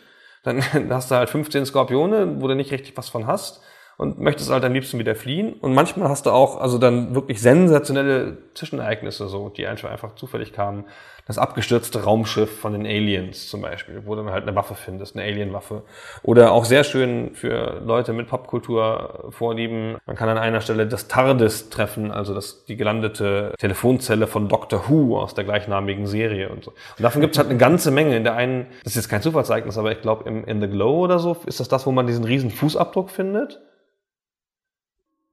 [0.43, 3.61] Dann hast du halt 15 Skorpione, wo du nicht richtig was von hast.
[3.97, 5.53] Und möchtest halt am liebsten wieder fliehen.
[5.53, 10.53] Und manchmal hast du auch also dann wirklich sensationelle Zwischenereignisse, so, die einfach, einfach zufällig
[10.53, 10.85] kamen.
[11.27, 15.15] Das abgestürzte Raumschiff von den Aliens zum Beispiel, wo du dann halt eine Waffe findest,
[15.15, 15.83] eine Alien-Waffe.
[16.23, 19.97] Oder auch sehr schön für Leute mit Popkultur vorlieben.
[20.07, 24.89] Man kann an einer Stelle das TARDIS treffen, also das, die gelandete Telefonzelle von Doctor
[24.89, 26.71] Who aus der gleichnamigen Serie und so.
[26.71, 28.17] Und davon gibt es halt eine ganze Menge.
[28.17, 31.03] In der einen, das ist jetzt kein Zufallsereignis, aber ich glaube, im In the Glow
[31.03, 33.61] oder so ist das das, wo man diesen riesen Fußabdruck findet.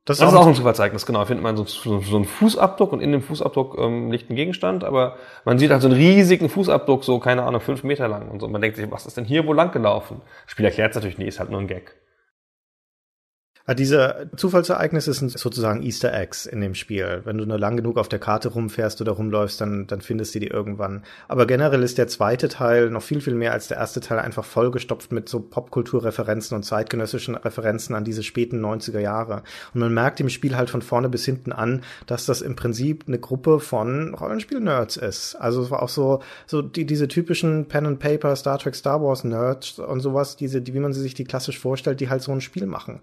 [0.09, 1.19] Das, das ist auch ein Zufallsereignis, genau.
[1.19, 4.37] Da findet man so, so, so, einen Fußabdruck und in dem Fußabdruck ähm, liegt ein
[4.37, 8.31] Gegenstand, aber man sieht halt so einen riesigen Fußabdruck, so, keine Ahnung, fünf Meter lang
[8.31, 8.49] und so.
[8.49, 10.23] Man denkt sich, was ist denn hier wohl lang gelaufen?
[10.45, 11.95] Das Spiel erklärt es natürlich nicht, ist halt nur ein Gag.
[13.71, 17.21] Ah, diese Zufallsereignisse sind sozusagen Easter Eggs in dem Spiel.
[17.25, 20.39] Wenn du nur lang genug auf der Karte rumfährst oder rumläufst, dann, dann findest du
[20.39, 21.03] die irgendwann.
[21.29, 24.47] Aber generell ist der zweite Teil noch viel, viel mehr als der erste Teil einfach
[24.47, 29.43] vollgestopft mit so Popkulturreferenzen und zeitgenössischen Referenzen an diese späten 90er Jahre.
[29.75, 33.05] Und man merkt im Spiel halt von vorne bis hinten an, dass das im Prinzip
[33.07, 35.35] eine Gruppe von Rollenspiel-Nerds ist.
[35.35, 39.03] Also es war auch so, so die, diese typischen Pen and Paper, Star Trek, Star
[39.03, 42.23] Wars Nerds und sowas, diese, die, wie man sie sich die klassisch vorstellt, die halt
[42.23, 43.03] so ein Spiel machen.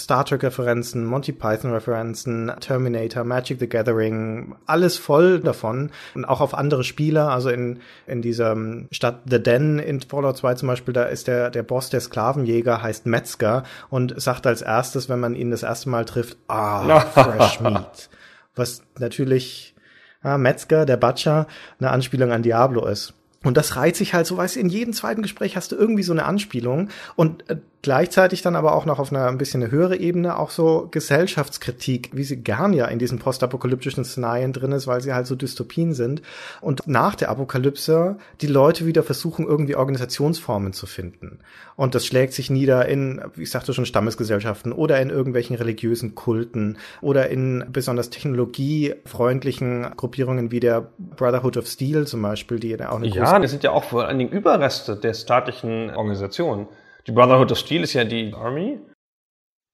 [0.00, 5.90] Star Trek-Referenzen, Monty Python-Referenzen, Terminator, Magic the Gathering, alles voll davon.
[6.14, 8.56] Und auch auf andere Spieler, also in, in dieser
[8.90, 12.82] Stadt The Den in Fallout 2 zum Beispiel, da ist der, der Boss der Sklavenjäger,
[12.82, 17.60] heißt Metzger und sagt als erstes, wenn man ihn das erste Mal trifft, ah, fresh
[17.60, 18.10] meat.
[18.54, 19.74] Was natürlich,
[20.22, 21.46] ah, Metzger, der Butcher,
[21.78, 23.14] eine Anspielung an Diablo ist.
[23.42, 26.02] Und das reiht sich halt so, weißt du, in jedem zweiten Gespräch hast du irgendwie
[26.02, 26.90] so eine Anspielung.
[27.16, 30.50] Und äh, gleichzeitig dann aber auch noch auf einer ein bisschen eine höhere Ebene auch
[30.50, 35.26] so Gesellschaftskritik, wie sie gern ja in diesen postapokalyptischen Szenarien drin ist, weil sie halt
[35.26, 36.22] so Dystopien sind.
[36.60, 41.38] Und nach der Apokalypse die Leute wieder versuchen, irgendwie Organisationsformen zu finden.
[41.76, 46.14] Und das schlägt sich nieder in, wie ich sagte schon, Stammesgesellschaften oder in irgendwelchen religiösen
[46.14, 52.90] Kulten oder in besonders technologiefreundlichen Gruppierungen wie der Brotherhood of Steel zum Beispiel, die ja
[52.90, 56.68] auch eine Ja, das sind ja auch vor allen Dingen Überreste der staatlichen Organisation.
[57.06, 58.78] Die Brotherhood of Steel ist ja die Army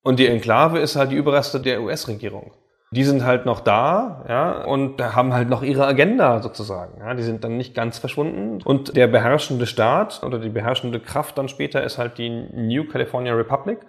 [0.02, 2.52] und die Enklave ist halt die Überreste der US-Regierung.
[2.92, 7.00] Die sind halt noch da, ja, und haben halt noch ihre Agenda sozusagen.
[7.00, 8.62] Ja, die sind dann nicht ganz verschwunden.
[8.62, 13.34] Und der beherrschende Staat oder die beherrschende Kraft dann später ist halt die New California
[13.34, 13.80] Republic,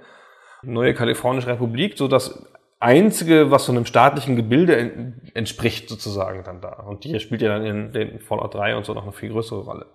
[0.63, 2.47] neue kalifornische Republik, so das
[2.79, 6.83] einzige, was so einem staatlichen Gebilde entspricht sozusagen dann da.
[6.87, 9.61] Und die spielt ja dann in den Fallout 3 und so noch eine viel größere
[9.61, 9.85] Rolle.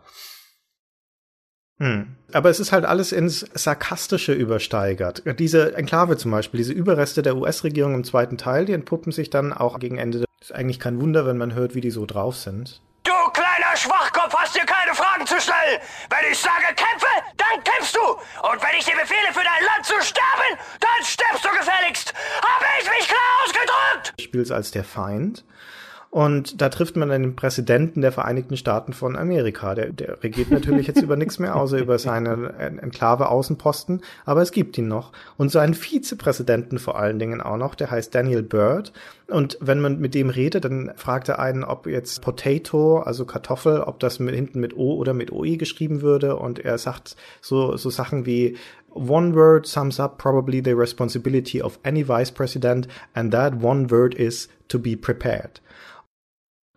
[1.82, 2.14] Hm.
[2.32, 5.24] Aber es ist halt alles ins Sarkastische übersteigert.
[5.40, 9.52] Diese Enklave zum Beispiel, diese Überreste der US-Regierung im zweiten Teil, die entpuppen sich dann
[9.52, 10.24] auch gegen Ende.
[10.40, 12.80] Ist eigentlich kein Wunder, wenn man hört, wie die so drauf sind.
[13.02, 15.80] Du kleiner Schwachkopf hast dir keine Fragen zu stellen.
[16.09, 17.06] Wenn ich sage kämpfe,
[17.36, 18.00] dann kämpfst du.
[18.00, 22.14] Und wenn ich dir befehle, für dein Land zu sterben, dann stirbst du gefälligst.
[22.42, 24.14] Habe ich mich klar ausgedrückt?
[24.20, 25.44] Spielst als der Feind.
[26.12, 29.74] Und da trifft man den Präsidenten der Vereinigten Staaten von Amerika.
[29.74, 34.52] Der, der regiert natürlich jetzt über nichts mehr, außer über seine Enklave Außenposten, aber es
[34.52, 35.12] gibt ihn noch.
[35.39, 38.93] Und seinen Vizepräsidenten vor allen Dingen auch noch, der heißt Daniel Bird.
[39.26, 43.80] Und wenn man mit dem redet, dann fragt er einen, ob jetzt Potato, also Kartoffel,
[43.80, 46.36] ob das mit, hinten mit O oder mit OE geschrieben würde.
[46.36, 48.59] Und er sagt so, so Sachen wie,
[48.94, 54.14] One word sums up probably the responsibility of any vice president, and that one word
[54.14, 55.62] is to be prepared.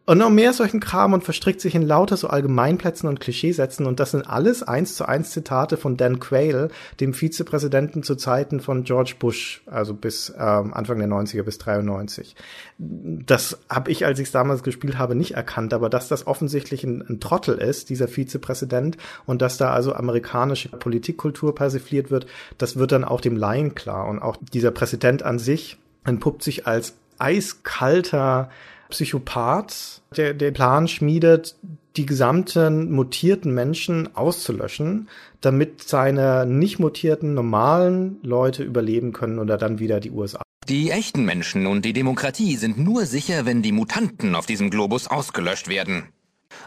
[0.07, 3.99] Und noch mehr solchen Kram und verstrickt sich in lauter so Allgemeinplätzen und Klischeesätzen und
[3.99, 6.69] das sind alles eins zu eins Zitate von Dan Quayle,
[6.99, 12.35] dem Vizepräsidenten zu Zeiten von George Bush, also bis ähm, Anfang der 90er bis 93.
[12.77, 16.83] Das habe ich, als ich es damals gespielt habe, nicht erkannt, aber dass das offensichtlich
[16.83, 22.27] ein, ein Trottel ist, dieser Vizepräsident, und dass da also amerikanische Politikkultur persifliert wird,
[22.59, 24.07] das wird dann auch dem Laien klar.
[24.07, 28.49] Und auch dieser Präsident an sich entpuppt sich als eiskalter
[28.89, 31.55] Psychopath, der den Plan schmiedet,
[31.97, 35.07] die gesamten mutierten Menschen auszulöschen,
[35.41, 40.41] damit seine nicht mutierten normalen Leute überleben können oder dann wieder die USA.
[40.67, 45.07] Die echten Menschen und die Demokratie sind nur sicher, wenn die Mutanten auf diesem Globus
[45.07, 46.09] ausgelöscht werden.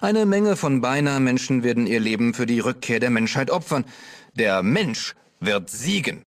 [0.00, 3.84] Eine Menge von beinahe Menschen werden ihr Leben für die Rückkehr der Menschheit opfern.
[4.34, 6.22] Der Mensch wird siegen.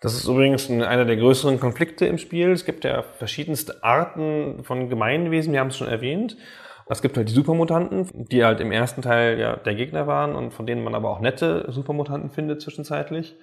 [0.00, 2.52] Das ist übrigens einer der größeren Konflikte im Spiel.
[2.52, 6.36] Es gibt ja verschiedenste Arten von Gemeinwesen, wir haben es schon erwähnt.
[6.90, 10.52] Es gibt halt die Supermutanten, die halt im ersten Teil ja der Gegner waren und
[10.52, 13.36] von denen man aber auch nette Supermutanten findet zwischenzeitlich.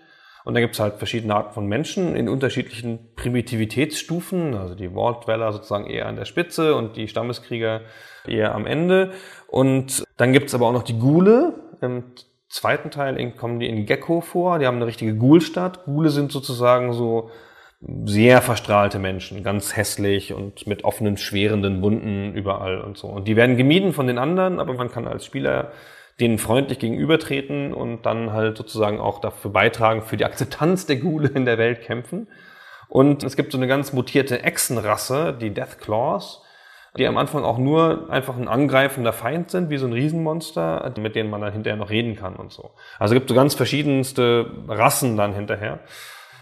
[0.45, 5.51] Und da gibt es halt verschiedene Arten von Menschen in unterschiedlichen Primitivitätsstufen, also die Wortdweller
[5.51, 7.81] sozusagen eher an der Spitze und die Stammeskrieger
[8.27, 9.11] eher am Ende.
[9.47, 11.53] Und dann gibt es aber auch noch die Gule,
[12.47, 14.59] zweiten Teil kommen die in Gecko vor.
[14.59, 15.85] Die haben eine richtige Ghoul-Stadt.
[15.85, 17.29] Ghule sind sozusagen so
[18.05, 23.07] sehr verstrahlte Menschen, ganz hässlich und mit offenen, schwerenden Wunden überall und so.
[23.07, 25.71] Und die werden gemieden von den anderen, aber man kann als Spieler
[26.19, 31.27] denen freundlich gegenübertreten und dann halt sozusagen auch dafür beitragen, für die Akzeptanz der Ghule
[31.27, 32.27] in der Welt kämpfen.
[32.87, 36.44] Und es gibt so eine ganz mutierte Echsenrasse, die Deathclaws,
[36.97, 41.15] die am Anfang auch nur einfach ein angreifender Feind sind, wie so ein Riesenmonster, mit
[41.15, 42.71] denen man dann hinterher noch reden kann und so.
[42.99, 45.79] Also es gibt so ganz verschiedenste Rassen dann hinterher.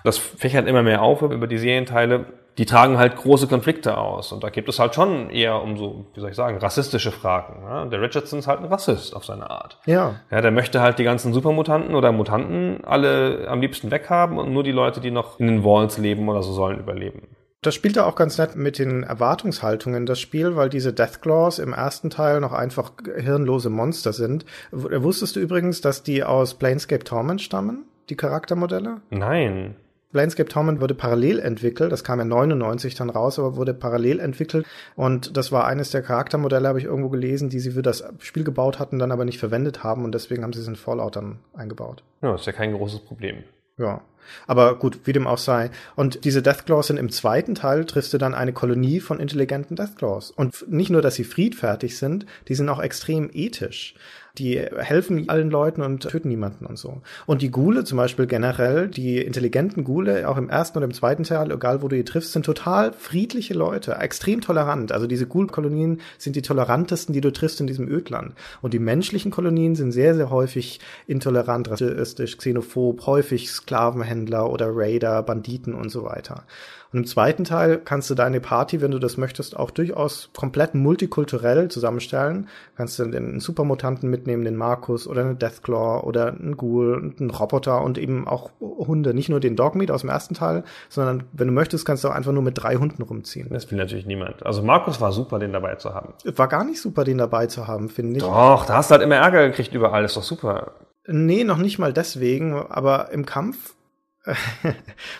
[0.03, 2.25] Das fächert immer mehr auf über die Serienteile.
[2.57, 4.31] Die tragen halt große Konflikte aus.
[4.31, 7.63] Und da gibt es halt schon eher um so, wie soll ich sagen, rassistische Fragen.
[7.63, 7.85] Ja?
[7.85, 9.80] Der Richardson ist halt ein Rassist auf seine Art.
[9.85, 10.15] Ja.
[10.30, 14.63] Ja, der möchte halt die ganzen Supermutanten oder Mutanten alle am liebsten weghaben und nur
[14.63, 17.27] die Leute, die noch in den Walls leben oder so sollen überleben.
[17.64, 21.73] Das spielt er auch ganz nett mit den Erwartungshaltungen, das Spiel, weil diese Deathclaws im
[21.73, 24.45] ersten Teil noch einfach hirnlose Monster sind.
[24.72, 29.02] Wusstest du übrigens, dass die aus Planescape Torment stammen, die Charaktermodelle?
[29.10, 29.76] Nein.
[30.11, 34.65] Planescape Torment wurde parallel entwickelt, das kam ja 99 dann raus, aber wurde parallel entwickelt
[34.95, 38.44] und das war eines der Charaktermodelle, habe ich irgendwo gelesen, die sie für das Spiel
[38.44, 41.40] gebaut hatten, dann aber nicht verwendet haben und deswegen haben sie es in Fallout dann
[41.56, 42.03] eingebaut.
[42.22, 43.38] Ja, ist ja kein großes Problem.
[43.78, 44.02] Ja.
[44.48, 45.70] Aber gut, wie dem auch sei.
[45.95, 50.32] Und diese Deathclaws sind im zweiten Teil, triffst du dann eine Kolonie von intelligenten Deathclaws.
[50.32, 53.95] Und nicht nur, dass sie friedfertig sind, die sind auch extrem ethisch.
[54.39, 57.03] Die helfen allen Leuten und töten niemanden und so.
[57.27, 61.22] Und die Ghule zum Beispiel generell, die intelligenten Ghule, auch im ersten oder im zweiten
[61.22, 64.91] Teil, egal wo du die triffst, sind total friedliche Leute, extrem tolerant.
[64.91, 68.34] Also diese Ghoul-Kolonien sind die tolerantesten, die du triffst in diesem Ödland.
[68.64, 75.22] Und die menschlichen Kolonien sind sehr, sehr häufig intolerant, rassistisch, xenophob, häufig Sklavenhändler oder Raider,
[75.22, 76.45] Banditen und so weiter.
[76.94, 80.76] Und im zweiten Teil kannst du deine Party, wenn du das möchtest, auch durchaus komplett
[80.76, 82.48] multikulturell zusammenstellen.
[82.78, 87.82] Kannst du den Supermutanten mitnehmen, den Markus oder eine Deathclaw oder einen Ghoul, einen Roboter
[87.82, 89.15] und eben auch Hunde.
[89.15, 92.14] Nicht nur den Dogmeat aus dem ersten Teil, sondern wenn du möchtest, kannst du auch
[92.14, 93.48] einfach nur mit drei Hunden rumziehen.
[93.49, 94.45] Das will natürlich niemand.
[94.45, 96.14] Also Markus war super, den dabei zu haben.
[96.24, 98.24] War gar nicht super, den dabei zu haben, finde ich.
[98.24, 100.74] Doch, da hast du halt immer Ärger gekriegt überall, ist doch super.
[101.07, 103.74] Nee, noch nicht mal deswegen, aber im Kampf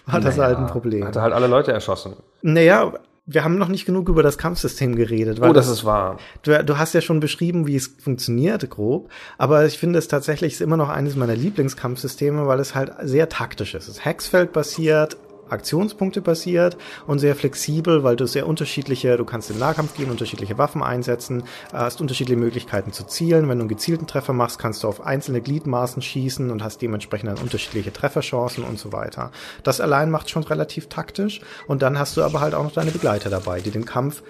[0.06, 1.06] war das Naja, halt ein Problem.
[1.06, 2.16] Hat er halt alle Leute erschossen.
[2.42, 2.94] Naja,
[3.26, 5.40] wir haben noch nicht genug über das Kampfsystem geredet.
[5.42, 6.18] Oh, das ist wahr.
[6.42, 9.10] Du, du hast ja schon beschrieben, wie es funktioniert, grob.
[9.38, 13.30] Aber ich finde es tatsächlich ist immer noch eines meiner Lieblingskampfsysteme, weil es halt sehr
[13.30, 13.84] taktisch ist.
[13.84, 15.16] Es ist Hexfeld basiert,
[15.50, 20.58] Aktionspunkte basiert und sehr flexibel, weil du sehr unterschiedliche, du kannst in Nahkampf gehen, unterschiedliche
[20.58, 23.50] Waffen einsetzen, äh, hast unterschiedliche Möglichkeiten zu zielen.
[23.50, 27.30] Wenn du einen gezielten Treffer machst, kannst du auf einzelne Gliedmaßen schießen und hast dementsprechend
[27.30, 29.32] dann unterschiedliche Trefferchancen und so weiter.
[29.64, 32.92] Das allein macht schon relativ taktisch und dann hast du aber halt auch noch deine
[32.92, 34.24] Begleiter dabei, die den Kampf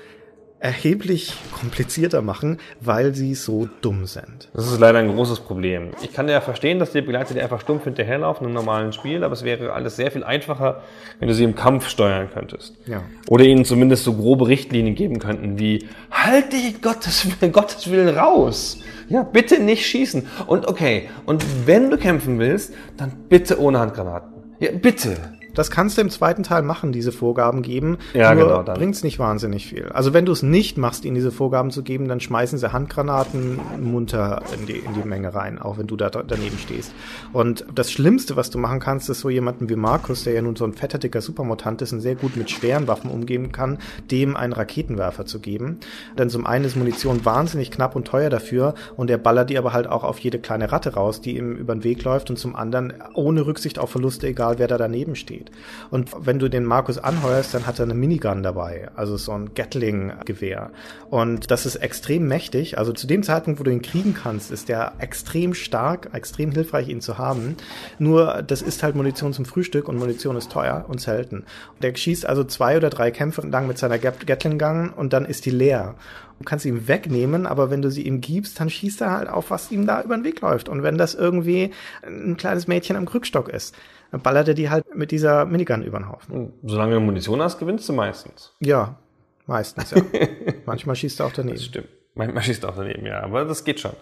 [0.64, 4.50] erheblich komplizierter machen, weil sie so dumm sind.
[4.54, 5.90] Das ist leider ein großes Problem.
[6.02, 9.34] Ich kann ja verstehen, dass die Begleiter dir einfach stumpf hinterherlaufen im normalen Spiel, aber
[9.34, 10.82] es wäre alles sehr viel einfacher,
[11.20, 12.78] wenn du sie im Kampf steuern könntest.
[12.88, 13.04] Ja.
[13.28, 18.80] Oder ihnen zumindest so grobe Richtlinien geben könnten, wie halt dich Gottes Gottes Willen raus.
[19.10, 20.26] Ja, bitte nicht schießen.
[20.48, 24.32] Und okay, und wenn du kämpfen willst, dann bitte ohne Handgranaten.
[24.60, 25.18] Ja, bitte.
[25.54, 27.98] Das kannst du im zweiten Teil machen, diese Vorgaben geben.
[28.14, 28.78] Ja, nur genau, dann.
[28.78, 29.86] bringt's nicht wahnsinnig viel.
[29.94, 33.60] Also wenn du es nicht machst, ihnen diese Vorgaben zu geben, dann schmeißen sie Handgranaten
[33.82, 36.94] munter in die, in die Menge rein, auch wenn du da daneben stehst.
[37.32, 40.56] Und das Schlimmste, was du machen kannst, ist so jemanden wie Markus, der ja nun
[40.56, 43.78] so ein fetter, dicker Supermutant ist und sehr gut mit schweren Waffen umgehen kann,
[44.12, 45.80] dem einen Raketenwerfer zu geben.
[46.18, 49.74] Denn zum einen ist Munition wahnsinnig knapp und teuer dafür und der ballert die aber
[49.74, 52.56] halt auch auf jede kleine Ratte raus, die ihm über den Weg läuft und zum
[52.56, 55.43] anderen ohne Rücksicht auf Verluste, egal wer da daneben steht.
[55.90, 59.54] Und wenn du den Markus anheuerst, dann hat er eine Minigun dabei, also so ein
[59.54, 60.72] Gatling-Gewehr.
[61.10, 62.78] Und das ist extrem mächtig.
[62.78, 66.88] Also zu dem Zeitpunkt, wo du ihn kriegen kannst, ist der extrem stark, extrem hilfreich,
[66.90, 67.56] ihn zu haben.
[68.00, 71.46] Nur, das ist halt Munition zum Frühstück und Munition ist teuer und selten.
[71.82, 75.52] Der schießt also zwei oder drei Kämpfe lang mit seiner Gatling-Gun und dann ist die
[75.52, 75.96] leer.
[76.40, 79.50] Du kannst ihn wegnehmen, aber wenn du sie ihm gibst, dann schießt er halt auf,
[79.50, 80.68] was ihm da über den Weg läuft.
[80.68, 81.72] Und wenn das irgendwie
[82.06, 83.76] ein kleines Mädchen am Krückstock ist,
[84.14, 86.54] dann ballert er die halt mit dieser Minigun über den Haufen.
[86.62, 88.54] Solange du Munition hast, gewinnst du meistens.
[88.60, 89.00] Ja,
[89.48, 90.04] meistens, ja.
[90.68, 91.56] Manchmal schießt er auch daneben.
[91.56, 91.88] Das stimmt.
[92.14, 93.94] Manchmal schießt er auch daneben, ja, aber das geht schon.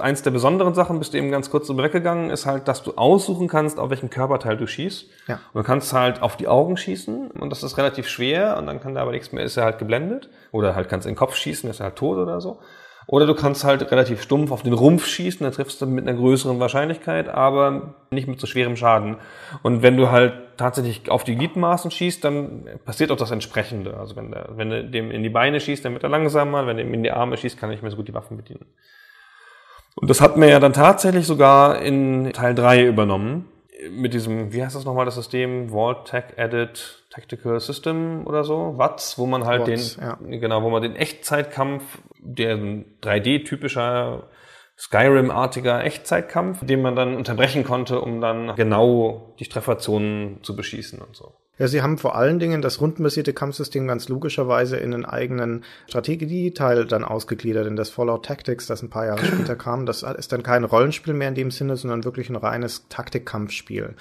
[0.00, 2.94] Eins der besonderen Sachen, bist du eben ganz kurz drüber weggegangen, ist halt, dass du
[2.96, 5.06] aussuchen kannst, auf welchen Körperteil du schießt.
[5.28, 5.34] Ja.
[5.52, 8.80] Und du kannst halt auf die Augen schießen und das ist relativ schwer und dann
[8.80, 10.30] kann da aber nichts mehr, ist er halt geblendet.
[10.50, 12.58] Oder halt kannst in den Kopf schießen, ist er halt tot oder so.
[13.06, 16.16] Oder du kannst halt relativ stumpf auf den Rumpf schießen, da triffst du mit einer
[16.16, 19.16] größeren Wahrscheinlichkeit, aber nicht mit so schwerem Schaden.
[19.62, 23.96] Und wenn du halt tatsächlich auf die Gliedmaßen schießt, dann passiert auch das Entsprechende.
[23.96, 26.76] Also wenn, der, wenn du dem in die Beine schießt, dann wird er langsamer, wenn
[26.76, 28.66] du ihm in die Arme schießt, kann er nicht mehr so gut die Waffen bedienen.
[29.96, 33.48] Und das hat mir ja dann tatsächlich sogar in Teil 3 übernommen.
[33.90, 35.68] Mit diesem, wie heißt das nochmal, das System?
[35.68, 40.18] Vault Tech Edit Tactical System oder so, WATS, wo man halt WATS, den, ja.
[40.38, 41.82] genau, wo man den Echtzeitkampf,
[42.18, 44.24] der ein 3D-typischer
[44.76, 51.14] Skyrim-artiger Echtzeitkampf, den man dann unterbrechen konnte, um dann genau die Trefferzonen zu beschießen und
[51.14, 51.32] so.
[51.56, 56.84] Ja, sie haben vor allen Dingen das rundenbasierte Kampfsystem ganz logischerweise in einen eigenen Strategieteil
[56.84, 59.86] dann ausgegliedert, in das Fallout Tactics, das ein paar Jahre später kam.
[59.86, 63.94] Das ist dann kein Rollenspiel mehr in dem Sinne, sondern wirklich ein reines Taktikkampfspiel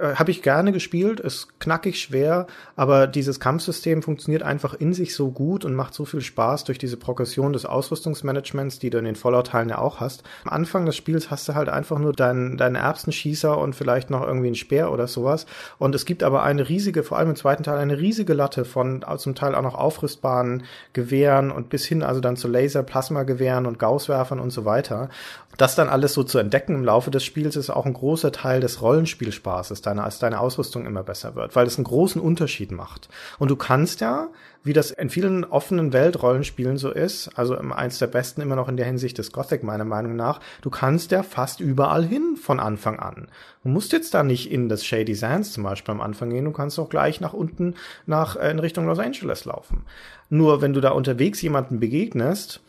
[0.00, 2.46] äh, habe ich gerne gespielt, ist knackig schwer,
[2.76, 6.78] aber dieses Kampfsystem funktioniert einfach in sich so gut und macht so viel Spaß durch
[6.78, 10.22] diese Progression des Ausrüstungsmanagements, die du in den Fallout-Teilen ja auch hast.
[10.44, 14.22] Am Anfang des Spiels hast du halt einfach nur deinen, deinen Erbsenschießer und vielleicht noch
[14.26, 15.46] irgendwie einen Speer oder sowas.
[15.78, 19.04] Und es gibt aber eine riesige, vor allem im zweiten Teil, eine riesige Latte von
[19.16, 23.78] zum Teil auch noch aufrüstbaren Gewehren und bis hin also dann zu Laser, Plasmagewehren und
[23.78, 25.08] Gausswerfern und so weiter.
[25.56, 28.60] Das dann alles so zu entdecken im Laufe des Spiels ist auch ein großer Teil
[28.60, 33.08] des Rollenspielspaßes, deine, als deine Ausrüstung immer besser wird, weil es einen großen Unterschied macht.
[33.38, 34.28] Und du kannst ja,
[34.64, 38.76] wie das in vielen offenen Weltrollenspielen so ist, also eins der besten immer noch in
[38.76, 42.98] der Hinsicht des Gothic meiner Meinung nach, du kannst ja fast überall hin von Anfang
[42.98, 43.28] an.
[43.62, 46.52] Du musst jetzt da nicht in das Shady Sands zum Beispiel am Anfang gehen, du
[46.52, 47.74] kannst auch gleich nach unten
[48.06, 49.84] nach, äh, in Richtung Los Angeles laufen.
[50.28, 52.60] Nur wenn du da unterwegs jemanden begegnest,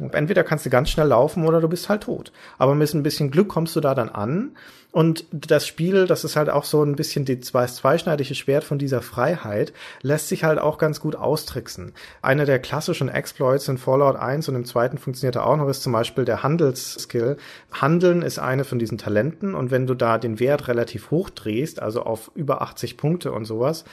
[0.00, 2.32] Entweder kannst du ganz schnell laufen oder du bist halt tot.
[2.56, 4.52] Aber mit ein bisschen Glück kommst du da dann an.
[4.90, 9.00] Und das Spiel, das ist halt auch so ein bisschen die zweischneidige Schwert von dieser
[9.00, 11.92] Freiheit, lässt sich halt auch ganz gut austricksen.
[12.20, 15.82] Einer der klassischen Exploits in Fallout 1 und im zweiten funktioniert er auch noch, ist
[15.82, 17.38] zum Beispiel der Handelsskill.
[17.72, 21.80] Handeln ist eine von diesen Talenten und wenn du da den Wert relativ hoch drehst,
[21.80, 23.84] also auf über 80 Punkte und sowas,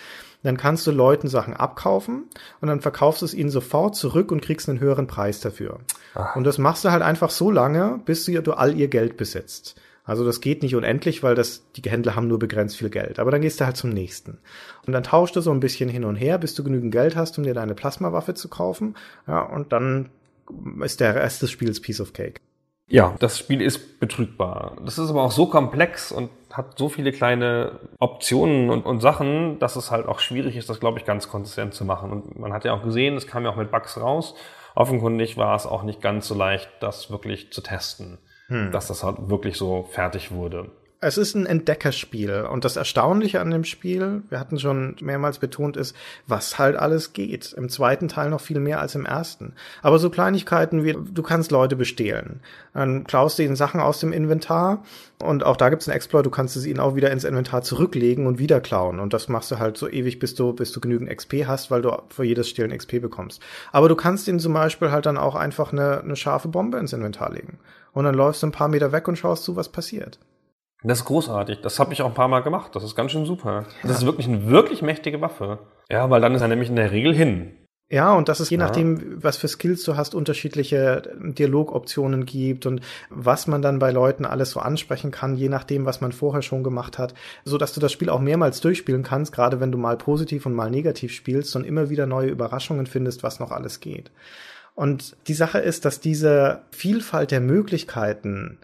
[0.44, 2.24] dann kannst du Leuten Sachen abkaufen
[2.62, 5.80] und dann verkaufst du es ihnen sofort zurück und kriegst einen höheren Preis dafür.
[6.16, 6.36] Ach.
[6.36, 9.80] Und das machst du halt einfach so lange, bis du, du all ihr Geld besitzt.
[10.06, 13.20] Also das geht nicht unendlich, weil das, die Händler haben nur begrenzt viel Geld.
[13.20, 14.40] Aber dann gehst du halt zum nächsten.
[14.88, 17.38] Und dann tauscht du so ein bisschen hin und her, bis du genügend Geld hast,
[17.38, 18.96] um dir deine Plasmawaffe zu kaufen.
[19.28, 20.10] Ja, und dann
[20.82, 22.42] ist der Rest des Spiels Piece of Cake.
[22.88, 24.78] Ja, das Spiel ist betrügbar.
[24.84, 29.60] Das ist aber auch so komplex und hat so viele kleine Optionen und, und Sachen,
[29.60, 32.12] dass es halt auch schwierig ist, das, glaube ich, ganz konsistent zu machen.
[32.12, 34.36] Und man hat ja auch gesehen, es kam ja auch mit Bugs raus.
[34.76, 38.18] Offenkundig war es auch nicht ganz so leicht, das wirklich zu testen,
[38.48, 38.72] hm.
[38.72, 40.72] dass das halt wirklich so fertig wurde
[41.02, 45.78] es ist ein Entdeckerspiel und das Erstaunliche an dem Spiel, wir hatten schon mehrmals betont,
[45.78, 45.96] ist,
[46.28, 47.54] was halt alles geht.
[47.54, 49.54] Im zweiten Teil noch viel mehr als im ersten.
[49.82, 52.42] Aber so Kleinigkeiten wie, du kannst Leute bestehlen.
[52.74, 54.84] Dann klaust du ihnen Sachen aus dem Inventar
[55.24, 58.28] und auch da gibt's einen Exploit, du kannst es ihnen auch wieder ins Inventar zurücklegen
[58.28, 59.00] und wieder klauen.
[59.00, 61.82] Und das machst du halt so ewig, bis du, bis du genügend XP hast, weil
[61.82, 63.42] du für jedes Stehlen XP bekommst.
[63.72, 66.92] Aber du kannst ihnen zum Beispiel halt dann auch einfach eine, eine scharfe Bombe ins
[66.92, 67.58] Inventar legen.
[67.94, 70.20] Und dann läufst du ein paar Meter weg und schaust zu, was passiert.
[70.84, 71.60] Das ist großartig.
[71.62, 72.76] Das habe ich auch ein paar Mal gemacht.
[72.76, 73.66] Das ist ganz schön super.
[73.84, 75.60] Das ist wirklich eine wirklich mächtige Waffe.
[75.90, 77.52] Ja, weil dann ist er nämlich in der Regel hin.
[77.92, 78.66] Ja, und dass es je ja.
[78.66, 84.26] nachdem, was für Skills du hast, unterschiedliche Dialogoptionen gibt und was man dann bei Leuten
[84.26, 87.16] alles so ansprechen kann, je nachdem, was man vorher schon gemacht hat,
[87.46, 90.54] so dass du das Spiel auch mehrmals durchspielen kannst, gerade wenn du mal positiv und
[90.54, 94.12] mal negativ spielst und immer wieder neue Überraschungen findest, was noch alles geht.
[94.76, 98.60] Und die Sache ist, dass diese Vielfalt der Möglichkeiten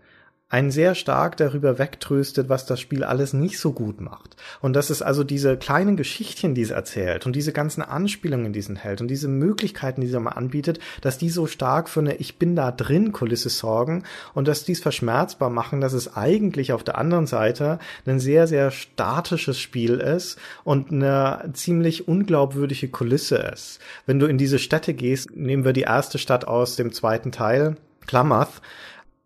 [0.48, 4.36] einen sehr stark darüber wegtröstet, was das Spiel alles nicht so gut macht.
[4.62, 8.60] Und dass es also diese kleinen Geschichtchen, die es erzählt und diese ganzen Anspielungen, die
[8.60, 12.16] es enthält und diese Möglichkeiten, die es mal anbietet, dass die so stark für eine
[12.18, 14.04] Ich bin da drin Kulisse sorgen
[14.36, 18.70] und dass dies verschmerzbar machen, dass es eigentlich auf der anderen Seite ein sehr, sehr
[18.70, 23.80] statisches Spiel ist und eine ziemlich unglaubwürdige Kulisse ist.
[24.06, 27.78] Wenn du in diese Städte gehst, nehmen wir die erste Stadt aus dem zweiten Teil,
[28.06, 28.62] Klamath,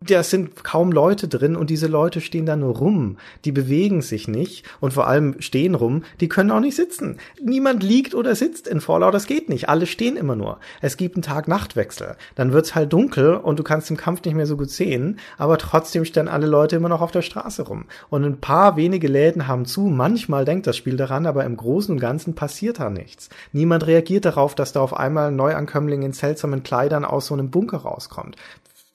[0.06, 3.18] da sind kaum Leute drin und diese Leute stehen da nur rum.
[3.44, 6.04] Die bewegen sich nicht und vor allem stehen rum.
[6.20, 7.18] Die können auch nicht sitzen.
[7.44, 9.12] Niemand liegt oder sitzt in Fallout.
[9.12, 9.68] Das geht nicht.
[9.68, 10.58] Alle stehen immer nur.
[10.80, 12.16] Es gibt einen Tag-Nacht-Wechsel.
[12.34, 15.18] Dann wird's halt dunkel und du kannst im Kampf nicht mehr so gut sehen.
[15.36, 17.84] Aber trotzdem stehen alle Leute immer noch auf der Straße rum.
[18.08, 19.82] Und ein paar wenige Läden haben zu.
[19.82, 23.28] Manchmal denkt das Spiel daran, aber im Großen und Ganzen passiert da nichts.
[23.52, 27.50] Niemand reagiert darauf, dass da auf einmal ein Neuankömmling in seltsamen Kleidern aus so einem
[27.50, 28.38] Bunker rauskommt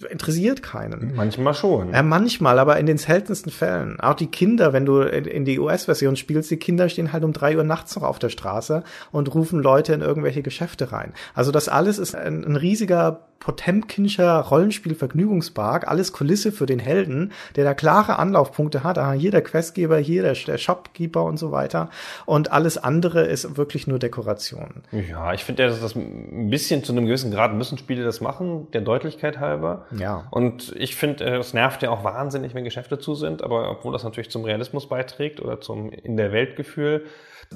[0.09, 1.15] interessiert keinen.
[1.15, 1.93] Manchmal schon.
[1.93, 3.99] Ja, manchmal, aber in den seltensten Fällen.
[3.99, 7.55] Auch die Kinder, wenn du in die US-Version spielst, die Kinder stehen halt um drei
[7.55, 11.13] Uhr nachts noch auf der Straße und rufen Leute in irgendwelche Geschäfte rein.
[11.33, 17.63] Also das alles ist ein, ein riesiger Potemkinscher Rollenspiel-Vergnügungspark, alles Kulisse für den Helden, der
[17.63, 18.97] da klare Anlaufpunkte hat.
[18.97, 21.89] Aha, hier der Questgeber, hier der, der Shopkeeper und so weiter.
[22.25, 24.81] Und alles andere ist wirklich nur Dekoration.
[24.91, 28.19] Ja, ich finde ja, dass das ein bisschen zu einem gewissen Grad müssen Spiele das
[28.19, 29.85] machen, der Deutlichkeit halber.
[29.91, 30.27] Ja.
[30.31, 34.03] Und ich finde, es nervt ja auch wahnsinnig, wenn Geschäfte zu sind, aber obwohl das
[34.03, 37.05] natürlich zum Realismus beiträgt oder zum in der Weltgefühl.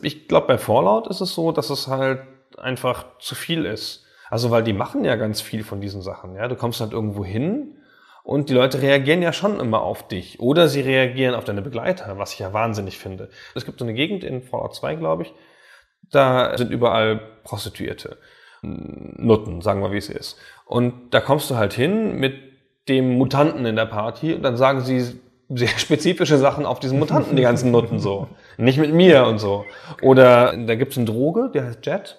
[0.03, 2.22] Ich glaube, bei Fallout ist es so, dass es halt
[2.57, 4.06] einfach zu viel ist.
[4.30, 6.35] Also, weil die machen ja ganz viel von diesen Sachen.
[6.35, 7.77] Ja, du kommst halt irgendwo hin
[8.23, 10.39] und die Leute reagieren ja schon immer auf dich.
[10.39, 13.30] Oder sie reagieren auf deine Begleiter, was ich ja wahnsinnig finde.
[13.56, 15.34] Es gibt so eine Gegend in Fallout 2, glaube ich,
[16.11, 18.18] da sind überall Prostituierte.
[18.61, 20.38] Nutten, sagen wir, wie es ist.
[20.65, 22.35] Und da kommst du halt hin mit
[22.89, 25.19] dem Mutanten in der Party und dann sagen sie
[25.49, 28.27] sehr spezifische Sachen auf diesen Mutanten, die ganzen Nutten so.
[28.57, 29.65] Nicht mit mir und so.
[30.01, 32.18] Oder da gibt's einen Droge, der heißt Jet.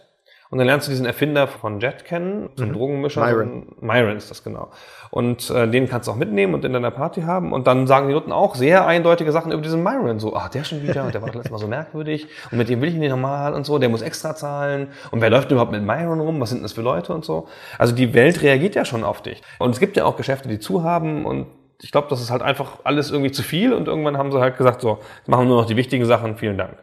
[0.51, 2.77] Und dann lernst du diesen Erfinder von Jet kennen, so einen Mhm.
[2.77, 3.21] Drogenmischer.
[3.25, 3.67] Myron.
[3.81, 4.69] Myron ist das genau.
[5.13, 7.53] Und äh, den kannst du auch mitnehmen und in deiner Party haben.
[7.53, 10.19] Und dann sagen die Nutten auch sehr eindeutige Sachen über diesen Myron.
[10.19, 12.27] So, ah, der schon wieder, und der war doch letztes Mal so merkwürdig.
[12.51, 14.89] Und mit dem will ich nicht normal und so, der muss extra zahlen.
[15.13, 16.41] Und wer läuft denn überhaupt mit Myron rum?
[16.41, 17.47] Was sind das für Leute und so?
[17.79, 19.43] Also die Welt reagiert ja schon auf dich.
[19.61, 21.47] Und es gibt ja auch Geschäfte, die zu haben und
[21.83, 24.59] ich glaube, das ist halt einfach alles irgendwie zu viel und irgendwann haben sie halt
[24.59, 26.75] gesagt, so, jetzt machen wir nur noch die wichtigen Sachen, vielen Dank.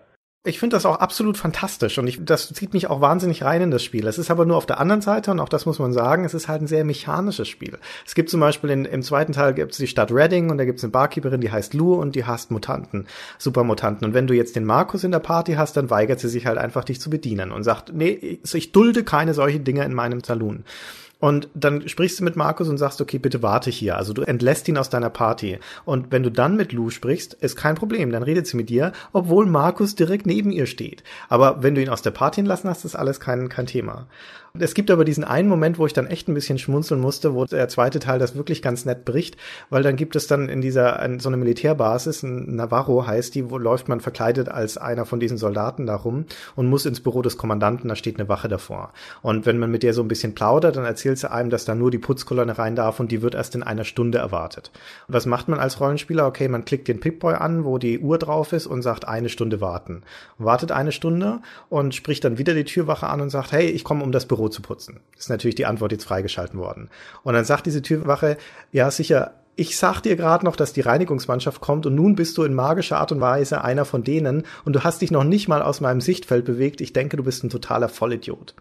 [0.48, 3.69] Ich finde das auch absolut fantastisch und ich, das zieht mich auch wahnsinnig rein in
[3.69, 4.07] das Spiel.
[4.07, 6.34] Es ist aber nur auf der anderen Seite, und auch das muss man sagen, es
[6.34, 7.78] ist halt ein sehr mechanisches Spiel.
[8.06, 10.64] Es gibt zum Beispiel in, im zweiten Teil gibt es die Stadt Reading und da
[10.64, 13.07] gibt es eine Barkeeperin, die heißt Lou und die hasst Mutanten,
[13.38, 14.07] Supermutanten.
[14.07, 16.57] Und wenn du jetzt den Markus in der Party hast, dann weigert sie sich halt
[16.57, 20.24] einfach, dich zu bedienen und sagt, nee, ich, ich dulde keine solchen Dinge in meinem
[20.24, 20.64] Saloon.
[21.19, 23.98] Und dann sprichst du mit Markus und sagst, okay, bitte warte hier.
[23.98, 25.60] Also du entlässt ihn aus deiner Party.
[25.84, 28.11] Und wenn du dann mit Lou sprichst, ist kein Problem.
[28.11, 31.03] Dann redet sie mit dir, obwohl Markus direkt neben ihr steht.
[31.27, 34.07] Aber wenn du ihn aus der Party entlassen hast, ist alles kein, kein Thema.
[34.57, 37.45] Es gibt aber diesen einen Moment, wo ich dann echt ein bisschen schmunzeln musste, wo
[37.45, 39.38] der zweite Teil das wirklich ganz nett bricht,
[39.69, 43.49] weil dann gibt es dann in dieser, in so eine Militärbasis, ein Navarro heißt die,
[43.52, 45.98] wo läuft man verkleidet als einer von diesen Soldaten da
[46.56, 48.94] und muss ins Büro des Kommandanten, da steht eine Wache davor.
[49.22, 51.76] Und wenn man mit der so ein bisschen plaudert, dann erzählt sie einem, dass da
[51.76, 54.72] nur die Putzkolonne rein darf und die wird erst in einer Stunde erwartet.
[55.07, 56.28] Und was macht man als Rollenspieler?
[56.28, 59.60] Okay, man klickt den Pip-Boy an, wo die Uhr drauf ist und sagt eine Stunde
[59.60, 60.03] warten.
[60.38, 64.03] Wartet eine Stunde und spricht dann wieder die Türwache an und sagt, hey, ich komme,
[64.03, 64.99] um das Büro zu putzen.
[65.18, 66.89] Ist natürlich die Antwort jetzt freigeschalten worden.
[67.23, 68.38] Und dann sagt diese Türwache,
[68.72, 72.43] ja sicher, ich sag dir gerade noch, dass die Reinigungsmannschaft kommt und nun bist du
[72.43, 75.64] in magischer Art und Weise einer von denen und du hast dich noch nicht mal
[75.64, 76.80] aus meinem Sichtfeld bewegt.
[76.80, 78.53] Ich denke, du bist ein totaler Vollidiot.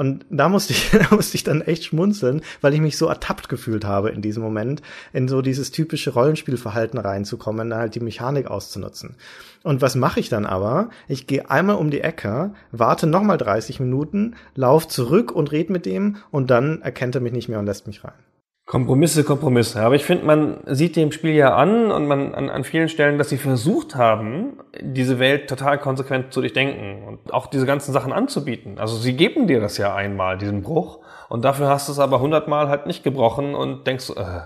[0.00, 3.50] Und da musste ich, da musste ich dann echt schmunzeln, weil ich mich so ertappt
[3.50, 4.80] gefühlt habe in diesem Moment,
[5.12, 9.16] in so dieses typische Rollenspielverhalten reinzukommen, halt die Mechanik auszunutzen.
[9.62, 10.88] Und was mache ich dann aber?
[11.06, 15.84] Ich gehe einmal um die Ecke, warte nochmal 30 Minuten, lauf zurück und red mit
[15.84, 18.14] dem und dann erkennt er mich nicht mehr und lässt mich rein.
[18.70, 19.82] Kompromisse, Kompromisse.
[19.82, 23.18] Aber ich finde, man sieht dem Spiel ja an und man an, an vielen Stellen,
[23.18, 28.12] dass sie versucht haben, diese Welt total konsequent zu durchdenken und auch diese ganzen Sachen
[28.12, 28.78] anzubieten.
[28.78, 32.20] Also sie geben dir das ja einmal, diesen Bruch, und dafür hast du es aber
[32.20, 34.42] hundertmal halt nicht gebrochen und denkst, äh.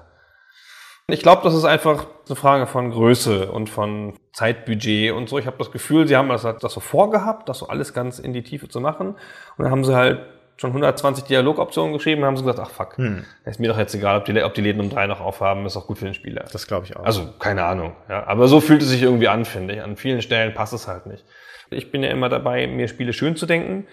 [1.06, 5.38] Ich glaube, das ist einfach eine Frage von Größe und von Zeitbudget und so.
[5.38, 8.32] Ich habe das Gefühl, sie haben das, das so vorgehabt, das so alles ganz in
[8.32, 9.08] die Tiefe zu machen.
[9.08, 9.18] Und
[9.64, 10.20] dann haben sie halt
[10.56, 13.24] schon 120 Dialogoptionen geschrieben und haben sie gesagt, ach fuck, Hm.
[13.44, 15.76] ist mir doch jetzt egal, ob die, ob die Läden um drei noch aufhaben, ist
[15.76, 16.44] auch gut für den Spieler.
[16.52, 17.04] Das glaube ich auch.
[17.04, 17.94] Also, keine Ahnung.
[18.08, 18.26] Ja.
[18.26, 19.82] Aber so fühlt es sich irgendwie an, finde ich.
[19.82, 21.24] An vielen Stellen passt es halt nicht.
[21.70, 23.86] Ich bin ja immer dabei, mir Spiele schön zu denken.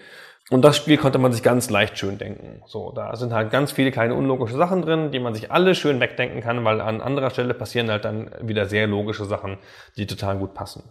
[0.50, 2.62] Und das Spiel konnte man sich ganz leicht schön denken.
[2.66, 6.00] So, da sind halt ganz viele kleine unlogische Sachen drin, die man sich alle schön
[6.00, 9.58] wegdenken kann, weil an anderer Stelle passieren halt dann wieder sehr logische Sachen,
[9.96, 10.82] die total gut passen.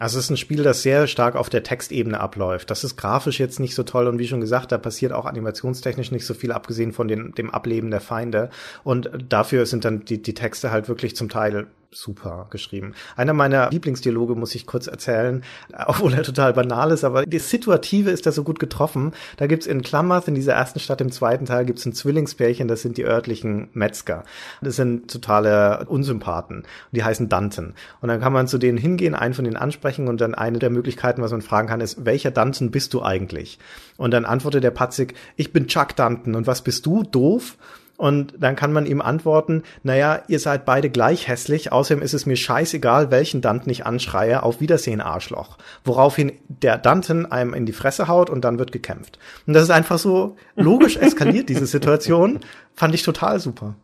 [0.00, 2.68] Also es ist ein Spiel, das sehr stark auf der Textebene abläuft.
[2.68, 6.10] Das ist grafisch jetzt nicht so toll und wie schon gesagt, da passiert auch animationstechnisch
[6.10, 8.50] nicht so viel, abgesehen von den, dem Ableben der Feinde.
[8.82, 12.94] Und dafür sind dann die, die Texte halt wirklich zum Teil super geschrieben.
[13.16, 15.42] Einer meiner Lieblingsdialoge muss ich kurz erzählen,
[15.86, 19.12] obwohl er total banal ist, aber die Situative ist da so gut getroffen.
[19.36, 22.82] Da gibt's in Klamath, in dieser ersten Stadt im zweiten Teil, gibt's ein Zwillingspärchen, das
[22.82, 24.24] sind die örtlichen Metzger.
[24.60, 26.64] Das sind totale Unsympathen.
[26.92, 27.74] Die heißen Danten.
[28.00, 30.70] Und dann kann man zu denen hingehen, einen von denen ansprechen und dann eine der
[30.70, 33.58] Möglichkeiten, was man fragen kann, ist, welcher Danten bist du eigentlich?
[33.96, 36.34] Und dann antwortet der Patzig, ich bin Chuck Danten.
[36.34, 37.02] Und was bist du?
[37.02, 37.56] Doof?
[37.96, 42.26] Und dann kann man ihm antworten, naja, ihr seid beide gleich hässlich, außerdem ist es
[42.26, 45.58] mir scheißegal, welchen Danten ich anschreie, auf Wiedersehen, Arschloch.
[45.84, 49.18] Woraufhin der Danten einem in die Fresse haut und dann wird gekämpft.
[49.46, 52.40] Und das ist einfach so logisch eskaliert, diese Situation.
[52.74, 53.74] Fand ich total super.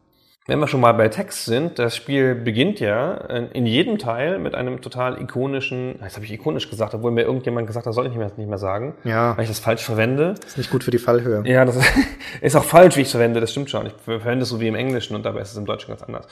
[0.47, 3.12] Wenn wir schon mal bei Text sind, das Spiel beginnt ja
[3.53, 7.67] in jedem Teil mit einem total ikonischen, jetzt habe ich ikonisch gesagt, obwohl mir irgendjemand
[7.67, 9.37] gesagt hat, soll ich nicht mehr, nicht mehr sagen, Ja.
[9.37, 10.35] weil ich das falsch verwende.
[10.47, 11.43] Ist nicht gut für die Fallhöhe.
[11.45, 11.79] Ja, das
[12.41, 13.87] ist auch falsch, wie ich es verwende, das stimmt schon.
[13.87, 16.27] Ich verwende es so wie im Englischen und dabei ist es im Deutschen ganz anders.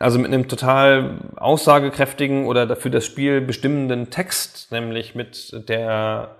[0.00, 6.34] Also mit einem total aussagekräftigen oder dafür das Spiel bestimmenden Text, nämlich mit der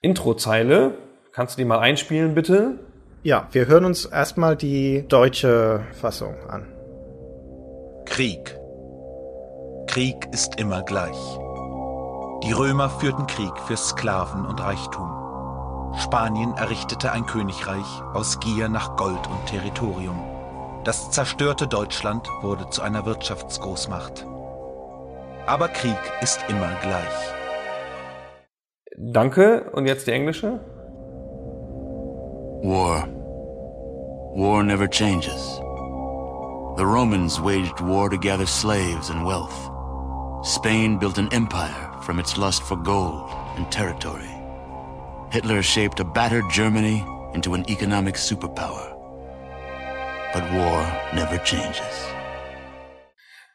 [0.00, 0.92] Introzeile.
[1.32, 2.78] Kannst du die mal einspielen, bitte?
[3.26, 6.72] Ja, wir hören uns erstmal die deutsche Fassung an.
[8.04, 8.56] Krieg.
[9.88, 11.18] Krieg ist immer gleich.
[12.44, 15.10] Die Römer führten Krieg für Sklaven und Reichtum.
[15.96, 20.22] Spanien errichtete ein Königreich aus Gier nach Gold und Territorium.
[20.84, 24.24] Das zerstörte Deutschland wurde zu einer Wirtschaftsgroßmacht.
[25.46, 27.34] Aber Krieg ist immer gleich.
[28.96, 29.68] Danke.
[29.72, 30.60] Und jetzt die englische?
[32.62, 33.15] War.
[34.36, 35.56] War never changes.
[36.76, 39.70] The Romans waged war to gather slaves and wealth.
[40.44, 44.28] Spain built an empire from its lust for gold and territory.
[45.32, 47.02] Hitler shaped a battered Germany
[47.32, 48.92] into an economic superpower.
[50.34, 50.82] But war
[51.14, 52.06] never changes.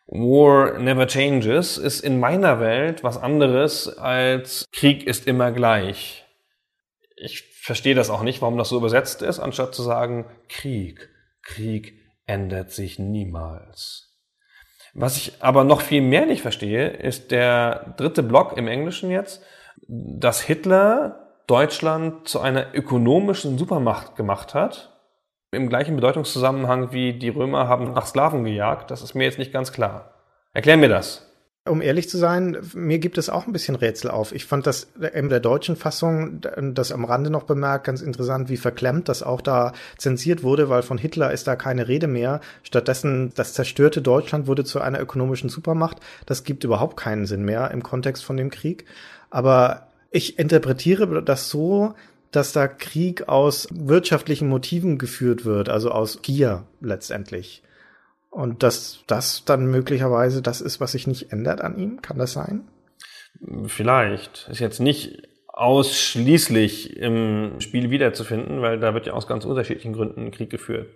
[0.07, 6.25] War never changes ist in meiner Welt was anderes als Krieg ist immer gleich.
[7.17, 11.09] Ich verstehe das auch nicht, warum das so übersetzt ist, anstatt zu sagen Krieg.
[11.43, 11.93] Krieg
[12.25, 14.11] ändert sich niemals.
[14.93, 19.43] Was ich aber noch viel mehr nicht verstehe, ist der dritte Block im Englischen jetzt,
[19.87, 24.89] dass Hitler Deutschland zu einer ökonomischen Supermacht gemacht hat.
[25.51, 28.89] Im gleichen Bedeutungszusammenhang wie die Römer haben nach Sklaven gejagt.
[28.89, 30.13] Das ist mir jetzt nicht ganz klar.
[30.53, 31.30] Erklär mir das.
[31.69, 34.31] Um ehrlich zu sein, mir gibt es auch ein bisschen Rätsel auf.
[34.31, 36.41] Ich fand das in der deutschen Fassung,
[36.73, 40.81] das am Rande noch bemerkt, ganz interessant, wie verklemmt das auch da zensiert wurde, weil
[40.81, 42.41] von Hitler ist da keine Rede mehr.
[42.63, 45.97] Stattdessen, das zerstörte Deutschland wurde zu einer ökonomischen Supermacht.
[46.25, 48.85] Das gibt überhaupt keinen Sinn mehr im Kontext von dem Krieg.
[49.29, 51.93] Aber ich interpretiere das so,
[52.31, 57.61] dass da Krieg aus wirtschaftlichen Motiven geführt wird, also aus Gier letztendlich.
[58.31, 62.01] Und dass das dann möglicherweise das ist, was sich nicht ändert an ihm?
[62.01, 62.63] Kann das sein?
[63.67, 64.47] Vielleicht.
[64.49, 70.31] Ist jetzt nicht ausschließlich im Spiel wiederzufinden, weil da wird ja aus ganz unterschiedlichen Gründen
[70.31, 70.87] Krieg geführt.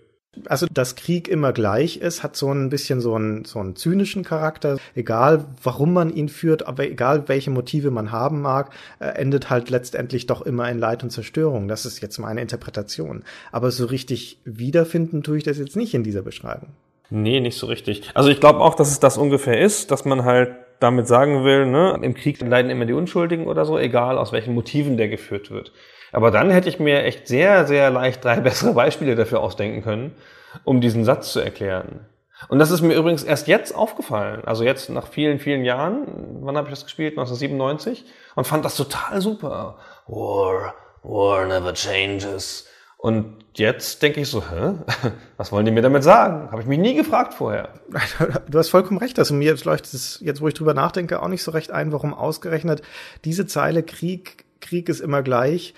[0.47, 4.23] Also, dass Krieg immer gleich ist, hat so ein bisschen so einen, so einen zynischen
[4.23, 4.77] Charakter.
[4.93, 9.69] Egal, warum man ihn führt, aber egal, welche Motive man haben mag, äh, endet halt
[9.69, 11.67] letztendlich doch immer in Leid und Zerstörung.
[11.67, 13.23] Das ist jetzt meine Interpretation.
[13.51, 16.69] Aber so richtig wiederfinden tue ich das jetzt nicht in dieser Beschreibung.
[17.09, 18.09] Nee, nicht so richtig.
[18.13, 21.65] Also ich glaube auch, dass es das ungefähr ist, dass man halt damit sagen will,
[21.65, 25.51] ne, im Krieg leiden immer die Unschuldigen oder so, egal aus welchen Motiven der geführt
[25.51, 25.71] wird.
[26.11, 30.15] Aber dann hätte ich mir echt sehr, sehr leicht drei bessere Beispiele dafür ausdenken können,
[30.63, 32.05] um diesen Satz zu erklären.
[32.49, 34.43] Und das ist mir übrigens erst jetzt aufgefallen.
[34.45, 36.05] Also jetzt nach vielen, vielen Jahren.
[36.41, 37.13] Wann habe ich das gespielt?
[37.13, 38.05] 1997.
[38.35, 39.77] Und fand das total super.
[40.07, 42.67] War, war never changes.
[43.05, 44.79] Und jetzt denke ich so, hä?
[45.37, 46.49] Was wollen die mir damit sagen?
[46.49, 47.69] Habe ich mich nie gefragt vorher.
[48.49, 49.19] Du hast vollkommen recht.
[49.19, 52.15] Also mir leuchtet es jetzt, wo ich drüber nachdenke, auch nicht so recht ein, warum
[52.15, 52.81] ausgerechnet
[53.23, 55.75] diese Zeile Krieg, Krieg ist immer gleich,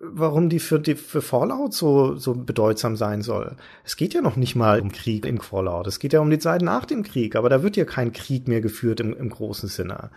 [0.00, 3.56] warum die für, die für Fallout so, so bedeutsam sein soll.
[3.82, 5.86] Es geht ja noch nicht mal um Krieg in Fallout.
[5.86, 7.36] Es geht ja um die Zeit nach dem Krieg.
[7.36, 10.10] Aber da wird ja kein Krieg mehr geführt im, im großen Sinne.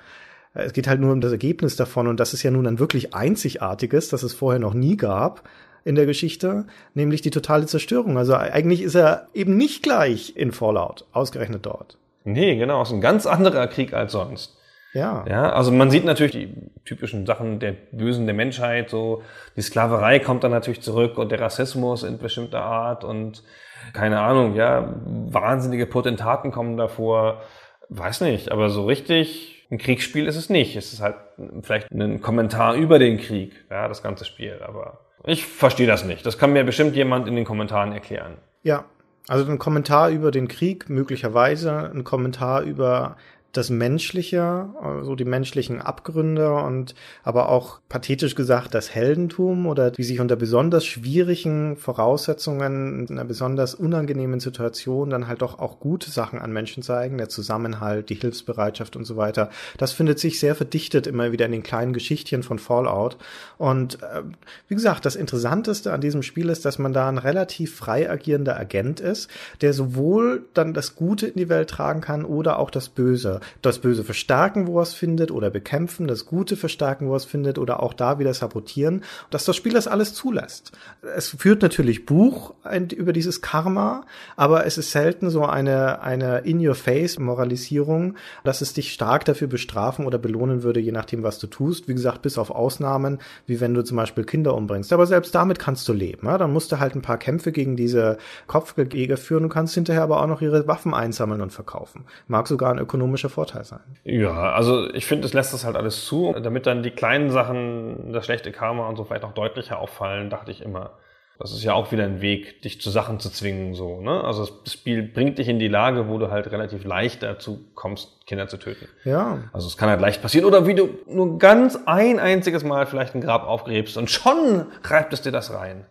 [0.54, 2.08] Es geht halt nur um das Ergebnis davon.
[2.08, 5.48] Und das ist ja nun ein wirklich einzigartiges, das es vorher noch nie gab
[5.86, 8.18] in der Geschichte, nämlich die totale Zerstörung.
[8.18, 11.98] Also eigentlich ist er eben nicht gleich in Fallout, ausgerechnet dort.
[12.24, 14.58] Nee, genau, es ist ein ganz anderer Krieg als sonst.
[14.94, 15.26] Ja.
[15.28, 16.56] Ja, also man sieht natürlich die
[16.86, 19.24] typischen Sachen der Bösen der Menschheit, so
[19.58, 23.44] die Sklaverei kommt dann natürlich zurück und der Rassismus in bestimmter Art und
[23.92, 27.42] keine Ahnung, ja, wahnsinnige Potentaten kommen davor.
[27.90, 30.76] Weiß nicht, aber so richtig ein Kriegsspiel ist es nicht.
[30.76, 31.16] Es ist halt
[31.64, 36.26] vielleicht ein Kommentar über den Krieg, ja, das ganze Spiel, aber ich verstehe das nicht.
[36.26, 38.38] Das kann mir bestimmt jemand in den Kommentaren erklären.
[38.64, 38.86] Ja,
[39.28, 43.16] also ein Kommentar über den Krieg, möglicherweise ein Kommentar über
[43.54, 50.04] das Menschliche, also die menschlichen Abgründe und aber auch pathetisch gesagt das Heldentum oder wie
[50.04, 56.10] sich unter besonders schwierigen Voraussetzungen, in einer besonders unangenehmen Situation dann halt doch auch gute
[56.10, 59.52] Sachen an Menschen zeigen, der Zusammenhalt, die Hilfsbereitschaft und so weiter.
[59.78, 63.18] Das findet sich sehr verdichtet immer wieder in den kleinen Geschichtchen von Fallout.
[63.60, 64.24] Und äh,
[64.68, 68.58] wie gesagt, das Interessanteste an diesem Spiel ist, dass man da ein relativ frei agierender
[68.60, 69.30] Agent ist,
[69.62, 73.42] der sowohl dann das Gute in die Welt tragen kann oder auch das Böse.
[73.62, 77.26] Das Böse verstärken, wo er es findet, oder bekämpfen, das Gute verstärken, wo er es
[77.26, 80.72] findet, oder auch da wieder sabotieren, dass das Spiel das alles zulässt.
[81.16, 82.54] Es führt natürlich Buch
[82.96, 84.06] über dieses Karma,
[84.36, 90.18] aber es ist selten so eine, eine In-Your-Face-Moralisierung, dass es dich stark dafür bestrafen oder
[90.18, 91.88] belohnen würde, je nachdem, was du tust.
[91.88, 94.94] Wie gesagt, bis auf Ausnahmen, wie wenn du zum Beispiel Kinder umbringst.
[94.94, 96.28] Aber selbst damit kannst du leben.
[96.28, 96.38] Ja?
[96.38, 98.18] Dann musst du halt ein paar Kämpfe gegen diese
[98.48, 102.06] Kopfgeldjäger führen und kannst hinterher aber auch noch ihre Waffen einsammeln und verkaufen.
[102.28, 103.82] Mag sogar ein ökonomischer Vorteil sein.
[104.04, 108.14] Ja, also ich finde, es lässt das halt alles zu, damit dann die kleinen Sachen,
[108.14, 110.92] das schlechte Karma und so vielleicht noch deutlicher auffallen, dachte ich immer.
[111.40, 114.24] Das ist ja auch wieder ein Weg, dich zu Sachen zu zwingen, so, ne?
[114.24, 118.28] Also das Spiel bringt dich in die Lage, wo du halt relativ leicht dazu kommst,
[118.28, 118.88] Kinder zu töten.
[119.04, 119.40] Ja.
[119.52, 120.46] Also es kann halt leicht passieren.
[120.46, 125.12] Oder wie du nur ganz ein einziges Mal vielleicht ein Grab aufgräbst und schon reibt
[125.12, 125.86] es dir das rein.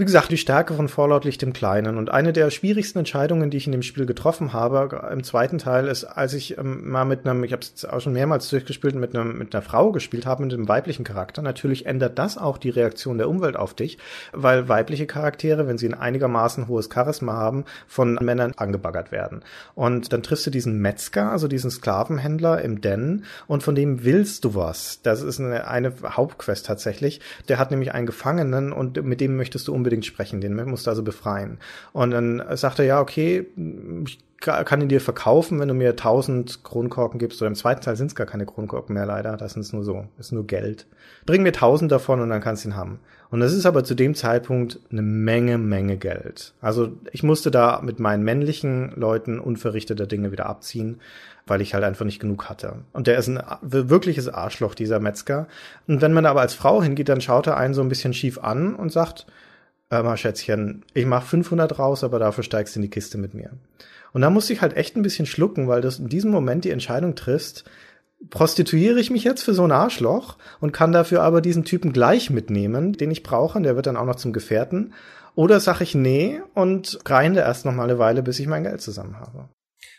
[0.00, 1.98] Wie gesagt, die Stärke von Fallout liegt im Kleinen.
[1.98, 5.88] Und eine der schwierigsten Entscheidungen, die ich in dem Spiel getroffen habe, im zweiten Teil,
[5.88, 9.16] ist, als ich ähm, mal mit einem, ich habe es auch schon mehrmals durchgespielt, mit,
[9.16, 11.42] einem, mit einer Frau gespielt habe, mit einem weiblichen Charakter.
[11.42, 13.98] Natürlich ändert das auch die Reaktion der Umwelt auf dich,
[14.32, 19.42] weil weibliche Charaktere, wenn sie ein einigermaßen hohes Charisma haben, von Männern angebaggert werden.
[19.74, 24.44] Und dann triffst du diesen Metzger, also diesen Sklavenhändler im Den, und von dem willst
[24.44, 25.00] du was.
[25.02, 27.20] Das ist eine, eine Hauptquest tatsächlich.
[27.48, 30.86] Der hat nämlich einen Gefangenen und mit dem möchtest du unbedingt unbedingt sprechen, den musst
[30.86, 31.58] du also befreien.
[31.92, 33.46] Und dann sagt er, ja, okay,
[34.06, 37.40] ich kann ihn dir verkaufen, wenn du mir 1000 Kronkorken gibst.
[37.40, 39.36] Oder im zweiten Teil sind es gar keine Kronkorken mehr, leider.
[39.36, 40.86] Das ist nur so, ist nur Geld.
[41.24, 43.00] Bring mir 1000 davon und dann kannst du ihn haben.
[43.30, 46.52] Und das ist aber zu dem Zeitpunkt eine Menge, Menge Geld.
[46.60, 51.00] Also ich musste da mit meinen männlichen Leuten unverrichteter Dinge wieder abziehen,
[51.46, 52.76] weil ich halt einfach nicht genug hatte.
[52.92, 55.48] Und der ist ein wirkliches Arschloch, dieser Metzger.
[55.86, 58.38] Und wenn man aber als Frau hingeht, dann schaut er einen so ein bisschen schief
[58.38, 59.26] an und sagt,
[59.90, 63.34] hör mal Schätzchen, ich mach 500 raus, aber dafür steigst du in die Kiste mit
[63.34, 63.50] mir.
[64.12, 66.70] Und da musste ich halt echt ein bisschen schlucken, weil du in diesem Moment die
[66.70, 67.64] Entscheidung triffst,
[68.30, 72.30] prostituiere ich mich jetzt für so ein Arschloch und kann dafür aber diesen Typen gleich
[72.30, 74.92] mitnehmen, den ich brauche, und der wird dann auch noch zum Gefährten.
[75.34, 78.80] Oder sag ich nee und grinde erst noch mal eine Weile, bis ich mein Geld
[78.80, 79.48] zusammen habe.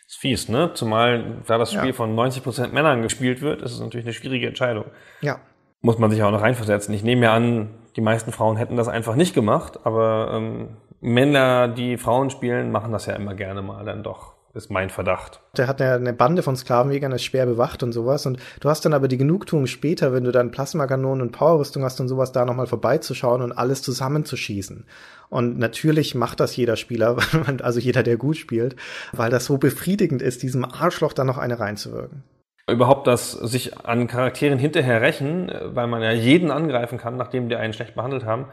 [0.06, 0.72] ist fies, ne?
[0.74, 1.94] Zumal da das Spiel ja.
[1.94, 4.86] von 90% Männern gespielt wird, ist es natürlich eine schwierige Entscheidung.
[5.22, 5.40] Ja.
[5.82, 6.94] Muss man sich auch noch reinversetzen.
[6.94, 10.70] Ich nehme mir an, die meisten Frauen hätten das einfach nicht gemacht, aber ähm,
[11.02, 14.34] Männer, die Frauen spielen, machen das ja immer gerne mal dann doch.
[14.56, 15.42] Ist mein Verdacht.
[15.58, 18.26] Der hat eine, eine Bande von Sklavenjägern, ist schwer bewacht und sowas.
[18.26, 22.02] Und du hast dann aber die Genugtuung später, wenn du dann Plasmakanonen und Powerrüstung hast
[22.02, 24.86] und sowas, da nochmal vorbeizuschauen und alles zusammenzuschießen.
[25.30, 27.18] Und natürlich macht das jeder Spieler,
[27.62, 28.76] also jeder, der gut spielt,
[29.14, 32.24] weil das so befriedigend ist, diesem Arschloch dann noch eine reinzuwirken
[32.72, 37.56] überhaupt das sich an Charakteren hinterher rächen, weil man ja jeden angreifen kann, nachdem die
[37.56, 38.48] einen schlecht behandelt haben,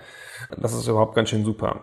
[0.56, 1.82] das ist überhaupt ganz schön super.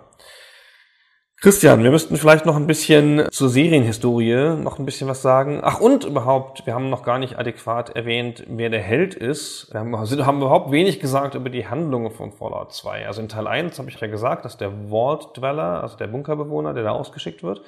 [1.43, 5.59] Christian, wir müssten vielleicht noch ein bisschen zur Serienhistorie noch ein bisschen was sagen.
[5.61, 9.67] Ach und überhaupt, wir haben noch gar nicht adäquat erwähnt, wer der Held ist.
[9.73, 13.07] Wir haben, also haben überhaupt wenig gesagt über die Handlungen von Fallout 2.
[13.07, 16.73] Also in Teil 1 habe ich ja gesagt, dass der Vault Dweller, also der Bunkerbewohner,
[16.73, 17.61] der da ausgeschickt wird,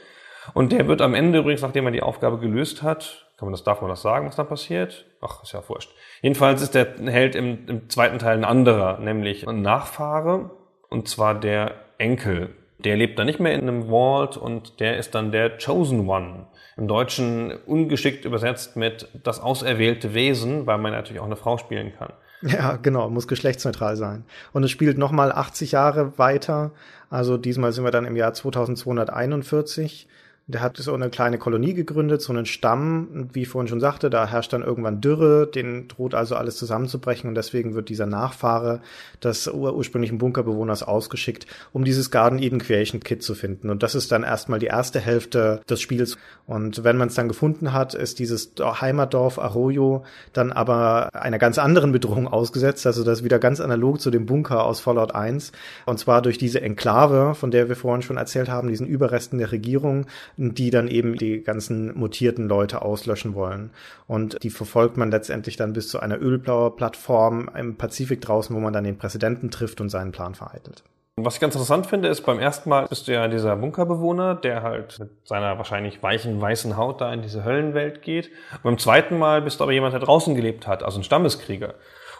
[0.53, 3.63] und der wird am Ende übrigens, nachdem er die Aufgabe gelöst hat, kann man das,
[3.63, 5.05] darf man das sagen, was dann passiert?
[5.21, 5.91] Ach, ist ja wurscht.
[6.21, 10.51] Jedenfalls ist der Held im, im zweiten Teil ein anderer, nämlich ein Nachfahre,
[10.89, 12.55] und zwar der Enkel.
[12.79, 16.47] Der lebt dann nicht mehr in einem Vault und der ist dann der Chosen One.
[16.77, 21.93] Im Deutschen ungeschickt übersetzt mit das auserwählte Wesen, weil man natürlich auch eine Frau spielen
[21.97, 22.13] kann.
[22.41, 24.25] Ja, genau, muss geschlechtsneutral sein.
[24.53, 26.71] Und es spielt nochmal 80 Jahre weiter.
[27.09, 30.07] Also diesmal sind wir dann im Jahr 2241
[30.47, 34.11] der hat so eine kleine Kolonie gegründet, so einen Stamm, wie ich vorhin schon sagte,
[34.11, 38.81] da herrscht dann irgendwann Dürre, den droht also alles zusammenzubrechen und deswegen wird dieser Nachfahre
[39.23, 43.71] des ur ursprünglichen Bunkerbewohners ausgeschickt, um dieses Garden Eden Creation Kit zu finden.
[43.71, 46.15] Und das ist dann erstmal die erste Hälfte des Spiels.
[46.45, 51.57] Und wenn man es dann gefunden hat, ist dieses Heimatdorf Arroyo dann aber einer ganz
[51.57, 52.85] anderen Bedrohung ausgesetzt.
[52.85, 55.53] Also das wieder ganz analog zu dem Bunker aus Fallout 1.
[55.87, 59.51] Und zwar durch diese Enklave, von der wir vorhin schon erzählt haben, diesen Überresten der
[59.51, 60.05] Regierung,
[60.37, 63.71] die dann eben die ganzen mutierten Leute auslöschen wollen.
[64.07, 68.59] Und die verfolgt man letztendlich dann bis zu einer ölblauer Plattform im Pazifik draußen, wo
[68.59, 70.83] man dann den Präsidenten trifft und seinen Plan vereitelt.
[71.17, 74.63] Was ich ganz interessant finde, ist, beim ersten Mal bist du ja dieser Bunkerbewohner, der
[74.63, 78.31] halt mit seiner wahrscheinlich weichen, weißen Haut da in diese Höllenwelt geht.
[78.55, 81.75] Und beim zweiten Mal bist du aber jemand, der draußen gelebt hat, also ein Stammeskrieger.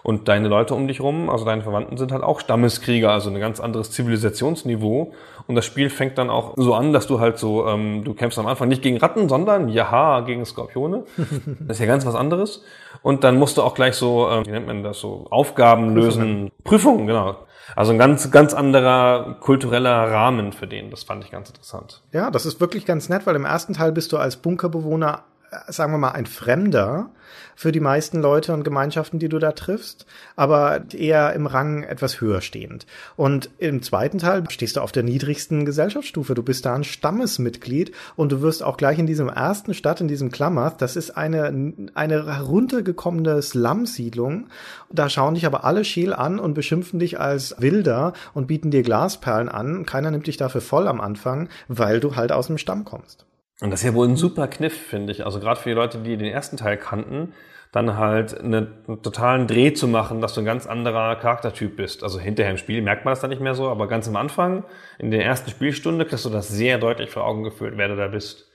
[0.06, 3.40] Und deine Leute um dich rum, also deine Verwandten sind halt auch Stammeskrieger, also ein
[3.40, 5.14] ganz anderes Zivilisationsniveau.
[5.48, 8.38] Und das Spiel fängt dann auch so an, dass du halt so, ähm, du kämpfst
[8.38, 11.06] am Anfang nicht gegen Ratten, sondern jaha, gegen Skorpione.
[11.68, 12.64] Das ist ja ganz was anderes.
[13.02, 16.52] Und dann musst du auch gleich so, ähm, wie nennt man das, so Aufgaben lösen.
[16.64, 17.38] Prüfungen, genau.
[17.76, 20.92] Also ein ganz, ganz anderer kultureller Rahmen für den.
[20.92, 22.04] Das fand ich ganz interessant.
[22.12, 25.24] Ja, das ist wirklich ganz nett, weil im ersten Teil bist du als Bunkerbewohner
[25.68, 27.10] sagen wir mal, ein Fremder
[27.56, 30.06] für die meisten Leute und Gemeinschaften, die du da triffst,
[30.36, 32.86] aber eher im Rang etwas höher stehend.
[33.16, 36.36] Und im zweiten Teil stehst du auf der niedrigsten Gesellschaftsstufe.
[36.36, 40.08] Du bist da ein Stammesmitglied und du wirst auch gleich in diesem ersten Stadt, in
[40.08, 44.48] diesem Klamath, das ist eine, eine heruntergekommene Slum-Siedlung.
[44.92, 48.84] Da schauen dich aber alle scheel an und beschimpfen dich als Wilder und bieten dir
[48.84, 49.86] Glasperlen an.
[49.86, 53.25] Keiner nimmt dich dafür voll am Anfang, weil du halt aus dem Stamm kommst.
[53.62, 55.26] Und das ist ja wohl ein super Kniff, finde ich.
[55.26, 57.34] Also gerade für die Leute, die den ersten Teil kannten,
[57.72, 62.04] dann halt eine, einen totalen Dreh zu machen, dass du ein ganz anderer Charaktertyp bist.
[62.04, 64.64] Also hinterher im Spiel merkt man das dann nicht mehr so, aber ganz am Anfang,
[64.98, 68.08] in der ersten Spielstunde, kriegst du das sehr deutlich vor Augen geführt, wer du da
[68.08, 68.50] bist.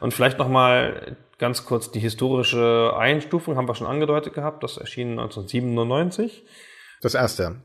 [0.00, 4.62] Und vielleicht nochmal ganz kurz die historische Einstufung haben wir schon angedeutet gehabt.
[4.62, 6.44] Das erschien 1997.
[7.00, 7.56] Das erste.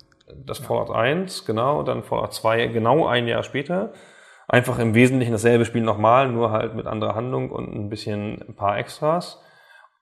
[0.45, 3.93] Das Fallout 1, genau, dann Fallout 2 genau ein Jahr später
[4.47, 8.55] einfach im Wesentlichen dasselbe Spiel nochmal, nur halt mit anderer Handlung und ein bisschen ein
[8.55, 9.41] paar Extras.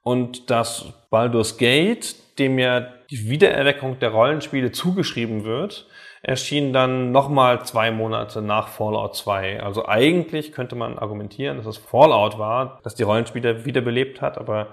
[0.04, 5.88] Und das Baldur's Gate, dem ja die Wiedererweckung der Rollenspiele zugeschrieben wird,
[6.24, 9.62] erschien dann nochmal zwei Monate nach Fallout 2.
[9.62, 14.70] Also eigentlich könnte man argumentieren, dass es Fallout war, dass die Rollenspiele wiederbelebt hat, aber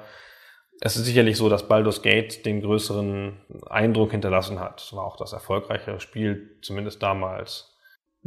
[0.81, 3.37] es ist sicherlich so, dass Baldur's Gate den größeren
[3.69, 4.81] Eindruck hinterlassen hat.
[4.81, 7.68] Es war auch das erfolgreichere Spiel, zumindest damals.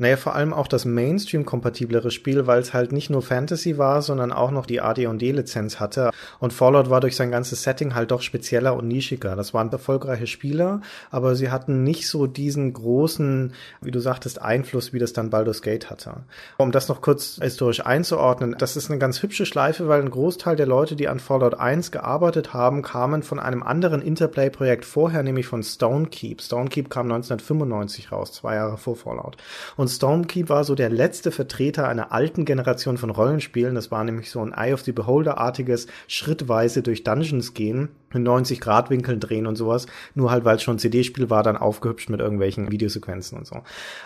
[0.01, 4.31] Naja, vor allem auch das Mainstream-kompatiblere Spiel, weil es halt nicht nur Fantasy war, sondern
[4.31, 6.09] auch noch die AD&D-Lizenz hatte.
[6.39, 9.35] Und Fallout war durch sein ganzes Setting halt doch spezieller und nischiger.
[9.35, 14.91] Das waren erfolgreiche Spieler, aber sie hatten nicht so diesen großen, wie du sagtest, Einfluss,
[14.91, 16.23] wie das dann Baldur's Gate hatte.
[16.57, 20.55] Um das noch kurz historisch einzuordnen, das ist eine ganz hübsche Schleife, weil ein Großteil
[20.55, 25.45] der Leute, die an Fallout 1 gearbeitet haben, kamen von einem anderen Interplay-Projekt vorher, nämlich
[25.45, 26.41] von Stonekeep.
[26.41, 29.37] Stonekeep kam 1995 raus, zwei Jahre vor Fallout.
[29.77, 33.75] Und Stormkeep war so der letzte Vertreter einer alten Generation von Rollenspielen.
[33.75, 38.61] Das war nämlich so ein Eye of the Beholder-artiges, schrittweise durch Dungeons gehen, in 90
[38.61, 39.87] Grad Winkeln drehen und sowas.
[40.15, 43.61] Nur halt, weil es schon CD-Spiel war, dann aufgehübscht mit irgendwelchen Videosequenzen und so.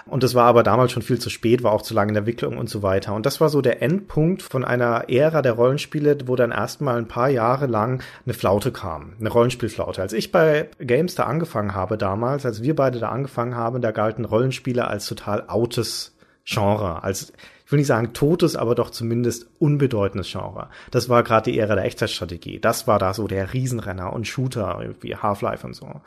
[0.05, 2.21] Und das war aber damals schon viel zu spät, war auch zu lange in der
[2.21, 3.13] Entwicklung und so weiter.
[3.13, 7.07] Und das war so der Endpunkt von einer Ära der Rollenspiele, wo dann erstmal ein
[7.07, 9.13] paar Jahre lang eine Flaute kam.
[9.19, 10.01] Eine Rollenspielflaute.
[10.01, 13.91] Als ich bei Games da angefangen habe damals, als wir beide da angefangen haben, da
[13.91, 16.15] galten Rollenspiele als total out totes
[16.45, 17.33] Genre, als
[17.65, 20.69] ich will nicht sagen totes, aber doch zumindest unbedeutendes Genre.
[20.91, 22.59] Das war gerade die Ära der Echtzeitstrategie.
[22.59, 26.01] Das war da so der Riesenrenner und Shooter wie Half-Life und so.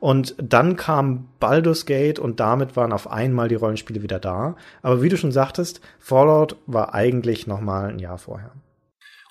[0.00, 4.56] Und dann kam Baldur's Gate und damit waren auf einmal die Rollenspiele wieder da.
[4.82, 8.50] Aber wie du schon sagtest, Fallout war eigentlich noch mal ein Jahr vorher.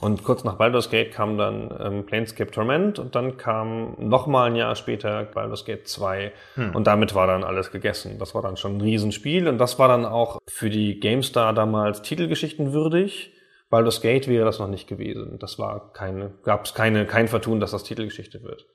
[0.06, 4.52] Und kurz nach Baldur's Gate kam dann ähm, Planescape Torment und dann kam noch mal
[4.52, 6.76] ein Jahr später Baldur's Gate 2 hm.
[6.76, 8.20] und damit war dann alles gegessen.
[8.20, 12.04] Das war dann schon ein Riesenspiel und das war dann auch für die GameStar damals
[12.04, 13.34] Titelgeschichten würdig.
[13.72, 15.40] Baldur's Gate wäre das noch nicht gewesen.
[15.40, 18.68] Das war keine, gab es keine, kein Vertun, dass das Titelgeschichte wird.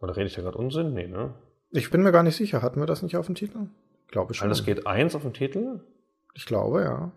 [0.00, 0.94] Oder rede ich da gerade Unsinn?
[0.94, 1.34] Nee, ne?
[1.72, 2.62] Ich bin mir gar nicht sicher.
[2.62, 3.66] Hatten wir das nicht auf dem Titel?
[4.06, 4.46] Glaube ich schon.
[4.46, 5.80] Baldur's Gate 1 auf dem Titel?
[6.34, 7.10] Ich glaube, ja.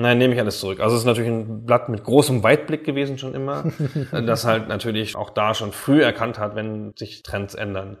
[0.00, 0.78] Nein, nehme ich alles zurück.
[0.78, 3.64] Also es ist natürlich ein Blatt mit großem Weitblick gewesen schon immer,
[4.12, 7.98] das halt natürlich auch da schon früh erkannt hat, wenn sich Trends ändern.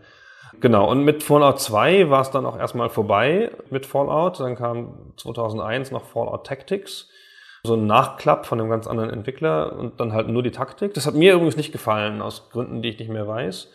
[0.60, 4.38] Genau, und mit Fallout 2 war es dann auch erstmal vorbei mit Fallout.
[4.38, 7.08] Dann kam 2001 noch Fallout Tactics,
[7.64, 10.94] so ein Nachklapp von einem ganz anderen Entwickler und dann halt nur die Taktik.
[10.94, 13.72] Das hat mir übrigens nicht gefallen, aus Gründen, die ich nicht mehr weiß.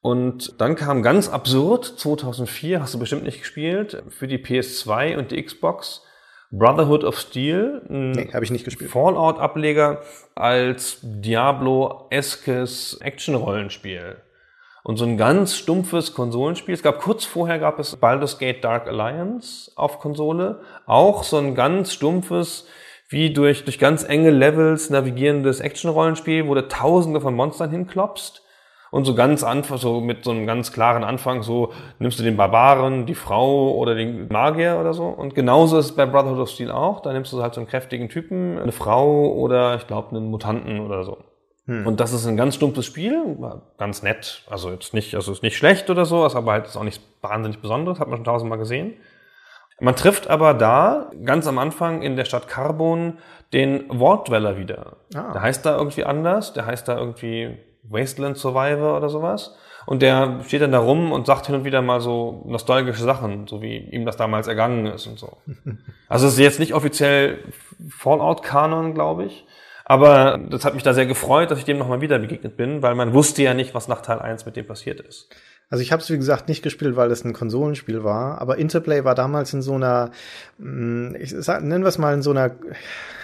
[0.00, 5.30] Und dann kam ganz absurd, 2004, hast du bestimmt nicht gespielt, für die PS2 und
[5.30, 6.02] die Xbox
[6.50, 8.90] Brotherhood of Steel, ein nee, habe ich nicht gespielt.
[8.90, 10.00] Fallout-Ableger
[10.34, 14.16] als Diablo-eskes Action-Rollenspiel.
[14.82, 16.72] Und so ein ganz stumpfes Konsolenspiel.
[16.72, 20.60] Es gab kurz vorher gab es Baldur's Gate Dark Alliance auf Konsole.
[20.86, 22.66] Auch so ein ganz stumpfes,
[23.10, 28.42] wie durch, durch ganz enge Levels navigierendes Action-Rollenspiel, wo du tausende von Monstern hinklopst
[28.90, 32.36] und so ganz einfach, so mit so einem ganz klaren Anfang, so nimmst du den
[32.36, 35.06] Barbaren, die Frau oder den Magier oder so.
[35.06, 37.00] Und genauso ist es bei Brotherhood of Steel auch.
[37.00, 40.80] Da nimmst du halt so einen kräftigen Typen, eine Frau oder ich glaube einen Mutanten
[40.80, 41.18] oder so.
[41.66, 41.86] Hm.
[41.86, 43.36] Und das ist ein ganz stumpfes Spiel,
[43.76, 44.42] ganz nett.
[44.48, 47.60] Also jetzt nicht, also ist nicht schlecht oder so, aber halt ist auch nicht wahnsinnig
[47.60, 48.94] besonderes, hat man schon tausendmal gesehen.
[49.80, 53.18] Man trifft aber da ganz am Anfang in der Stadt Carbon
[53.52, 54.96] den Wortdweller wieder.
[55.14, 55.32] Ah.
[55.32, 57.56] Der heißt da irgendwie anders, der heißt da irgendwie
[57.90, 59.56] Wasteland Survivor oder sowas.
[59.86, 63.46] Und der steht dann da rum und sagt hin und wieder mal so nostalgische Sachen,
[63.46, 65.38] so wie ihm das damals ergangen ist und so.
[66.10, 67.38] Also es ist jetzt nicht offiziell
[67.90, 69.46] Fallout-Kanon, glaube ich.
[69.84, 72.94] Aber das hat mich da sehr gefreut, dass ich dem nochmal wieder begegnet bin, weil
[72.94, 75.28] man wusste ja nicht, was nach Teil 1 mit dem passiert ist.
[75.70, 79.04] Also ich habe es wie gesagt nicht gespielt, weil es ein Konsolenspiel war, aber Interplay
[79.04, 80.10] war damals in so einer,
[80.60, 82.50] ich sag, nennen wir es mal in so einer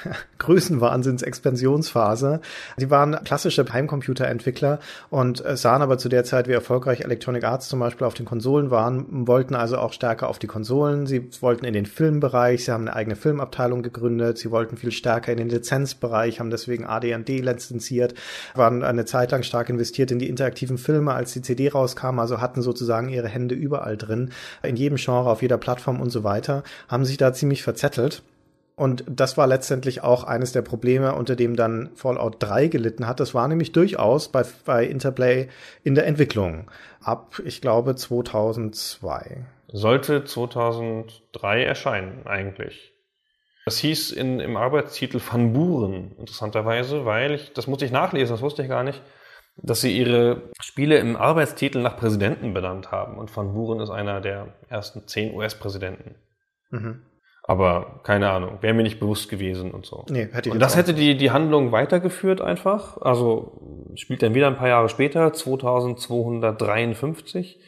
[0.39, 2.41] Größenwahnsinns-Expansionsphase.
[2.79, 4.79] Die waren klassische Heimcomputerentwickler
[5.11, 8.27] und äh, sahen aber zu der Zeit, wie erfolgreich Electronic Arts zum Beispiel auf den
[8.27, 11.09] Konsolen waren, wollten also auch stärker auf die Konsolen.
[11.09, 15.33] Sie wollten in den Filmbereich, sie haben eine eigene Filmabteilung gegründet, sie wollten viel stärker
[15.33, 18.15] in den Lizenzbereich, haben deswegen AD&D lizenziert,
[18.55, 22.41] waren eine Zeit lang stark investiert in die interaktiven Filme, als die CD rauskam, also
[22.41, 24.31] hatten sozusagen ihre Hände überall drin,
[24.63, 28.23] in jedem Genre, auf jeder Plattform und so weiter, haben sich da ziemlich verzettelt.
[28.77, 33.21] Und das war letztendlich auch eines der Probleme, unter dem dann Fallout 3 gelitten hat.
[33.21, 35.49] Das war nämlich durchaus bei, bei Interplay
[35.85, 36.71] in der Entwicklung
[37.01, 39.47] ab, ich glaube, 2002.
[39.69, 42.93] Sollte 2003 erscheinen eigentlich.
[43.65, 48.43] Das hieß in, im Arbeitstitel Van Buren, interessanterweise, weil ich, das musste ich nachlesen, das
[48.43, 49.01] wusste ich gar nicht,
[49.57, 53.17] dass sie ihre Spiele im Arbeitstitel nach Präsidenten benannt haben.
[53.19, 56.17] Und Van Buren ist einer der ersten zehn US-Präsidenten.
[56.71, 57.03] Mhm.
[57.47, 60.07] Aber keine Ahnung, wäre mir nicht bewusst gewesen und so.
[60.09, 62.97] Nee, hätte ich und das hätte die, die Handlung weitergeführt einfach.
[63.03, 63.61] Also
[63.97, 67.61] spielt dann wieder ein paar Jahre später, 2253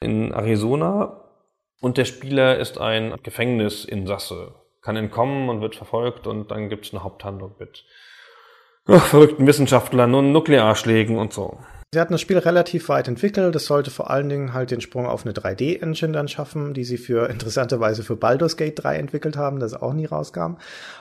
[0.00, 1.24] in Arizona.
[1.80, 6.94] Und der Spieler ist ein Gefängnisinsasse, kann entkommen und wird verfolgt und dann gibt es
[6.94, 7.84] eine Haupthandlung mit
[8.86, 11.58] ach, verrückten Wissenschaftlern und Nuklearschlägen und so.
[11.96, 13.54] Sie hatten das Spiel relativ weit entwickelt.
[13.54, 16.98] Das sollte vor allen Dingen halt den Sprung auf eine 3D-Engine dann schaffen, die sie
[16.98, 20.56] für interessanterweise für Baldur's Gate 3 entwickelt haben, das auch nie rauskam.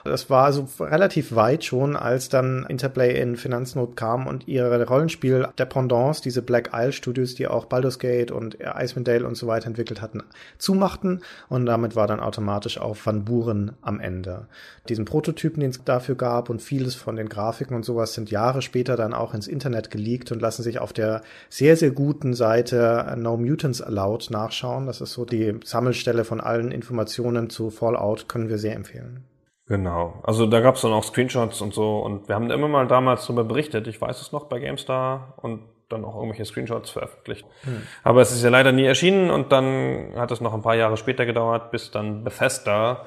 [0.05, 5.49] Das war also relativ weit schon, als dann Interplay in Finanznot kam und ihre Rollenspiel
[5.57, 9.47] der Pendants, diese Black Isle Studios, die auch Baldur's Gate und Icewind Dale und so
[9.47, 10.23] weiter entwickelt hatten,
[10.59, 14.47] zumachten und damit war dann automatisch auch Van Buren am Ende.
[14.87, 18.61] Diesen Prototypen, den es dafür gab und vieles von den Grafiken und sowas sind Jahre
[18.61, 23.15] später dann auch ins Internet geleakt und lassen sich auf der sehr, sehr guten Seite
[23.17, 24.85] No Mutants Allowed nachschauen.
[24.85, 29.25] Das ist so die Sammelstelle von allen Informationen zu Fallout, können wir sehr empfehlen.
[29.67, 30.21] Genau.
[30.21, 33.25] Also da gab es dann auch Screenshots und so und wir haben immer mal damals
[33.25, 33.87] darüber berichtet.
[33.87, 37.47] Ich weiß es noch bei GameStar und dann auch irgendwelche Screenshots veröffentlicht.
[37.63, 37.81] Hm.
[38.03, 40.97] Aber es ist ja leider nie erschienen und dann hat es noch ein paar Jahre
[40.97, 43.05] später gedauert, bis dann Bethesda,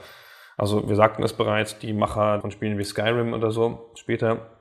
[0.56, 4.57] also wir sagten es bereits, die Macher von Spielen wie Skyrim oder so, später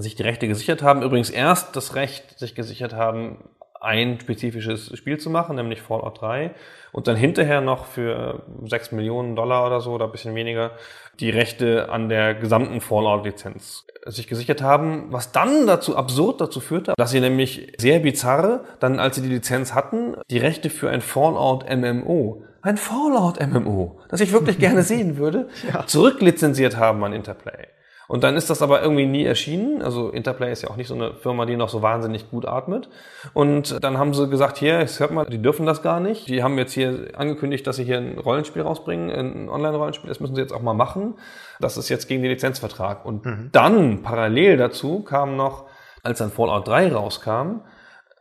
[0.00, 1.02] sich die Rechte gesichert haben.
[1.02, 3.38] Übrigens erst das Recht sich gesichert haben,
[3.80, 6.50] ein spezifisches Spiel zu machen, nämlich Fallout 3,
[6.92, 10.72] und dann hinterher noch für 6 Millionen Dollar oder so oder ein bisschen weniger
[11.18, 16.94] die Rechte an der gesamten Fallout-Lizenz sich gesichert haben, was dann dazu absurd dazu führte,
[16.96, 21.00] dass sie nämlich sehr bizarre, dann als sie die Lizenz hatten, die Rechte für ein
[21.00, 25.48] Fallout MMO, ein Fallout MMO, das ich wirklich gerne sehen würde,
[25.86, 27.66] zurücklizenziert haben an Interplay.
[28.10, 29.82] Und dann ist das aber irgendwie nie erschienen.
[29.82, 32.88] Also Interplay ist ja auch nicht so eine Firma, die noch so wahnsinnig gut atmet.
[33.34, 36.26] Und dann haben sie gesagt, hier, jetzt hört mal, die dürfen das gar nicht.
[36.26, 40.08] Die haben jetzt hier angekündigt, dass sie hier ein Rollenspiel rausbringen, ein Online-Rollenspiel.
[40.08, 41.14] Das müssen sie jetzt auch mal machen.
[41.60, 43.06] Das ist jetzt gegen den Lizenzvertrag.
[43.06, 45.66] Und dann parallel dazu kam noch,
[46.02, 47.60] als dann Fallout 3 rauskam,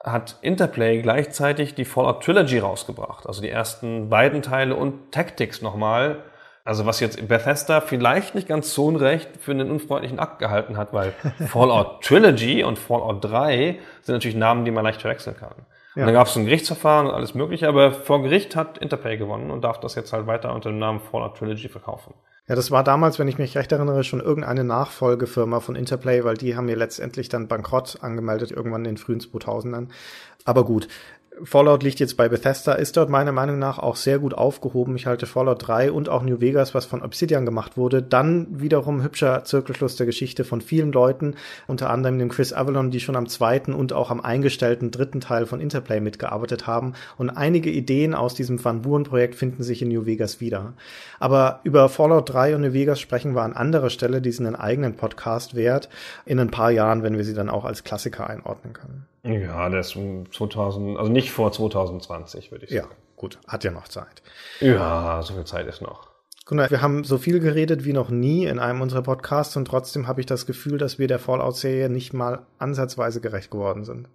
[0.04, 3.26] hat Interplay gleichzeitig die Fallout Trilogy rausgebracht.
[3.26, 6.18] Also die ersten beiden Teile und Tactics nochmal.
[6.64, 10.94] Also was jetzt Bethesda vielleicht nicht ganz so unrecht für einen unfreundlichen Akt gehalten hat,
[10.94, 11.14] weil
[11.48, 15.56] Fallout Trilogy und Fallout 3 sind natürlich Namen, die man leicht verwechseln kann.
[15.96, 16.04] Ja.
[16.04, 19.50] Und dann gab es ein Gerichtsverfahren und alles mögliche, aber vor Gericht hat Interplay gewonnen
[19.52, 22.14] und darf das jetzt halt weiter unter dem Namen Fallout Trilogy verkaufen.
[22.48, 26.36] Ja, das war damals, wenn ich mich recht erinnere, schon irgendeine Nachfolgefirma von Interplay, weil
[26.36, 29.90] die haben ja letztendlich dann bankrott angemeldet, irgendwann in den frühen 2000ern.
[30.46, 30.88] Aber gut.
[31.44, 34.96] Fallout liegt jetzt bei Bethesda, ist dort meiner Meinung nach auch sehr gut aufgehoben.
[34.96, 39.04] Ich halte Fallout 3 und auch New Vegas, was von Obsidian gemacht wurde, dann wiederum
[39.04, 41.36] hübscher Zirkelschluss der Geschichte von vielen Leuten,
[41.68, 45.46] unter anderem dem Chris Avalon, die schon am zweiten und auch am eingestellten dritten Teil
[45.46, 46.94] von Interplay mitgearbeitet haben.
[47.18, 50.74] Und einige Ideen aus diesem Van Buren-Projekt finden sich in New Vegas wieder.
[51.20, 54.56] Aber über Fallout 3 und New Vegas sprechen wir an anderer Stelle, die sind einen
[54.56, 55.90] eigenen Podcast wert,
[56.26, 59.06] in ein paar Jahren, wenn wir sie dann auch als Klassiker einordnen können.
[59.24, 62.96] Ja, der ist um 2000, also nicht vor 2020, würde ich Ja, sagen.
[63.16, 64.22] gut, hat ja noch Zeit.
[64.62, 66.10] Ja, so viel Zeit ist noch.
[66.46, 70.08] Gunnar, wir haben so viel geredet wie noch nie in einem unserer Podcasts und trotzdem
[70.08, 74.08] habe ich das Gefühl, dass wir der Fallout-Serie nicht mal ansatzweise gerecht geworden sind.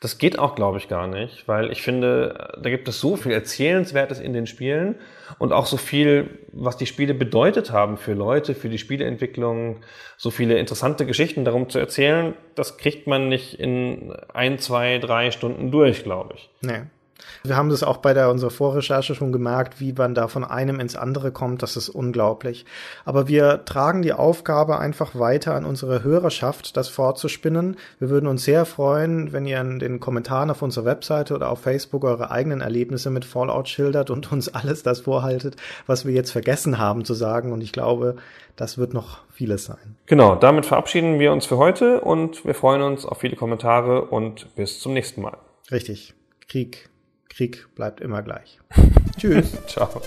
[0.00, 3.30] Das geht auch, glaube ich, gar nicht, weil ich finde, da gibt es so viel
[3.30, 4.96] Erzählenswertes in den Spielen
[5.38, 9.78] und auch so viel, was die Spiele bedeutet haben für Leute, für die Spieleentwicklung,
[10.16, 15.30] so viele interessante Geschichten darum zu erzählen, das kriegt man nicht in ein, zwei, drei
[15.30, 16.50] Stunden durch, glaube ich.
[16.62, 16.82] Nee.
[17.44, 20.80] Wir haben das auch bei der unserer Vorrecherche schon gemerkt, wie man da von einem
[20.80, 21.62] ins andere kommt.
[21.62, 22.64] Das ist unglaublich.
[23.04, 27.76] Aber wir tragen die Aufgabe einfach weiter an unsere Hörerschaft, das fortzuspinnen.
[27.98, 31.60] Wir würden uns sehr freuen, wenn ihr in den Kommentaren auf unserer Webseite oder auf
[31.60, 36.30] Facebook eure eigenen Erlebnisse mit Fallout schildert und uns alles das vorhaltet, was wir jetzt
[36.30, 37.52] vergessen haben zu sagen.
[37.52, 38.16] Und ich glaube,
[38.56, 39.96] das wird noch vieles sein.
[40.06, 44.54] Genau, damit verabschieden wir uns für heute und wir freuen uns auf viele Kommentare und
[44.54, 45.36] bis zum nächsten Mal.
[45.70, 46.14] Richtig.
[46.48, 46.90] Krieg,
[47.32, 48.60] Krieg bleibt immer gleich.
[49.18, 49.52] Tschüss.
[49.66, 50.02] Ciao.